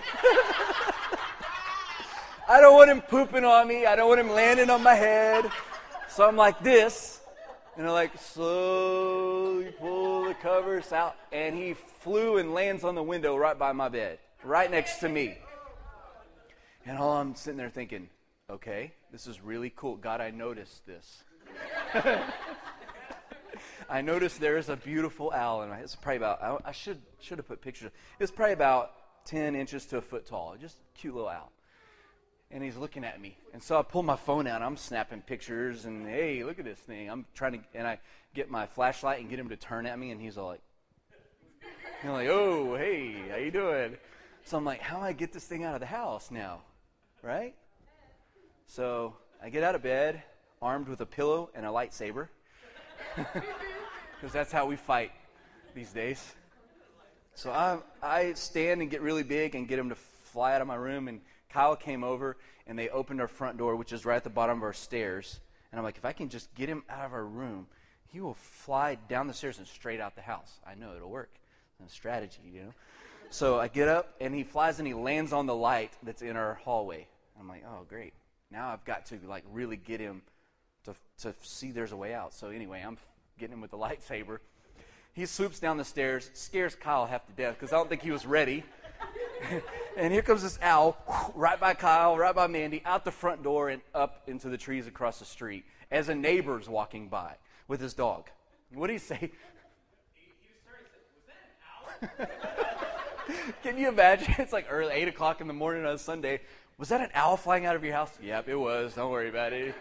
I 2.49 2.61
don't 2.61 2.75
want 2.75 2.91
him 2.91 3.01
pooping 3.01 3.43
on 3.43 3.67
me. 3.67 3.85
I 3.85 3.95
don't 3.95 4.07
want 4.07 4.19
him 4.19 4.29
landing 4.29 4.69
on 4.69 4.83
my 4.83 4.93
head. 4.93 5.49
So 6.09 6.27
I'm 6.27 6.35
like 6.35 6.59
this, 6.59 7.21
and 7.75 7.87
I 7.87 7.91
like 7.91 8.17
slowly 8.19 9.71
pull 9.79 10.25
the 10.25 10.35
covers 10.35 10.91
out, 10.91 11.15
and 11.31 11.55
he 11.55 11.73
flew 11.73 12.37
and 12.37 12.53
lands 12.53 12.83
on 12.83 12.93
the 12.95 13.03
window 13.03 13.35
right 13.35 13.57
by 13.57 13.71
my 13.71 13.89
bed, 13.89 14.19
right 14.43 14.69
next 14.69 14.99
to 14.99 15.09
me. 15.09 15.37
And 16.85 16.97
all 16.97 17.17
I'm 17.17 17.35
sitting 17.35 17.57
there 17.57 17.69
thinking, 17.69 18.09
okay, 18.49 18.93
this 19.11 19.27
is 19.27 19.41
really 19.41 19.73
cool. 19.75 19.97
God, 19.97 20.21
I 20.21 20.29
noticed 20.29 20.85
this. 20.85 21.23
I 23.89 24.01
noticed 24.01 24.39
there 24.39 24.57
is 24.57 24.69
a 24.69 24.75
beautiful 24.75 25.31
owl, 25.31 25.61
and 25.61 25.73
it's 25.73 25.95
probably 25.95 26.17
about, 26.17 26.61
I, 26.65 26.71
should, 26.71 27.01
should 27.21 27.37
have 27.37 27.47
put 27.47 27.61
pictures. 27.61 27.91
It's 28.19 28.31
probably 28.31 28.53
about 28.53 28.91
10 29.25 29.55
inches 29.55 29.85
to 29.87 29.97
a 29.97 30.01
foot 30.01 30.25
tall. 30.25 30.55
Just 30.59 30.77
cute 30.93 31.15
little 31.15 31.29
owl 31.29 31.51
and 32.51 32.63
he's 32.63 32.77
looking 32.77 33.03
at 33.03 33.19
me. 33.19 33.37
And 33.53 33.61
so 33.61 33.77
I 33.77 33.81
pull 33.81 34.03
my 34.03 34.15
phone 34.15 34.47
out. 34.47 34.57
And 34.57 34.63
I'm 34.63 34.77
snapping 34.77 35.21
pictures, 35.21 35.85
and 35.85 36.07
hey, 36.07 36.43
look 36.43 36.59
at 36.59 36.65
this 36.65 36.79
thing. 36.79 37.09
I'm 37.09 37.25
trying 37.33 37.53
to, 37.53 37.59
and 37.73 37.87
I 37.87 37.99
get 38.33 38.49
my 38.49 38.65
flashlight 38.65 39.19
and 39.19 39.29
get 39.29 39.39
him 39.39 39.49
to 39.49 39.57
turn 39.57 39.85
at 39.85 39.97
me, 39.99 40.11
and 40.11 40.21
he's 40.21 40.37
all 40.37 40.47
like, 40.47 40.61
you 42.03 42.11
like, 42.11 42.27
oh, 42.27 42.75
hey, 42.75 43.15
how 43.29 43.37
you 43.37 43.51
doing? 43.51 43.97
So 44.45 44.57
I'm 44.57 44.63
like, 44.63 44.79
how 44.79 44.97
do 44.97 45.03
I 45.03 45.13
get 45.13 45.33
this 45.33 45.45
thing 45.45 45.63
out 45.63 45.73
of 45.73 45.79
the 45.79 45.87
house 45.87 46.31
now, 46.31 46.61
right? 47.21 47.55
So 48.67 49.15
I 49.43 49.49
get 49.49 49.63
out 49.63 49.75
of 49.75 49.81
bed, 49.81 50.21
armed 50.61 50.87
with 50.87 51.01
a 51.01 51.05
pillow 51.05 51.49
and 51.55 51.65
a 51.65 51.69
lightsaber, 51.69 52.27
because 54.19 54.33
that's 54.33 54.51
how 54.51 54.65
we 54.65 54.75
fight 54.75 55.11
these 55.75 55.91
days. 55.91 56.35
So 57.35 57.51
I, 57.51 57.77
I 58.01 58.33
stand 58.33 58.81
and 58.81 58.89
get 58.89 59.01
really 59.01 59.23
big 59.23 59.53
and 59.53 59.67
get 59.67 59.77
him 59.77 59.89
to 59.89 59.95
fly 59.95 60.55
out 60.55 60.61
of 60.61 60.67
my 60.67 60.75
room 60.75 61.07
and 61.07 61.21
Kyle 61.49 61.75
came 61.75 62.03
over 62.03 62.37
and 62.65 62.77
they 62.77 62.89
opened 62.89 63.21
our 63.21 63.27
front 63.27 63.57
door, 63.57 63.75
which 63.75 63.93
is 63.93 64.05
right 64.05 64.15
at 64.15 64.23
the 64.23 64.29
bottom 64.29 64.57
of 64.57 64.63
our 64.63 64.73
stairs. 64.73 65.39
And 65.71 65.79
I'm 65.79 65.83
like, 65.83 65.97
if 65.97 66.05
I 66.05 66.13
can 66.13 66.29
just 66.29 66.53
get 66.55 66.67
him 66.67 66.83
out 66.89 67.05
of 67.05 67.13
our 67.13 67.23
room, 67.23 67.67
he 68.11 68.19
will 68.19 68.33
fly 68.33 68.95
down 69.07 69.27
the 69.27 69.33
stairs 69.33 69.59
and 69.59 69.67
straight 69.67 70.01
out 70.01 70.15
the 70.15 70.21
house. 70.21 70.59
I 70.65 70.75
know 70.75 70.95
it'll 70.95 71.09
work. 71.09 71.29
a 71.85 71.89
strategy, 71.89 72.41
you 72.51 72.61
know. 72.61 72.73
So 73.29 73.59
I 73.59 73.67
get 73.67 73.87
up 73.87 74.15
and 74.19 74.33
he 74.33 74.43
flies 74.43 74.79
and 74.79 74.87
he 74.87 74.93
lands 74.93 75.33
on 75.33 75.45
the 75.45 75.55
light 75.55 75.91
that's 76.01 76.21
in 76.21 76.35
our 76.35 76.55
hallway. 76.55 77.07
I'm 77.39 77.47
like, 77.47 77.63
oh 77.67 77.85
great. 77.87 78.13
Now 78.49 78.69
I've 78.69 78.85
got 78.85 79.05
to 79.07 79.19
like 79.27 79.43
really 79.51 79.77
get 79.77 79.99
him 79.99 80.21
to 80.85 80.95
to 81.21 81.35
see 81.41 81.71
there's 81.71 81.91
a 81.91 81.97
way 81.97 82.13
out. 82.13 82.33
So 82.33 82.47
anyway, 82.47 82.83
I'm 82.85 82.97
getting 83.37 83.53
him 83.53 83.61
with 83.61 83.71
the 83.71 83.77
lightsaber. 83.77 84.39
He 85.13 85.25
swoops 85.25 85.59
down 85.59 85.77
the 85.77 85.85
stairs, 85.85 86.29
scares 86.33 86.75
Kyle 86.75 87.05
half 87.05 87.25
to 87.25 87.33
death 87.33 87.55
because 87.55 87.73
I 87.73 87.77
don't 87.77 87.89
think 87.89 88.01
he 88.01 88.11
was 88.11 88.25
ready. 88.25 88.63
and 89.97 90.13
here 90.13 90.21
comes 90.21 90.43
this 90.43 90.59
owl, 90.61 90.97
right 91.33 91.59
by 91.59 91.73
Kyle, 91.73 92.17
right 92.17 92.35
by 92.35 92.47
Mandy, 92.47 92.81
out 92.85 93.03
the 93.05 93.11
front 93.11 93.43
door 93.43 93.69
and 93.69 93.81
up 93.95 94.23
into 94.27 94.49
the 94.49 94.57
trees 94.57 94.87
across 94.87 95.19
the 95.19 95.25
street 95.25 95.65
as 95.91 96.09
a 96.09 96.15
neighbor's 96.15 96.69
walking 96.69 97.07
by 97.07 97.35
with 97.67 97.81
his 97.81 97.93
dog. 97.93 98.29
What 98.73 98.87
do 98.87 98.93
you 98.93 98.99
say? 98.99 99.31
Can 103.63 103.77
you 103.77 103.89
imagine? 103.89 104.35
It's 104.37 104.53
like 104.53 104.67
early, 104.69 104.93
8 104.93 105.07
o'clock 105.07 105.41
in 105.41 105.47
the 105.47 105.53
morning 105.53 105.85
on 105.85 105.93
a 105.93 105.97
Sunday. 105.97 106.41
Was 106.77 106.89
that 106.89 107.01
an 107.01 107.09
owl 107.13 107.37
flying 107.37 107.65
out 107.65 107.75
of 107.75 107.83
your 107.83 107.93
house? 107.93 108.11
Yep, 108.21 108.49
it 108.49 108.55
was. 108.55 108.93
Don't 108.93 109.09
worry 109.11 109.29
about 109.29 109.53
it. 109.53 109.73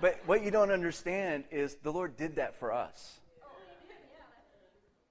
But 0.00 0.20
what 0.26 0.42
you 0.44 0.50
don't 0.50 0.70
understand 0.70 1.44
is 1.50 1.76
the 1.82 1.92
Lord 1.92 2.16
did 2.16 2.36
that 2.36 2.54
for 2.58 2.72
us 2.72 3.18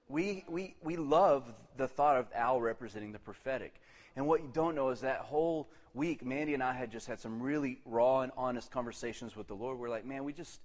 we, 0.08 0.44
we, 0.48 0.74
we 0.82 0.96
love 0.96 1.44
the 1.76 1.86
thought 1.86 2.16
of 2.16 2.26
owl 2.34 2.60
representing 2.60 3.12
the 3.12 3.18
prophetic. 3.18 3.80
And 4.16 4.26
what 4.26 4.42
you 4.42 4.50
don't 4.52 4.74
know 4.74 4.90
is 4.90 5.00
that 5.02 5.18
whole 5.18 5.68
week, 5.94 6.24
Mandy 6.24 6.54
and 6.54 6.62
I 6.62 6.72
had 6.72 6.90
just 6.90 7.06
had 7.06 7.20
some 7.20 7.40
really 7.40 7.78
raw 7.84 8.20
and 8.20 8.32
honest 8.36 8.70
conversations 8.70 9.36
with 9.36 9.46
the 9.46 9.54
Lord. 9.54 9.78
We're 9.78 9.90
like, 9.90 10.04
man, 10.04 10.24
we 10.24 10.32
just, 10.32 10.60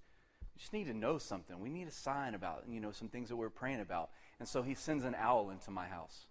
we 0.55 0.59
just 0.59 0.73
need 0.73 0.85
to 0.85 0.93
know 0.93 1.17
something. 1.17 1.59
We 1.59 1.69
need 1.69 1.87
a 1.87 1.91
sign 1.91 2.35
about, 2.35 2.63
you 2.69 2.79
know, 2.79 2.91
some 2.91 3.09
things 3.09 3.29
that 3.29 3.35
we're 3.35 3.49
praying 3.49 3.81
about. 3.81 4.09
And 4.39 4.47
so 4.47 4.61
he 4.61 4.73
sends 4.73 5.03
an 5.03 5.15
owl 5.19 5.49
into 5.49 5.71
my 5.71 5.87
house. 5.87 6.25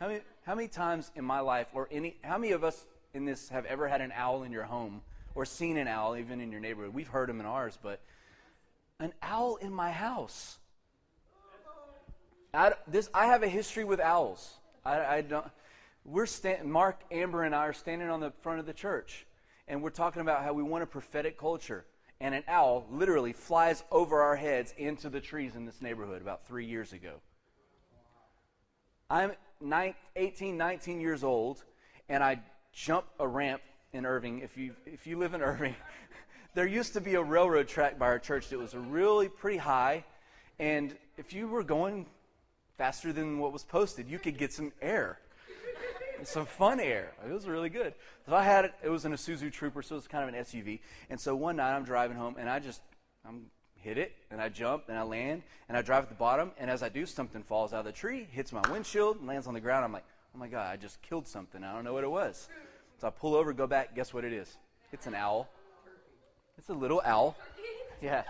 How 0.00 0.08
many, 0.08 0.20
how 0.44 0.54
many 0.54 0.68
times 0.68 1.10
in 1.14 1.24
my 1.24 1.40
life, 1.40 1.68
or 1.74 1.88
any, 1.90 2.16
how 2.22 2.38
many 2.38 2.52
of 2.52 2.62
us 2.62 2.86
in 3.12 3.24
this 3.24 3.48
have 3.48 3.64
ever 3.64 3.88
had 3.88 4.00
an 4.00 4.12
owl 4.14 4.42
in 4.42 4.52
your 4.52 4.64
home 4.64 5.02
or 5.36 5.44
seen 5.44 5.76
an 5.76 5.86
owl 5.86 6.16
even 6.16 6.40
in 6.40 6.50
your 6.50 6.60
neighborhood? 6.60 6.92
We've 6.92 7.06
heard 7.06 7.28
them 7.28 7.38
in 7.38 7.46
ours, 7.46 7.78
but 7.80 8.00
an 8.98 9.12
owl 9.22 9.56
in 9.56 9.72
my 9.72 9.92
house. 9.92 10.58
I, 12.52 12.72
this, 12.88 13.10
I 13.12 13.26
have 13.26 13.42
a 13.42 13.48
history 13.48 13.84
with 13.84 14.00
owls. 14.00 14.54
I, 14.84 15.04
I 15.04 15.20
don't. 15.20 15.46
We're 16.04 16.26
stand, 16.26 16.70
Mark, 16.70 17.00
Amber, 17.10 17.42
and 17.42 17.54
I 17.54 17.66
are 17.66 17.72
standing 17.72 18.08
on 18.08 18.20
the 18.20 18.32
front 18.42 18.60
of 18.60 18.66
the 18.66 18.72
church, 18.72 19.26
and 19.68 19.82
we're 19.82 19.90
talking 19.90 20.22
about 20.22 20.42
how 20.42 20.52
we 20.52 20.62
want 20.62 20.82
a 20.82 20.86
prophetic 20.86 21.38
culture. 21.38 21.84
And 22.18 22.34
an 22.34 22.44
owl 22.48 22.86
literally 22.90 23.34
flies 23.34 23.84
over 23.90 24.22
our 24.22 24.36
heads 24.36 24.72
into 24.78 25.10
the 25.10 25.20
trees 25.20 25.54
in 25.54 25.66
this 25.66 25.82
neighborhood 25.82 26.22
about 26.22 26.46
three 26.46 26.64
years 26.64 26.94
ago. 26.94 27.20
I'm 29.10 29.32
18, 30.16 30.56
19 30.56 31.00
years 31.00 31.22
old, 31.22 31.62
and 32.08 32.24
I 32.24 32.40
jump 32.72 33.06
a 33.20 33.28
ramp 33.28 33.60
in 33.96 34.06
Irving. 34.06 34.40
If 34.40 34.56
you 34.56 34.74
if 34.86 35.06
you 35.06 35.18
live 35.18 35.34
in 35.34 35.42
Irving, 35.42 35.74
there 36.54 36.66
used 36.66 36.92
to 36.92 37.00
be 37.00 37.14
a 37.14 37.22
railroad 37.22 37.66
track 37.68 37.98
by 37.98 38.06
our 38.06 38.18
church 38.18 38.48
that 38.50 38.58
was 38.58 38.74
really 38.74 39.28
pretty 39.28 39.58
high, 39.58 40.04
and 40.58 40.94
if 41.16 41.32
you 41.32 41.48
were 41.48 41.64
going 41.64 42.06
faster 42.76 43.12
than 43.12 43.38
what 43.38 43.52
was 43.52 43.64
posted. 43.64 44.08
You 44.08 44.18
could 44.18 44.38
get 44.38 44.52
some 44.52 44.72
air, 44.80 45.18
some 46.24 46.46
fun 46.46 46.80
air. 46.80 47.12
It 47.26 47.32
was 47.32 47.46
really 47.46 47.68
good. 47.68 47.94
So 48.26 48.34
I 48.34 48.44
had 48.44 48.66
it. 48.66 48.74
It 48.82 48.88
was 48.88 49.04
an 49.04 49.12
Isuzu 49.12 49.52
Trooper, 49.52 49.82
so 49.82 49.94
it 49.94 49.98
was 49.98 50.08
kind 50.08 50.28
of 50.28 50.34
an 50.34 50.44
SUV. 50.44 50.80
And 51.10 51.20
so 51.20 51.34
one 51.34 51.56
night 51.56 51.74
I'm 51.74 51.84
driving 51.84 52.16
home, 52.16 52.36
and 52.38 52.48
I 52.48 52.58
just 52.58 52.80
I'm 53.26 53.46
hit 53.74 53.98
it, 53.98 54.14
and 54.30 54.40
I 54.40 54.48
jump, 54.48 54.84
and 54.88 54.98
I 54.98 55.02
land, 55.02 55.42
and 55.68 55.76
I 55.76 55.82
drive 55.82 56.04
at 56.04 56.08
the 56.08 56.16
bottom. 56.16 56.52
And 56.58 56.70
as 56.70 56.82
I 56.82 56.88
do, 56.88 57.06
something 57.06 57.42
falls 57.42 57.72
out 57.72 57.80
of 57.80 57.84
the 57.86 57.92
tree, 57.92 58.26
hits 58.30 58.52
my 58.52 58.62
windshield, 58.70 59.18
and 59.18 59.26
lands 59.26 59.46
on 59.46 59.54
the 59.54 59.60
ground. 59.60 59.84
I'm 59.84 59.92
like, 59.92 60.04
oh 60.34 60.38
my 60.38 60.48
god, 60.48 60.72
I 60.72 60.76
just 60.76 61.00
killed 61.02 61.26
something. 61.26 61.62
I 61.62 61.72
don't 61.72 61.84
know 61.84 61.92
what 61.92 62.04
it 62.04 62.10
was. 62.10 62.48
So 62.98 63.06
I 63.06 63.10
pull 63.10 63.34
over, 63.34 63.52
go 63.52 63.66
back. 63.66 63.94
Guess 63.94 64.14
what 64.14 64.24
it 64.24 64.32
is? 64.32 64.56
It's 64.92 65.06
an 65.06 65.14
owl. 65.14 65.48
It's 66.58 66.70
a 66.70 66.74
little 66.74 67.02
owl. 67.04 67.36
Yeah. 68.00 68.22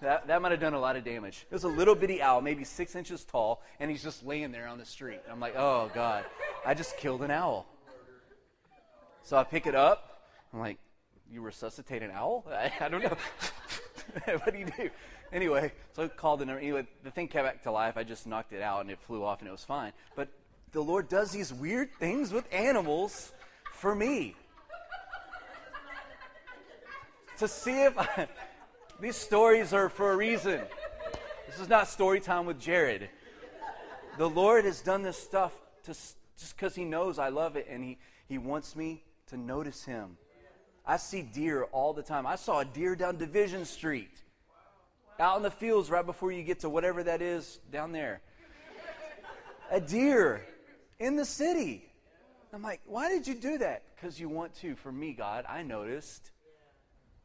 That, 0.00 0.26
that 0.28 0.42
might 0.42 0.52
have 0.52 0.60
done 0.60 0.74
a 0.74 0.78
lot 0.78 0.96
of 0.96 1.04
damage. 1.04 1.46
It 1.50 1.54
was 1.54 1.64
a 1.64 1.68
little 1.68 1.94
bitty 1.94 2.22
owl, 2.22 2.40
maybe 2.40 2.64
six 2.64 2.94
inches 2.94 3.24
tall, 3.24 3.62
and 3.80 3.90
he's 3.90 4.02
just 4.02 4.24
laying 4.24 4.52
there 4.52 4.66
on 4.66 4.78
the 4.78 4.84
street. 4.84 5.20
I'm 5.30 5.40
like, 5.40 5.56
oh, 5.56 5.90
God, 5.94 6.24
I 6.64 6.74
just 6.74 6.96
killed 6.96 7.22
an 7.22 7.30
owl. 7.30 7.66
So 9.22 9.36
I 9.36 9.44
pick 9.44 9.66
it 9.66 9.74
up. 9.74 10.28
I'm 10.52 10.60
like, 10.60 10.78
you 11.30 11.40
resuscitate 11.40 12.02
an 12.02 12.10
owl? 12.12 12.44
I, 12.50 12.72
I 12.80 12.88
don't 12.88 13.02
know. 13.02 13.16
what 14.26 14.52
do 14.52 14.58
you 14.58 14.66
do? 14.66 14.90
Anyway, 15.32 15.72
so 15.94 16.04
I 16.04 16.08
called 16.08 16.40
the 16.40 16.46
number. 16.46 16.60
Anyway, 16.60 16.86
the 17.02 17.10
thing 17.10 17.26
came 17.26 17.44
back 17.44 17.62
to 17.64 17.72
life. 17.72 17.96
I 17.96 18.04
just 18.04 18.26
knocked 18.26 18.52
it 18.52 18.62
out 18.62 18.82
and 18.82 18.90
it 18.90 19.00
flew 19.00 19.24
off 19.24 19.40
and 19.40 19.48
it 19.48 19.52
was 19.52 19.64
fine. 19.64 19.92
But 20.14 20.28
the 20.72 20.82
Lord 20.82 21.08
does 21.08 21.32
these 21.32 21.52
weird 21.52 21.92
things 21.98 22.32
with 22.32 22.44
animals 22.52 23.32
for 23.84 23.94
me. 23.94 24.34
to 27.36 27.46
see 27.46 27.82
if 27.82 27.98
I, 27.98 28.26
these 28.98 29.14
stories 29.14 29.74
are 29.74 29.90
for 29.90 30.12
a 30.12 30.16
reason. 30.16 30.62
This 31.46 31.60
is 31.60 31.68
not 31.68 31.86
story 31.88 32.20
time 32.20 32.46
with 32.46 32.58
Jared. 32.58 33.10
The 34.16 34.26
Lord 34.26 34.64
has 34.64 34.80
done 34.80 35.02
this 35.02 35.18
stuff 35.18 35.52
to, 35.82 35.90
just 35.90 36.56
because 36.56 36.74
He 36.74 36.86
knows 36.86 37.18
I 37.18 37.28
love 37.28 37.56
it 37.56 37.66
and 37.68 37.84
he, 37.84 37.98
he 38.26 38.38
wants 38.38 38.74
me 38.74 39.04
to 39.26 39.36
notice 39.36 39.84
Him. 39.84 40.16
I 40.86 40.96
see 40.96 41.20
deer 41.20 41.64
all 41.64 41.92
the 41.92 42.02
time. 42.02 42.26
I 42.26 42.36
saw 42.36 42.60
a 42.60 42.64
deer 42.64 42.96
down 42.96 43.18
Division 43.18 43.66
Street, 43.66 44.22
out 45.20 45.36
in 45.36 45.42
the 45.42 45.50
fields 45.50 45.90
right 45.90 46.06
before 46.06 46.32
you 46.32 46.42
get 46.42 46.60
to 46.60 46.70
whatever 46.70 47.02
that 47.02 47.20
is 47.20 47.60
down 47.70 47.92
there. 47.92 48.22
A 49.70 49.78
deer 49.78 50.42
in 50.98 51.16
the 51.16 51.26
city. 51.26 51.90
I'm 52.54 52.62
like, 52.62 52.82
why 52.86 53.08
did 53.08 53.26
you 53.26 53.34
do 53.34 53.58
that? 53.58 53.82
Because 53.96 54.20
you 54.20 54.28
want 54.28 54.54
to. 54.60 54.76
For 54.76 54.92
me, 54.92 55.12
God, 55.12 55.44
I 55.48 55.62
noticed. 55.62 56.30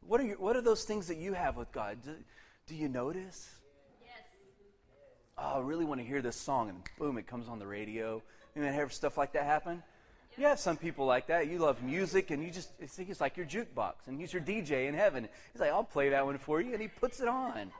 What 0.04 0.20
are, 0.20 0.24
your, 0.24 0.38
what 0.38 0.56
are 0.56 0.60
those 0.60 0.82
things 0.82 1.06
that 1.06 1.18
you 1.18 1.34
have 1.34 1.56
with 1.56 1.70
God? 1.70 1.98
Do, 2.02 2.16
do 2.66 2.74
you 2.74 2.88
notice? 2.88 3.48
Yes. 4.02 4.24
Oh, 5.38 5.58
I 5.58 5.60
really 5.60 5.84
want 5.84 6.00
to 6.00 6.06
hear 6.06 6.20
this 6.20 6.34
song, 6.34 6.68
and 6.68 6.82
boom, 6.98 7.16
it 7.16 7.28
comes 7.28 7.48
on 7.48 7.60
the 7.60 7.66
radio. 7.66 8.20
You 8.56 8.62
know, 8.62 8.72
have 8.72 8.92
stuff 8.92 9.16
like 9.16 9.34
that 9.34 9.44
happen? 9.44 9.84
You 10.36 10.46
have 10.46 10.58
some 10.58 10.76
people 10.76 11.06
like 11.06 11.28
that. 11.28 11.46
You 11.46 11.58
love 11.58 11.80
music, 11.80 12.32
and 12.32 12.42
you 12.42 12.50
just 12.50 12.74
think 12.78 13.08
it's 13.08 13.20
like 13.20 13.36
your 13.36 13.46
jukebox, 13.46 14.08
and 14.08 14.18
he's 14.18 14.32
your 14.32 14.42
DJ 14.42 14.88
in 14.88 14.94
heaven. 14.94 15.28
He's 15.52 15.60
like, 15.60 15.70
I'll 15.70 15.84
play 15.84 16.08
that 16.08 16.26
one 16.26 16.38
for 16.38 16.60
you, 16.60 16.72
and 16.72 16.82
he 16.82 16.88
puts 16.88 17.20
it 17.20 17.28
on. 17.28 17.70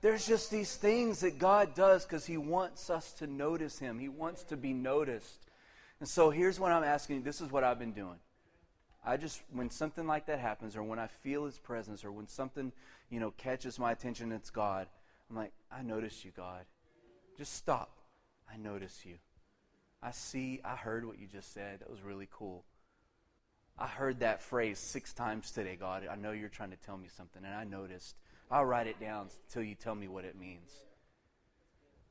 There's 0.00 0.26
just 0.26 0.50
these 0.50 0.76
things 0.76 1.20
that 1.20 1.38
God 1.38 1.74
does 1.74 2.06
because 2.06 2.24
he 2.24 2.38
wants 2.38 2.88
us 2.88 3.12
to 3.14 3.26
notice 3.26 3.78
him. 3.78 3.98
He 3.98 4.08
wants 4.08 4.44
to 4.44 4.56
be 4.56 4.72
noticed. 4.72 5.44
And 6.00 6.08
so 6.08 6.30
here's 6.30 6.60
what 6.60 6.72
I'm 6.72 6.84
asking. 6.84 7.16
You. 7.16 7.22
This 7.22 7.40
is 7.40 7.50
what 7.50 7.64
I've 7.64 7.78
been 7.78 7.92
doing. 7.92 8.18
I 9.06 9.16
just, 9.16 9.42
when 9.52 9.70
something 9.70 10.06
like 10.06 10.26
that 10.26 10.40
happens, 10.40 10.76
or 10.76 10.82
when 10.82 10.98
I 10.98 11.06
feel 11.06 11.44
His 11.44 11.58
presence, 11.58 12.04
or 12.04 12.12
when 12.12 12.26
something, 12.26 12.72
you 13.10 13.20
know, 13.20 13.32
catches 13.36 13.78
my 13.78 13.92
attention, 13.92 14.32
it's 14.32 14.50
God. 14.50 14.86
I'm 15.28 15.36
like, 15.36 15.52
I 15.70 15.82
notice 15.82 16.24
you, 16.24 16.32
God. 16.36 16.64
Just 17.36 17.54
stop. 17.54 17.98
I 18.52 18.56
notice 18.56 19.02
you. 19.04 19.16
I 20.02 20.10
see, 20.10 20.60
I 20.64 20.76
heard 20.76 21.06
what 21.06 21.18
you 21.18 21.26
just 21.26 21.52
said. 21.52 21.80
That 21.80 21.90
was 21.90 22.02
really 22.02 22.28
cool. 22.30 22.64
I 23.78 23.86
heard 23.86 24.20
that 24.20 24.42
phrase 24.42 24.78
six 24.78 25.12
times 25.12 25.50
today, 25.50 25.76
God. 25.78 26.06
I 26.10 26.16
know 26.16 26.32
you're 26.32 26.48
trying 26.48 26.70
to 26.70 26.76
tell 26.76 26.96
me 26.96 27.08
something, 27.14 27.42
and 27.44 27.54
I 27.54 27.64
noticed. 27.64 28.16
I'll 28.50 28.64
write 28.64 28.86
it 28.86 29.00
down 29.00 29.28
until 29.48 29.62
you 29.62 29.74
tell 29.74 29.94
me 29.94 30.06
what 30.06 30.24
it 30.24 30.38
means. 30.38 30.70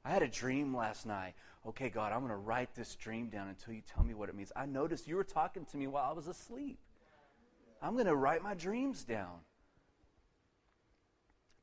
I 0.05 0.11
had 0.11 0.21
a 0.21 0.27
dream 0.27 0.75
last 0.75 1.05
night. 1.05 1.33
Okay, 1.65 1.89
God, 1.89 2.11
I'm 2.11 2.19
going 2.19 2.31
to 2.31 2.35
write 2.35 2.75
this 2.75 2.95
dream 2.95 3.29
down 3.29 3.47
until 3.47 3.73
you 3.73 3.81
tell 3.81 4.03
me 4.03 4.13
what 4.13 4.29
it 4.29 4.35
means. 4.35 4.51
I 4.55 4.65
noticed 4.65 5.07
you 5.07 5.15
were 5.15 5.23
talking 5.23 5.65
to 5.65 5.77
me 5.77 5.87
while 5.87 6.09
I 6.09 6.13
was 6.13 6.27
asleep. 6.27 6.77
I'm 7.81 7.93
going 7.93 8.07
to 8.07 8.15
write 8.15 8.43
my 8.43 8.53
dreams 8.53 9.03
down. 9.03 9.39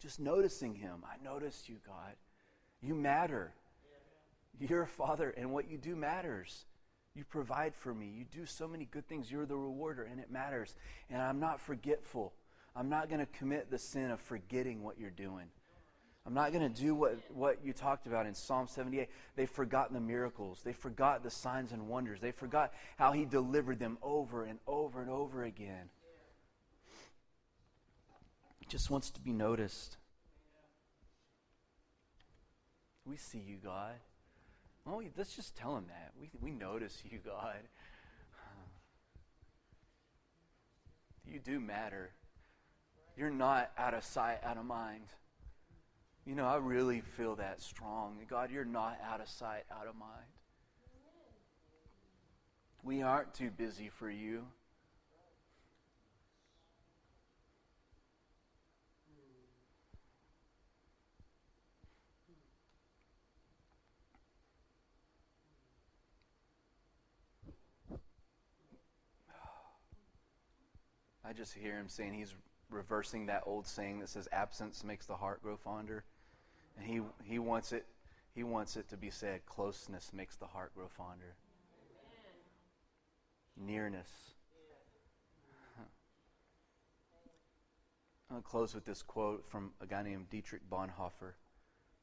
Just 0.01 0.20
noticing 0.20 0.74
Him. 0.74 1.05
I 1.05 1.22
noticed 1.22 1.68
you, 1.68 1.76
God. 1.86 2.14
You 2.80 2.95
matter. 2.95 3.53
You're 4.59 4.82
a 4.82 4.86
father, 4.86 5.30
and 5.36 5.53
what 5.53 5.70
you 5.70 5.76
do 5.76 5.95
matters. 5.95 6.64
You 7.14 7.24
provide 7.24 7.74
for 7.74 7.93
me. 7.93 8.07
You 8.07 8.24
do 8.24 8.47
so 8.47 8.66
many 8.66 8.86
good 8.86 9.07
things. 9.07 9.30
You're 9.30 9.47
the 9.47 9.57
rewarder, 9.57 10.05
and 10.05 10.18
it 10.20 10.30
matters. 10.30 10.74
And 11.11 11.20
I'm 11.20 11.41
not 11.41 11.61
forgetful. 11.61 12.32
I'm 12.74 12.88
not 12.88 13.09
going 13.09 13.20
to 13.20 13.26
commit 13.26 13.70
the 13.70 13.78
sin 13.78 14.11
of 14.11 14.20
forgetting 14.20 14.82
what 14.82 14.99
you're 14.99 15.11
doing. 15.11 15.47
I'm 16.31 16.37
not 16.37 16.53
going 16.53 16.72
to 16.72 16.81
do 16.81 16.95
what, 16.95 17.18
what 17.35 17.59
you 17.64 17.72
talked 17.72 18.07
about 18.07 18.24
in 18.24 18.37
Psalm 18.37 18.68
78. 18.68 19.09
They 19.35 19.47
forgot 19.47 19.93
the 19.93 19.99
miracles. 19.99 20.61
They 20.64 20.72
forgot 20.72 21.24
the 21.24 21.31
signs 21.31 21.72
and 21.72 21.89
wonders. 21.89 22.20
They 22.20 22.31
forgot 22.31 22.72
how 22.97 23.11
he 23.11 23.24
delivered 23.24 23.81
them 23.81 23.99
over 24.01 24.45
and 24.45 24.61
over 24.64 25.03
and 25.03 25.11
over 25.11 25.43
again. 25.43 25.91
Just 28.68 28.91
wants 28.91 29.11
to 29.11 29.20
be 29.20 29.33
noticed. 29.33 29.97
We 33.05 33.16
see 33.16 33.43
you, 33.45 33.57
God. 33.57 33.95
Oh, 34.87 35.03
let's 35.18 35.35
just 35.35 35.57
tell 35.57 35.76
him 35.76 35.87
that. 35.89 36.12
We, 36.16 36.31
we 36.41 36.53
notice 36.53 37.03
you, 37.11 37.18
God. 37.18 37.57
You 41.26 41.41
do 41.41 41.59
matter. 41.59 42.12
You're 43.16 43.31
not 43.31 43.72
out 43.76 43.95
of 43.95 44.05
sight, 44.05 44.39
out 44.45 44.57
of 44.57 44.64
mind. 44.64 45.07
You 46.26 46.34
know, 46.34 46.46
I 46.46 46.56
really 46.56 47.00
feel 47.00 47.36
that 47.36 47.60
strong. 47.60 48.18
God, 48.28 48.50
you're 48.50 48.64
not 48.64 48.98
out 49.10 49.20
of 49.20 49.28
sight, 49.28 49.64
out 49.70 49.88
of 49.88 49.96
mind. 49.96 50.26
We 52.82 53.02
aren't 53.02 53.34
too 53.34 53.50
busy 53.50 53.88
for 53.88 54.10
you. 54.10 54.44
I 71.24 71.32
just 71.32 71.54
hear 71.54 71.74
him 71.76 71.88
saying 71.88 72.14
he's 72.14 72.34
reversing 72.70 73.26
that 73.26 73.42
old 73.46 73.66
saying 73.66 74.00
that 74.00 74.08
says 74.08 74.28
absence 74.32 74.84
makes 74.84 75.06
the 75.06 75.16
heart 75.16 75.42
grow 75.42 75.56
fonder. 75.56 76.04
And 76.76 76.86
he, 76.86 77.00
he 77.24 77.38
wants 77.38 77.72
it 77.72 77.86
he 78.34 78.44
wants 78.44 78.76
it 78.76 78.88
to 78.90 78.96
be 78.96 79.10
said 79.10 79.44
closeness 79.44 80.12
makes 80.12 80.36
the 80.36 80.46
heart 80.46 80.72
grow 80.74 80.86
fonder. 80.88 81.34
Amen. 83.58 83.66
Nearness. 83.66 84.08
Going 88.28 88.42
to 88.42 88.48
close 88.48 88.74
with 88.74 88.84
this 88.84 89.02
quote 89.02 89.44
from 89.44 89.72
a 89.80 89.86
guy 89.86 90.04
named 90.04 90.30
Dietrich 90.30 90.62
Bonhoeffer. 90.70 91.32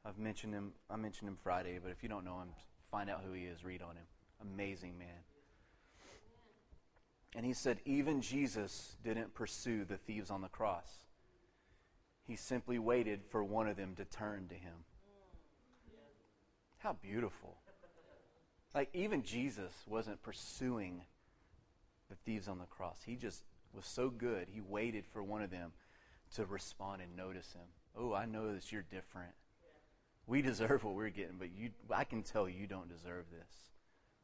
I've 0.03 0.17
mentioned 0.17 0.53
him 0.53 0.73
I 0.89 0.97
mentioned 0.97 1.29
him 1.29 1.37
Friday, 1.41 1.79
but 1.81 1.89
if 1.91 2.03
you 2.03 2.09
don't 2.09 2.25
know 2.25 2.39
him, 2.39 2.49
find 2.91 3.09
out 3.09 3.21
who 3.25 3.31
he 3.31 3.43
is, 3.43 3.63
read 3.63 3.81
on 3.81 3.95
him. 3.95 4.05
Amazing 4.41 4.97
man. 4.97 5.23
And 7.37 7.45
he 7.45 7.53
said, 7.53 7.77
even 7.85 8.19
Jesus 8.19 8.97
didn't 9.03 9.35
pursue 9.35 9.85
the 9.85 9.97
thieves 9.97 10.31
on 10.31 10.41
the 10.41 10.47
cross. 10.47 10.91
He 12.25 12.35
simply 12.35 12.79
waited 12.79 13.21
for 13.29 13.43
one 13.43 13.67
of 13.67 13.77
them 13.77 13.93
to 13.97 14.05
turn 14.05 14.47
to 14.47 14.55
him. 14.55 14.73
How 16.79 16.93
beautiful. 16.93 17.57
Like, 18.73 18.89
even 18.93 19.21
Jesus 19.21 19.71
wasn't 19.85 20.23
pursuing 20.23 21.03
the 22.09 22.15
thieves 22.25 22.47
on 22.47 22.57
the 22.57 22.65
cross. 22.65 23.01
He 23.05 23.15
just 23.15 23.43
was 23.71 23.85
so 23.85 24.09
good, 24.09 24.47
he 24.51 24.59
waited 24.59 25.05
for 25.05 25.21
one 25.21 25.43
of 25.43 25.51
them 25.51 25.73
to 26.33 26.45
respond 26.45 27.03
and 27.03 27.15
notice 27.15 27.53
him. 27.53 27.67
Oh, 27.95 28.15
I 28.15 28.25
know 28.25 28.51
that 28.51 28.71
you're 28.71 28.81
different. 28.81 29.33
We 30.25 30.41
deserve 30.41 30.83
what 30.83 30.95
we're 30.95 31.09
getting, 31.09 31.37
but 31.37 31.49
you, 31.55 31.69
I 31.93 32.03
can 32.03 32.23
tell 32.23 32.49
you 32.49 32.65
don't 32.65 32.89
deserve 32.89 33.25
this. 33.29 33.51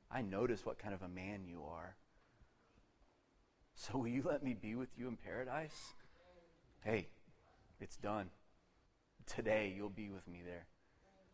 I 0.09 0.23
notice 0.23 0.65
what 0.65 0.79
kind 0.79 0.95
of 0.95 1.03
a 1.03 1.07
man 1.07 1.41
you 1.45 1.61
are. 1.69 1.95
So 3.75 3.97
will 3.97 4.07
you 4.07 4.23
let 4.25 4.43
me 4.43 4.53
be 4.53 4.75
with 4.75 4.89
you 4.97 5.07
in 5.07 5.17
paradise? 5.17 5.93
Hey, 6.83 7.07
it's 7.79 7.97
done. 7.97 8.29
Today 9.25 9.73
you'll 9.75 9.89
be 9.89 10.09
with 10.09 10.27
me 10.27 10.41
there. 10.45 10.67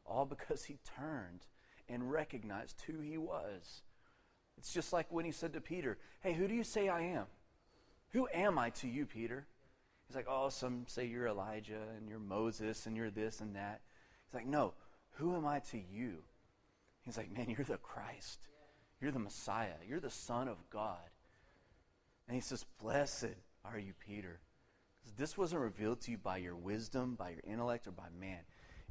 All 0.06 0.26
because 0.26 0.64
he 0.64 0.80
turned 0.98 1.46
and 1.88 2.12
recognized 2.12 2.82
who 2.88 3.00
he 3.00 3.18
was. 3.18 3.82
It's 4.58 4.74
just 4.74 4.94
like 4.94 5.08
when 5.10 5.26
he 5.26 5.32
said 5.32 5.54
to 5.54 5.62
Peter, 5.62 5.98
Hey, 6.22 6.34
who 6.34 6.48
do 6.48 6.54
you 6.54 6.64
say 6.64 6.90
I 6.90 7.02
am? 7.02 7.26
Who 8.12 8.28
am 8.34 8.58
I 8.58 8.72
to 8.72 8.88
you, 8.88 9.06
Peter? 9.06 9.46
He's 10.08 10.16
like, 10.16 10.28
Oh, 10.30 10.50
some 10.50 10.86
say 10.88 11.06
you're 11.06 11.28
Elijah 11.28 11.82
and 11.98 12.10
you're 12.10 12.20
Moses 12.20 12.86
and 12.86 12.96
you're 12.96 13.12
this 13.12 13.42
and 13.42 13.56
that. 13.56 13.82
He's 14.28 14.36
like, 14.36 14.48
No, 14.48 14.74
who 15.12 15.36
am 15.36 15.46
I 15.46 15.60
to 15.60 15.78
you? 15.78 16.24
He's 17.06 17.18
like, 17.18 17.32
Man, 17.36 17.50
you're 17.50 17.66
the 17.66 17.78
Christ. 17.78 18.40
You're 19.02 19.12
the 19.12 19.20
Messiah. 19.20 19.78
You're 19.88 20.00
the 20.00 20.10
Son 20.10 20.48
of 20.48 20.58
God. 20.70 20.98
And 22.30 22.36
he 22.36 22.42
says, 22.42 22.64
Blessed 22.80 23.34
are 23.66 23.80
you, 23.80 23.94
Peter. 24.06 24.40
This 25.18 25.36
wasn't 25.36 25.62
revealed 25.62 26.00
to 26.02 26.12
you 26.12 26.18
by 26.20 26.38
your 26.38 26.56
wisdom, 26.56 27.16
by 27.16 27.32
your 27.32 27.42
intellect, 27.44 27.88
or 27.88 27.92
by 27.92 28.06
man. 28.20 28.38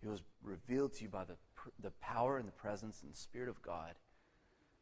It 0.03 0.09
was 0.09 0.23
revealed 0.43 0.95
to 0.95 1.05
you 1.05 1.09
by 1.09 1.23
the, 1.23 1.37
the 1.81 1.93
power 2.01 2.39
and 2.39 2.49
the 2.49 2.53
presence 2.53 3.01
and 3.01 3.13
the 3.13 3.17
Spirit 3.17 3.49
of 3.49 3.63
God. 3.63 3.95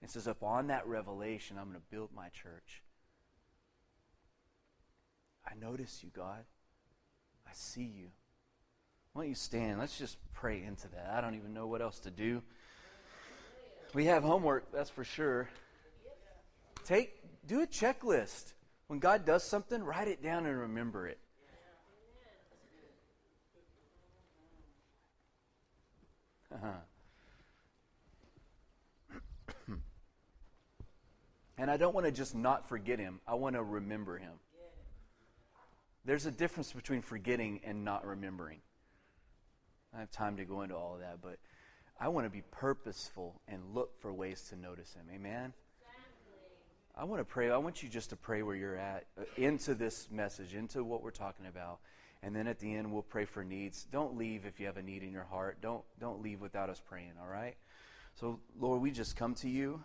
It 0.03 0.11
says, 0.11 0.27
Upon 0.27 0.69
that 0.69 0.87
revelation, 0.87 1.59
I'm 1.59 1.69
going 1.69 1.77
to 1.77 1.95
build 1.95 2.09
my 2.17 2.31
church. 2.31 2.83
I 5.47 5.55
notice 5.55 6.03
you, 6.03 6.09
God. 6.17 6.45
I 7.47 7.51
see 7.53 7.83
you. 7.83 8.09
Why 9.13 9.23
don't 9.23 9.29
you 9.29 9.35
stand? 9.35 9.79
Let's 9.79 9.99
just 9.99 10.17
pray 10.33 10.63
into 10.63 10.89
that. 10.89 11.13
I 11.13 11.21
don't 11.21 11.35
even 11.35 11.53
know 11.53 11.67
what 11.67 11.83
else 11.83 11.99
to 12.01 12.11
do. 12.11 12.43
We 13.93 14.07
have 14.07 14.23
homework, 14.23 14.73
that's 14.73 14.91
for 14.91 15.05
sure. 15.05 15.51
Take 16.87 17.16
do 17.47 17.63
a 17.63 17.67
checklist. 17.67 18.53
When 18.89 18.99
God 18.99 19.25
does 19.25 19.43
something, 19.43 19.83
write 19.83 20.09
it 20.09 20.23
down 20.23 20.47
and 20.47 20.59
remember 20.59 21.09
it. 21.09 21.19
Uh-huh. 26.53 26.69
And 31.59 31.71
I 31.71 31.79
don't 31.79 31.95
want 31.95 32.05
to 32.05 32.13
just 32.13 32.35
not 32.35 32.69
forget 32.69 32.99
him. 32.99 33.21
I 33.27 33.35
want 33.35 33.57
to 33.57 33.63
remember 33.63 34.19
him. 34.19 34.35
There's 36.05 36.27
a 36.27 36.31
difference 36.31 36.73
between 36.73 37.01
forgetting 37.01 37.61
and 37.65 37.83
not 37.83 38.07
remembering. 38.07 38.61
I 39.95 40.01
have 40.01 40.11
time 40.11 40.37
to 40.37 40.45
go 40.45 40.61
into 40.61 40.77
all 40.77 40.95
of 40.95 41.01
that, 41.01 41.23
but 41.23 41.39
I 41.99 42.09
want 42.09 42.27
to 42.27 42.31
be 42.31 42.43
purposeful 42.51 43.41
and 43.49 43.75
look 43.75 43.99
for 44.01 44.13
ways 44.13 44.43
to 44.51 44.57
notice 44.57 44.93
him. 44.93 45.07
Amen. 45.13 45.55
I 46.99 47.05
want 47.05 47.21
to 47.21 47.25
pray. 47.27 47.51
I 47.51 47.59
want 47.59 47.83
you 47.83 47.91
just 47.91 48.09
to 48.11 48.17
pray 48.17 48.43
where 48.43 48.57
you're 48.57 48.79
at 48.79 49.05
uh, 49.21 49.25
into 49.37 49.75
this 49.75 50.09
message, 50.11 50.55
into 50.55 50.83
what 50.83 51.03
we're 51.03 51.11
talking 51.11 51.45
about. 51.47 51.81
And 52.23 52.35
then 52.35 52.47
at 52.47 52.59
the 52.59 52.75
end, 52.75 52.91
we'll 52.91 53.03
pray 53.03 53.27
for 53.27 53.45
needs. 53.45 53.87
Don't 53.93 54.17
leave 54.17 54.47
if 54.47 54.59
you 54.59 54.65
have 54.65 54.79
a 54.79 54.83
need 54.83 55.03
in 55.03 55.13
your 55.13 55.25
heart. 55.25 55.59
Don't, 55.61 55.83
don't 56.01 56.23
leave 56.23 56.41
without 56.41 56.71
us 56.71 56.81
praying, 56.81 57.13
all 57.21 57.29
right? 57.29 57.55
So, 58.15 58.41
Lord, 58.59 58.81
we 58.81 58.91
just 58.91 59.15
come 59.15 59.35
to 59.37 59.49
you 59.49 59.83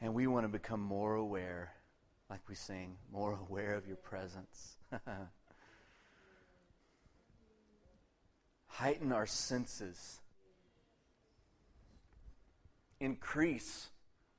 and 0.00 0.12
we 0.12 0.26
want 0.26 0.44
to 0.44 0.48
become 0.48 0.80
more 0.80 1.14
aware, 1.14 1.72
like 2.28 2.40
we 2.48 2.56
sing, 2.56 2.96
more 3.12 3.38
aware 3.48 3.74
of 3.74 3.86
your 3.86 3.96
presence. 3.96 4.76
Heighten 8.66 9.12
our 9.12 9.26
senses, 9.26 10.18
increase 12.98 13.90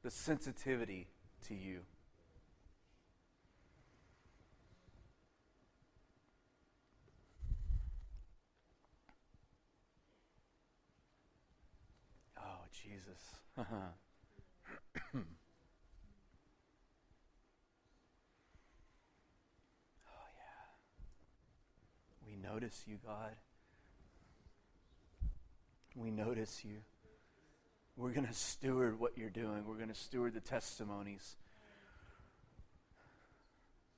the 0.06 0.12
sensitivity 0.12 1.08
to 1.48 1.56
you. 1.56 1.80
Oh, 12.38 12.44
Jesus. 12.72 13.02
oh, 13.58 13.64
yeah. 15.16 15.24
We 22.28 22.36
notice 22.36 22.84
you, 22.86 23.00
God. 23.04 23.32
We 25.96 26.12
notice 26.12 26.64
you. 26.64 26.82
We're 27.98 28.12
going 28.12 28.28
to 28.28 28.34
steward 28.34 29.00
what 29.00 29.18
you're 29.18 29.30
doing. 29.30 29.64
We're 29.66 29.76
going 29.76 29.90
to 29.90 29.96
steward 29.96 30.34
the 30.34 30.42
testimonies. 30.42 31.38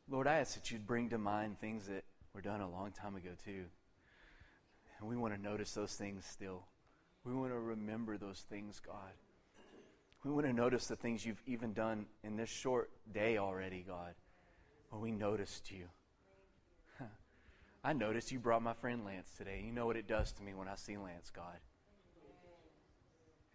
Lord, 0.09 0.27
I 0.27 0.37
ask 0.39 0.53
that 0.53 0.71
you'd 0.71 0.85
bring 0.85 1.09
to 1.09 1.17
mind 1.17 1.59
things 1.59 1.87
that 1.87 2.03
were 2.33 2.41
done 2.41 2.61
a 2.61 2.69
long 2.69 2.91
time 2.91 3.15
ago, 3.15 3.31
too. 3.43 3.65
And 4.99 5.09
we 5.09 5.15
want 5.15 5.35
to 5.35 5.41
notice 5.41 5.73
those 5.73 5.95
things 5.95 6.25
still. 6.25 6.63
We 7.23 7.33
want 7.33 7.51
to 7.51 7.59
remember 7.59 8.17
those 8.17 8.45
things, 8.49 8.79
God. 8.85 9.13
We 10.23 10.31
want 10.31 10.45
to 10.45 10.53
notice 10.53 10.87
the 10.87 10.95
things 10.95 11.25
you've 11.25 11.41
even 11.47 11.73
done 11.73 12.05
in 12.23 12.37
this 12.37 12.49
short 12.49 12.91
day 13.11 13.37
already, 13.37 13.83
God. 13.87 14.13
When 14.89 15.01
we 15.01 15.11
noticed 15.11 15.71
you. 15.71 15.85
I 17.83 17.93
noticed 17.93 18.31
you 18.31 18.39
brought 18.39 18.61
my 18.61 18.73
friend 18.73 19.03
Lance 19.05 19.31
today. 19.37 19.63
You 19.65 19.71
know 19.71 19.85
what 19.85 19.97
it 19.97 20.07
does 20.07 20.31
to 20.33 20.43
me 20.43 20.53
when 20.53 20.67
I 20.67 20.75
see 20.75 20.97
Lance, 20.97 21.31
God. 21.35 21.57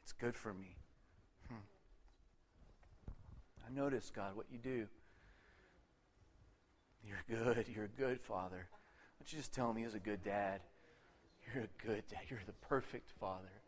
It's 0.03 0.13
good 0.13 0.37
for 0.37 0.53
me. 0.53 0.77
Hmm. 1.49 1.65
I 3.67 3.75
notice, 3.75 4.11
God, 4.15 4.37
what 4.37 4.47
you 4.51 4.59
do. 4.59 4.87
You're 7.05 7.25
good. 7.29 7.67
You're 7.69 7.85
a 7.85 7.89
good 7.89 8.21
father. 8.21 8.69
Don't 9.19 9.33
you 9.33 9.39
just 9.39 9.53
tell 9.53 9.71
him 9.71 9.77
he's 9.77 9.95
a 9.95 10.01
good 10.01 10.23
dad? 10.23 10.61
You're 11.55 11.65
a 11.65 11.87
good 11.87 12.05
dad. 12.11 12.21
You're 12.29 12.41
the 12.47 12.53
perfect 12.53 13.11
father. 13.21 13.63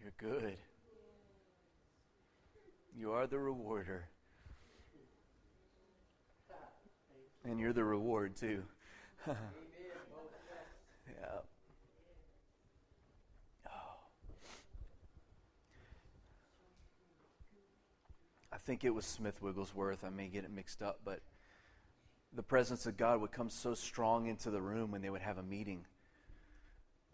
You're 0.00 0.12
good. 0.18 0.56
You 2.96 3.12
are 3.12 3.26
the 3.26 3.38
rewarder. 3.38 4.08
And 7.44 7.60
you're 7.60 7.72
the 7.72 7.84
reward, 7.84 8.36
too. 8.36 8.62
Yeah. 11.20 11.26
Oh. 13.66 13.70
I 18.52 18.58
think 18.58 18.84
it 18.84 18.94
was 18.94 19.04
Smith 19.04 19.40
Wigglesworth. 19.42 20.04
I 20.04 20.10
may 20.10 20.28
get 20.28 20.44
it 20.44 20.50
mixed 20.50 20.82
up, 20.82 21.00
but 21.04 21.20
the 22.34 22.42
presence 22.42 22.86
of 22.86 22.96
God 22.96 23.20
would 23.20 23.32
come 23.32 23.50
so 23.50 23.74
strong 23.74 24.26
into 24.26 24.50
the 24.50 24.60
room 24.60 24.90
when 24.90 25.02
they 25.02 25.10
would 25.10 25.22
have 25.22 25.38
a 25.38 25.42
meeting. 25.42 25.84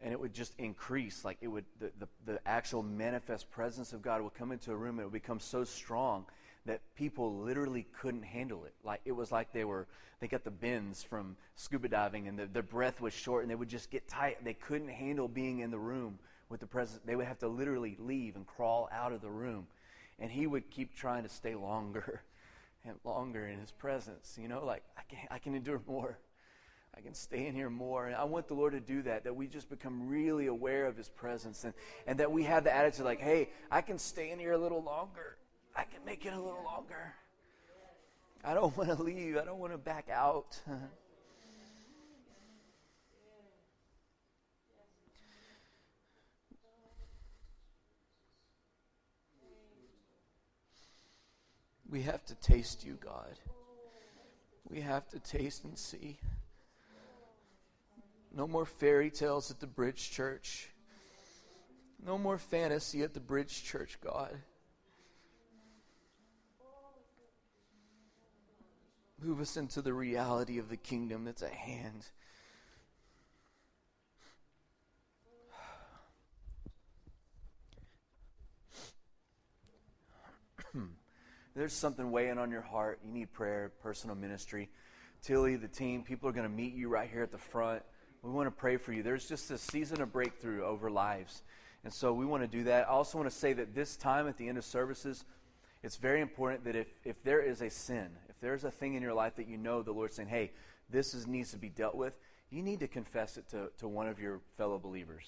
And 0.02 0.12
it 0.12 0.20
would 0.20 0.34
just 0.34 0.52
increase. 0.58 1.24
Like 1.24 1.38
it 1.40 1.48
would, 1.48 1.64
the, 1.80 1.92
the, 1.98 2.08
the 2.26 2.40
actual 2.46 2.82
manifest 2.82 3.50
presence 3.50 3.92
of 3.92 4.02
God 4.02 4.22
would 4.22 4.34
come 4.34 4.52
into 4.52 4.72
a 4.72 4.76
room 4.76 4.98
and 4.98 5.00
it 5.00 5.04
would 5.04 5.12
become 5.12 5.40
so 5.40 5.64
strong 5.64 6.26
that 6.66 6.80
people 6.94 7.38
literally 7.38 7.86
couldn't 8.00 8.22
handle 8.22 8.64
it. 8.64 8.74
Like 8.84 9.00
it 9.04 9.12
was 9.12 9.30
like 9.30 9.52
they 9.52 9.64
were 9.64 9.86
they 10.20 10.28
got 10.28 10.44
the 10.44 10.50
bends 10.50 11.02
from 11.02 11.36
scuba 11.56 11.88
diving 11.88 12.28
and 12.28 12.38
the, 12.38 12.46
their 12.46 12.62
breath 12.62 13.00
was 13.00 13.12
short 13.12 13.42
and 13.42 13.50
they 13.50 13.54
would 13.54 13.68
just 13.68 13.90
get 13.90 14.08
tight. 14.08 14.42
They 14.44 14.54
couldn't 14.54 14.88
handle 14.88 15.28
being 15.28 15.58
in 15.58 15.70
the 15.70 15.78
room 15.78 16.18
with 16.48 16.60
the 16.60 16.66
presence. 16.66 17.00
They 17.04 17.16
would 17.16 17.26
have 17.26 17.38
to 17.40 17.48
literally 17.48 17.96
leave 17.98 18.36
and 18.36 18.46
crawl 18.46 18.88
out 18.92 19.12
of 19.12 19.20
the 19.20 19.30
room. 19.30 19.66
And 20.18 20.30
he 20.30 20.46
would 20.46 20.70
keep 20.70 20.94
trying 20.94 21.24
to 21.24 21.28
stay 21.28 21.54
longer 21.54 22.22
and 22.84 22.94
longer 23.04 23.46
in 23.46 23.58
his 23.58 23.72
presence. 23.72 24.38
You 24.40 24.48
know, 24.48 24.64
like 24.64 24.82
I 24.96 25.02
can 25.08 25.18
I 25.30 25.38
can 25.38 25.54
endure 25.54 25.80
more. 25.86 26.18
I 26.96 27.00
can 27.00 27.14
stay 27.14 27.46
in 27.46 27.54
here 27.54 27.70
more. 27.70 28.06
And 28.06 28.14
I 28.14 28.24
want 28.24 28.46
the 28.46 28.54
Lord 28.54 28.72
to 28.72 28.80
do 28.80 29.02
that, 29.02 29.24
that 29.24 29.34
we 29.34 29.48
just 29.48 29.68
become 29.68 30.08
really 30.08 30.46
aware 30.46 30.86
of 30.86 30.96
his 30.96 31.08
presence 31.08 31.64
and, 31.64 31.74
and 32.06 32.20
that 32.20 32.30
we 32.30 32.44
have 32.44 32.62
the 32.62 32.74
attitude 32.74 33.04
like, 33.04 33.20
hey, 33.20 33.48
I 33.68 33.80
can 33.80 33.98
stay 33.98 34.30
in 34.30 34.38
here 34.38 34.52
a 34.52 34.58
little 34.58 34.82
longer. 34.82 35.36
I 35.76 35.84
can 35.84 36.04
make 36.04 36.24
it 36.24 36.32
a 36.32 36.38
little 36.38 36.62
longer. 36.64 37.14
I 38.44 38.54
don't 38.54 38.76
want 38.76 38.90
to 38.90 39.02
leave. 39.02 39.36
I 39.36 39.44
don't 39.44 39.58
want 39.58 39.72
to 39.72 39.78
back 39.78 40.08
out. 40.12 40.58
we 51.90 52.02
have 52.02 52.24
to 52.26 52.34
taste 52.36 52.84
you, 52.84 52.98
God. 53.02 53.38
We 54.68 54.80
have 54.80 55.08
to 55.10 55.18
taste 55.18 55.64
and 55.64 55.78
see. 55.78 56.18
No 58.36 58.46
more 58.48 58.66
fairy 58.66 59.10
tales 59.10 59.50
at 59.50 59.60
the 59.60 59.66
Bridge 59.66 60.10
Church. 60.10 60.68
No 62.04 62.18
more 62.18 62.38
fantasy 62.38 63.02
at 63.02 63.14
the 63.14 63.20
Bridge 63.20 63.62
Church, 63.62 63.98
God. 64.02 64.36
Move 69.24 69.40
us 69.40 69.56
into 69.56 69.80
the 69.80 69.94
reality 69.94 70.58
of 70.58 70.68
the 70.68 70.76
kingdom 70.76 71.24
that's 71.24 71.42
at 71.42 71.52
hand. 71.52 72.04
There's 81.56 81.72
something 81.72 82.10
weighing 82.10 82.36
on 82.36 82.50
your 82.50 82.60
heart. 82.60 82.98
You 83.02 83.12
need 83.12 83.32
prayer, 83.32 83.72
personal 83.82 84.14
ministry. 84.14 84.68
Tilly, 85.22 85.56
the 85.56 85.68
team, 85.68 86.02
people 86.02 86.28
are 86.28 86.32
going 86.32 86.46
to 86.46 86.54
meet 86.54 86.74
you 86.74 86.90
right 86.90 87.08
here 87.10 87.22
at 87.22 87.32
the 87.32 87.38
front. 87.38 87.82
We 88.20 88.30
want 88.30 88.46
to 88.48 88.50
pray 88.50 88.76
for 88.76 88.92
you. 88.92 89.02
There's 89.02 89.26
just 89.26 89.50
a 89.50 89.56
season 89.56 90.02
of 90.02 90.12
breakthrough 90.12 90.62
over 90.64 90.90
lives. 90.90 91.42
And 91.82 91.90
so 91.90 92.12
we 92.12 92.26
want 92.26 92.42
to 92.42 92.46
do 92.46 92.64
that. 92.64 92.88
I 92.88 92.90
also 92.90 93.16
want 93.16 93.30
to 93.30 93.36
say 93.36 93.54
that 93.54 93.74
this 93.74 93.96
time 93.96 94.28
at 94.28 94.36
the 94.36 94.48
end 94.48 94.58
of 94.58 94.66
services, 94.66 95.24
it's 95.82 95.96
very 95.96 96.20
important 96.20 96.64
that 96.64 96.76
if, 96.76 96.88
if 97.04 97.22
there 97.24 97.40
is 97.40 97.62
a 97.62 97.70
sin, 97.70 98.10
there's 98.44 98.64
a 98.64 98.70
thing 98.70 98.94
in 98.94 99.02
your 99.02 99.14
life 99.14 99.36
that 99.36 99.48
you 99.48 99.56
know 99.56 99.82
the 99.82 99.92
Lord's 99.92 100.16
saying, 100.16 100.28
hey, 100.28 100.52
this 100.90 101.14
is, 101.14 101.26
needs 101.26 101.50
to 101.52 101.56
be 101.56 101.70
dealt 101.70 101.94
with, 101.94 102.12
you 102.50 102.62
need 102.62 102.80
to 102.80 102.88
confess 102.88 103.38
it 103.38 103.48
to, 103.48 103.70
to 103.78 103.88
one 103.88 104.06
of 104.06 104.20
your 104.20 104.40
fellow 104.58 104.78
believers. 104.78 105.24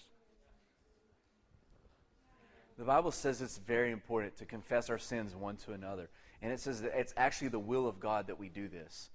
The 2.79 2.85
Bible 2.85 3.11
says 3.11 3.41
it's 3.41 3.57
very 3.57 3.91
important 3.91 4.37
to 4.37 4.45
confess 4.45 4.91
our 4.91 4.99
sins 4.99 5.35
one 5.35 5.57
to 5.64 5.73
another. 5.73 6.11
And 6.43 6.53
it 6.53 6.61
says 6.61 6.83
that 6.83 6.93
it's 6.95 7.14
actually 7.17 7.49
the 7.49 7.59
will 7.59 7.89
of 7.89 7.99
God 7.99 8.27
that 8.27 8.39
we 8.39 8.51
do 8.51 8.69
this. 8.69 9.09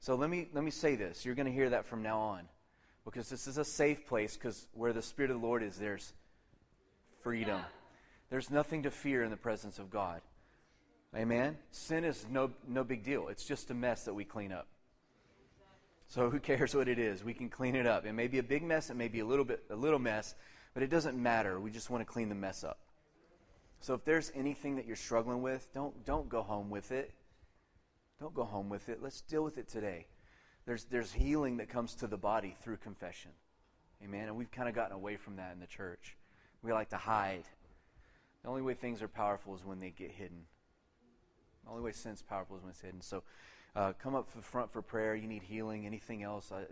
So 0.00 0.16
let 0.16 0.28
me, 0.28 0.48
let 0.52 0.64
me 0.64 0.72
say 0.72 0.96
this. 0.96 1.24
You're 1.24 1.36
going 1.36 1.46
to 1.46 1.52
hear 1.52 1.70
that 1.70 1.86
from 1.86 2.02
now 2.02 2.18
on. 2.18 2.48
Because 3.04 3.28
this 3.28 3.46
is 3.46 3.56
a 3.56 3.64
safe 3.64 4.04
place, 4.06 4.36
because 4.36 4.66
where 4.72 4.92
the 4.92 5.02
Spirit 5.02 5.30
of 5.30 5.40
the 5.40 5.46
Lord 5.46 5.62
is, 5.62 5.76
there's 5.76 6.12
freedom. 7.22 7.60
There's 8.30 8.50
nothing 8.50 8.82
to 8.82 8.90
fear 8.90 9.22
in 9.22 9.30
the 9.30 9.36
presence 9.36 9.78
of 9.78 9.90
God. 9.90 10.22
Amen? 11.16 11.56
Sin 11.70 12.04
is 12.04 12.26
no, 12.28 12.50
no 12.66 12.82
big 12.82 13.04
deal. 13.04 13.28
It's 13.28 13.44
just 13.44 13.70
a 13.70 13.74
mess 13.74 14.04
that 14.04 14.14
we 14.14 14.24
clean 14.24 14.52
up. 14.52 14.66
So 16.08 16.28
who 16.28 16.38
cares 16.40 16.74
what 16.74 16.88
it 16.88 16.98
is? 16.98 17.24
We 17.24 17.34
can 17.34 17.48
clean 17.48 17.76
it 17.76 17.86
up. 17.86 18.04
It 18.04 18.12
may 18.12 18.26
be 18.26 18.38
a 18.38 18.42
big 18.42 18.62
mess, 18.62 18.90
it 18.90 18.94
may 18.94 19.08
be 19.08 19.20
a 19.20 19.24
little 19.24 19.44
bit 19.44 19.64
a 19.70 19.76
little 19.76 19.98
mess, 19.98 20.34
but 20.74 20.82
it 20.82 20.90
doesn't 20.90 21.20
matter. 21.20 21.60
We 21.60 21.70
just 21.70 21.90
want 21.90 22.00
to 22.00 22.12
clean 22.12 22.28
the 22.28 22.34
mess 22.34 22.64
up. 22.64 22.78
So 23.80 23.94
if 23.94 24.04
there's 24.04 24.32
anything 24.34 24.76
that 24.76 24.86
you're 24.86 24.96
struggling 24.96 25.42
with, 25.42 25.72
don't 25.72 26.04
don't 26.04 26.28
go 26.28 26.42
home 26.42 26.70
with 26.70 26.92
it. 26.92 27.12
Don't 28.20 28.34
go 28.34 28.44
home 28.44 28.68
with 28.68 28.88
it. 28.88 29.02
Let's 29.02 29.20
deal 29.20 29.42
with 29.42 29.58
it 29.58 29.68
today. 29.68 30.06
there's, 30.66 30.84
there's 30.84 31.12
healing 31.12 31.56
that 31.58 31.68
comes 31.68 31.94
to 31.96 32.06
the 32.06 32.16
body 32.16 32.56
through 32.62 32.76
confession. 32.78 33.32
Amen. 34.02 34.28
And 34.28 34.36
we've 34.36 34.50
kind 34.50 34.68
of 34.68 34.74
gotten 34.74 34.94
away 34.94 35.16
from 35.16 35.36
that 35.36 35.52
in 35.52 35.60
the 35.60 35.66
church. 35.66 36.16
We 36.62 36.72
like 36.72 36.90
to 36.90 36.96
hide. 36.96 37.44
The 38.42 38.48
only 38.48 38.62
way 38.62 38.74
things 38.74 39.02
are 39.02 39.08
powerful 39.08 39.54
is 39.54 39.64
when 39.64 39.80
they 39.80 39.90
get 39.90 40.10
hidden. 40.10 40.46
The 41.64 41.70
only 41.70 41.82
way 41.82 41.92
sin's 41.92 42.22
powerful 42.22 42.56
is 42.56 42.62
when 42.62 42.70
it's 42.70 42.80
hidden. 42.80 43.00
So 43.00 43.22
uh, 43.76 43.92
come 44.00 44.14
up 44.14 44.30
for 44.30 44.40
front 44.40 44.72
for 44.72 44.82
prayer. 44.82 45.14
You 45.14 45.26
need 45.26 45.42
healing, 45.42 45.86
anything 45.86 46.22
else. 46.22 46.52
Uh, 46.52 46.64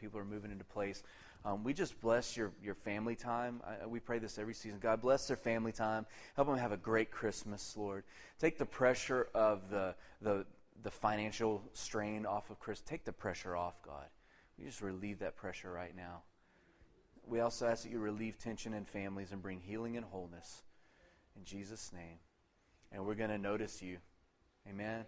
people 0.00 0.18
are 0.18 0.24
moving 0.24 0.50
into 0.50 0.64
place. 0.64 1.02
Um, 1.44 1.62
we 1.62 1.74
just 1.74 2.00
bless 2.00 2.36
your, 2.36 2.50
your 2.62 2.74
family 2.74 3.14
time. 3.14 3.60
I, 3.64 3.86
we 3.86 4.00
pray 4.00 4.18
this 4.18 4.38
every 4.38 4.54
season. 4.54 4.78
God 4.80 5.00
bless 5.00 5.28
their 5.28 5.36
family 5.36 5.70
time. 5.70 6.06
Help 6.34 6.48
them 6.48 6.56
have 6.56 6.72
a 6.72 6.76
great 6.76 7.10
Christmas, 7.10 7.76
Lord. 7.76 8.04
Take 8.40 8.58
the 8.58 8.66
pressure 8.66 9.28
of 9.34 9.70
the, 9.70 9.94
the, 10.22 10.44
the 10.82 10.90
financial 10.90 11.62
strain 11.72 12.26
off 12.26 12.50
of 12.50 12.58
Chris. 12.58 12.80
Take 12.80 13.04
the 13.04 13.12
pressure 13.12 13.54
off, 13.54 13.80
God. 13.82 14.06
We 14.58 14.64
just 14.64 14.80
relieve 14.80 15.20
that 15.20 15.36
pressure 15.36 15.70
right 15.70 15.94
now. 15.94 16.22
We 17.28 17.40
also 17.40 17.66
ask 17.66 17.82
that 17.82 17.92
you 17.92 17.98
relieve 17.98 18.38
tension 18.38 18.72
in 18.72 18.84
families 18.84 19.32
and 19.32 19.42
bring 19.42 19.60
healing 19.60 19.96
and 19.96 20.06
wholeness. 20.06 20.62
In 21.36 21.44
Jesus' 21.44 21.92
name. 21.92 22.18
And 22.90 23.04
we're 23.04 23.14
going 23.14 23.30
to 23.30 23.38
notice 23.38 23.82
you. 23.82 23.98
Amen. 24.68 25.06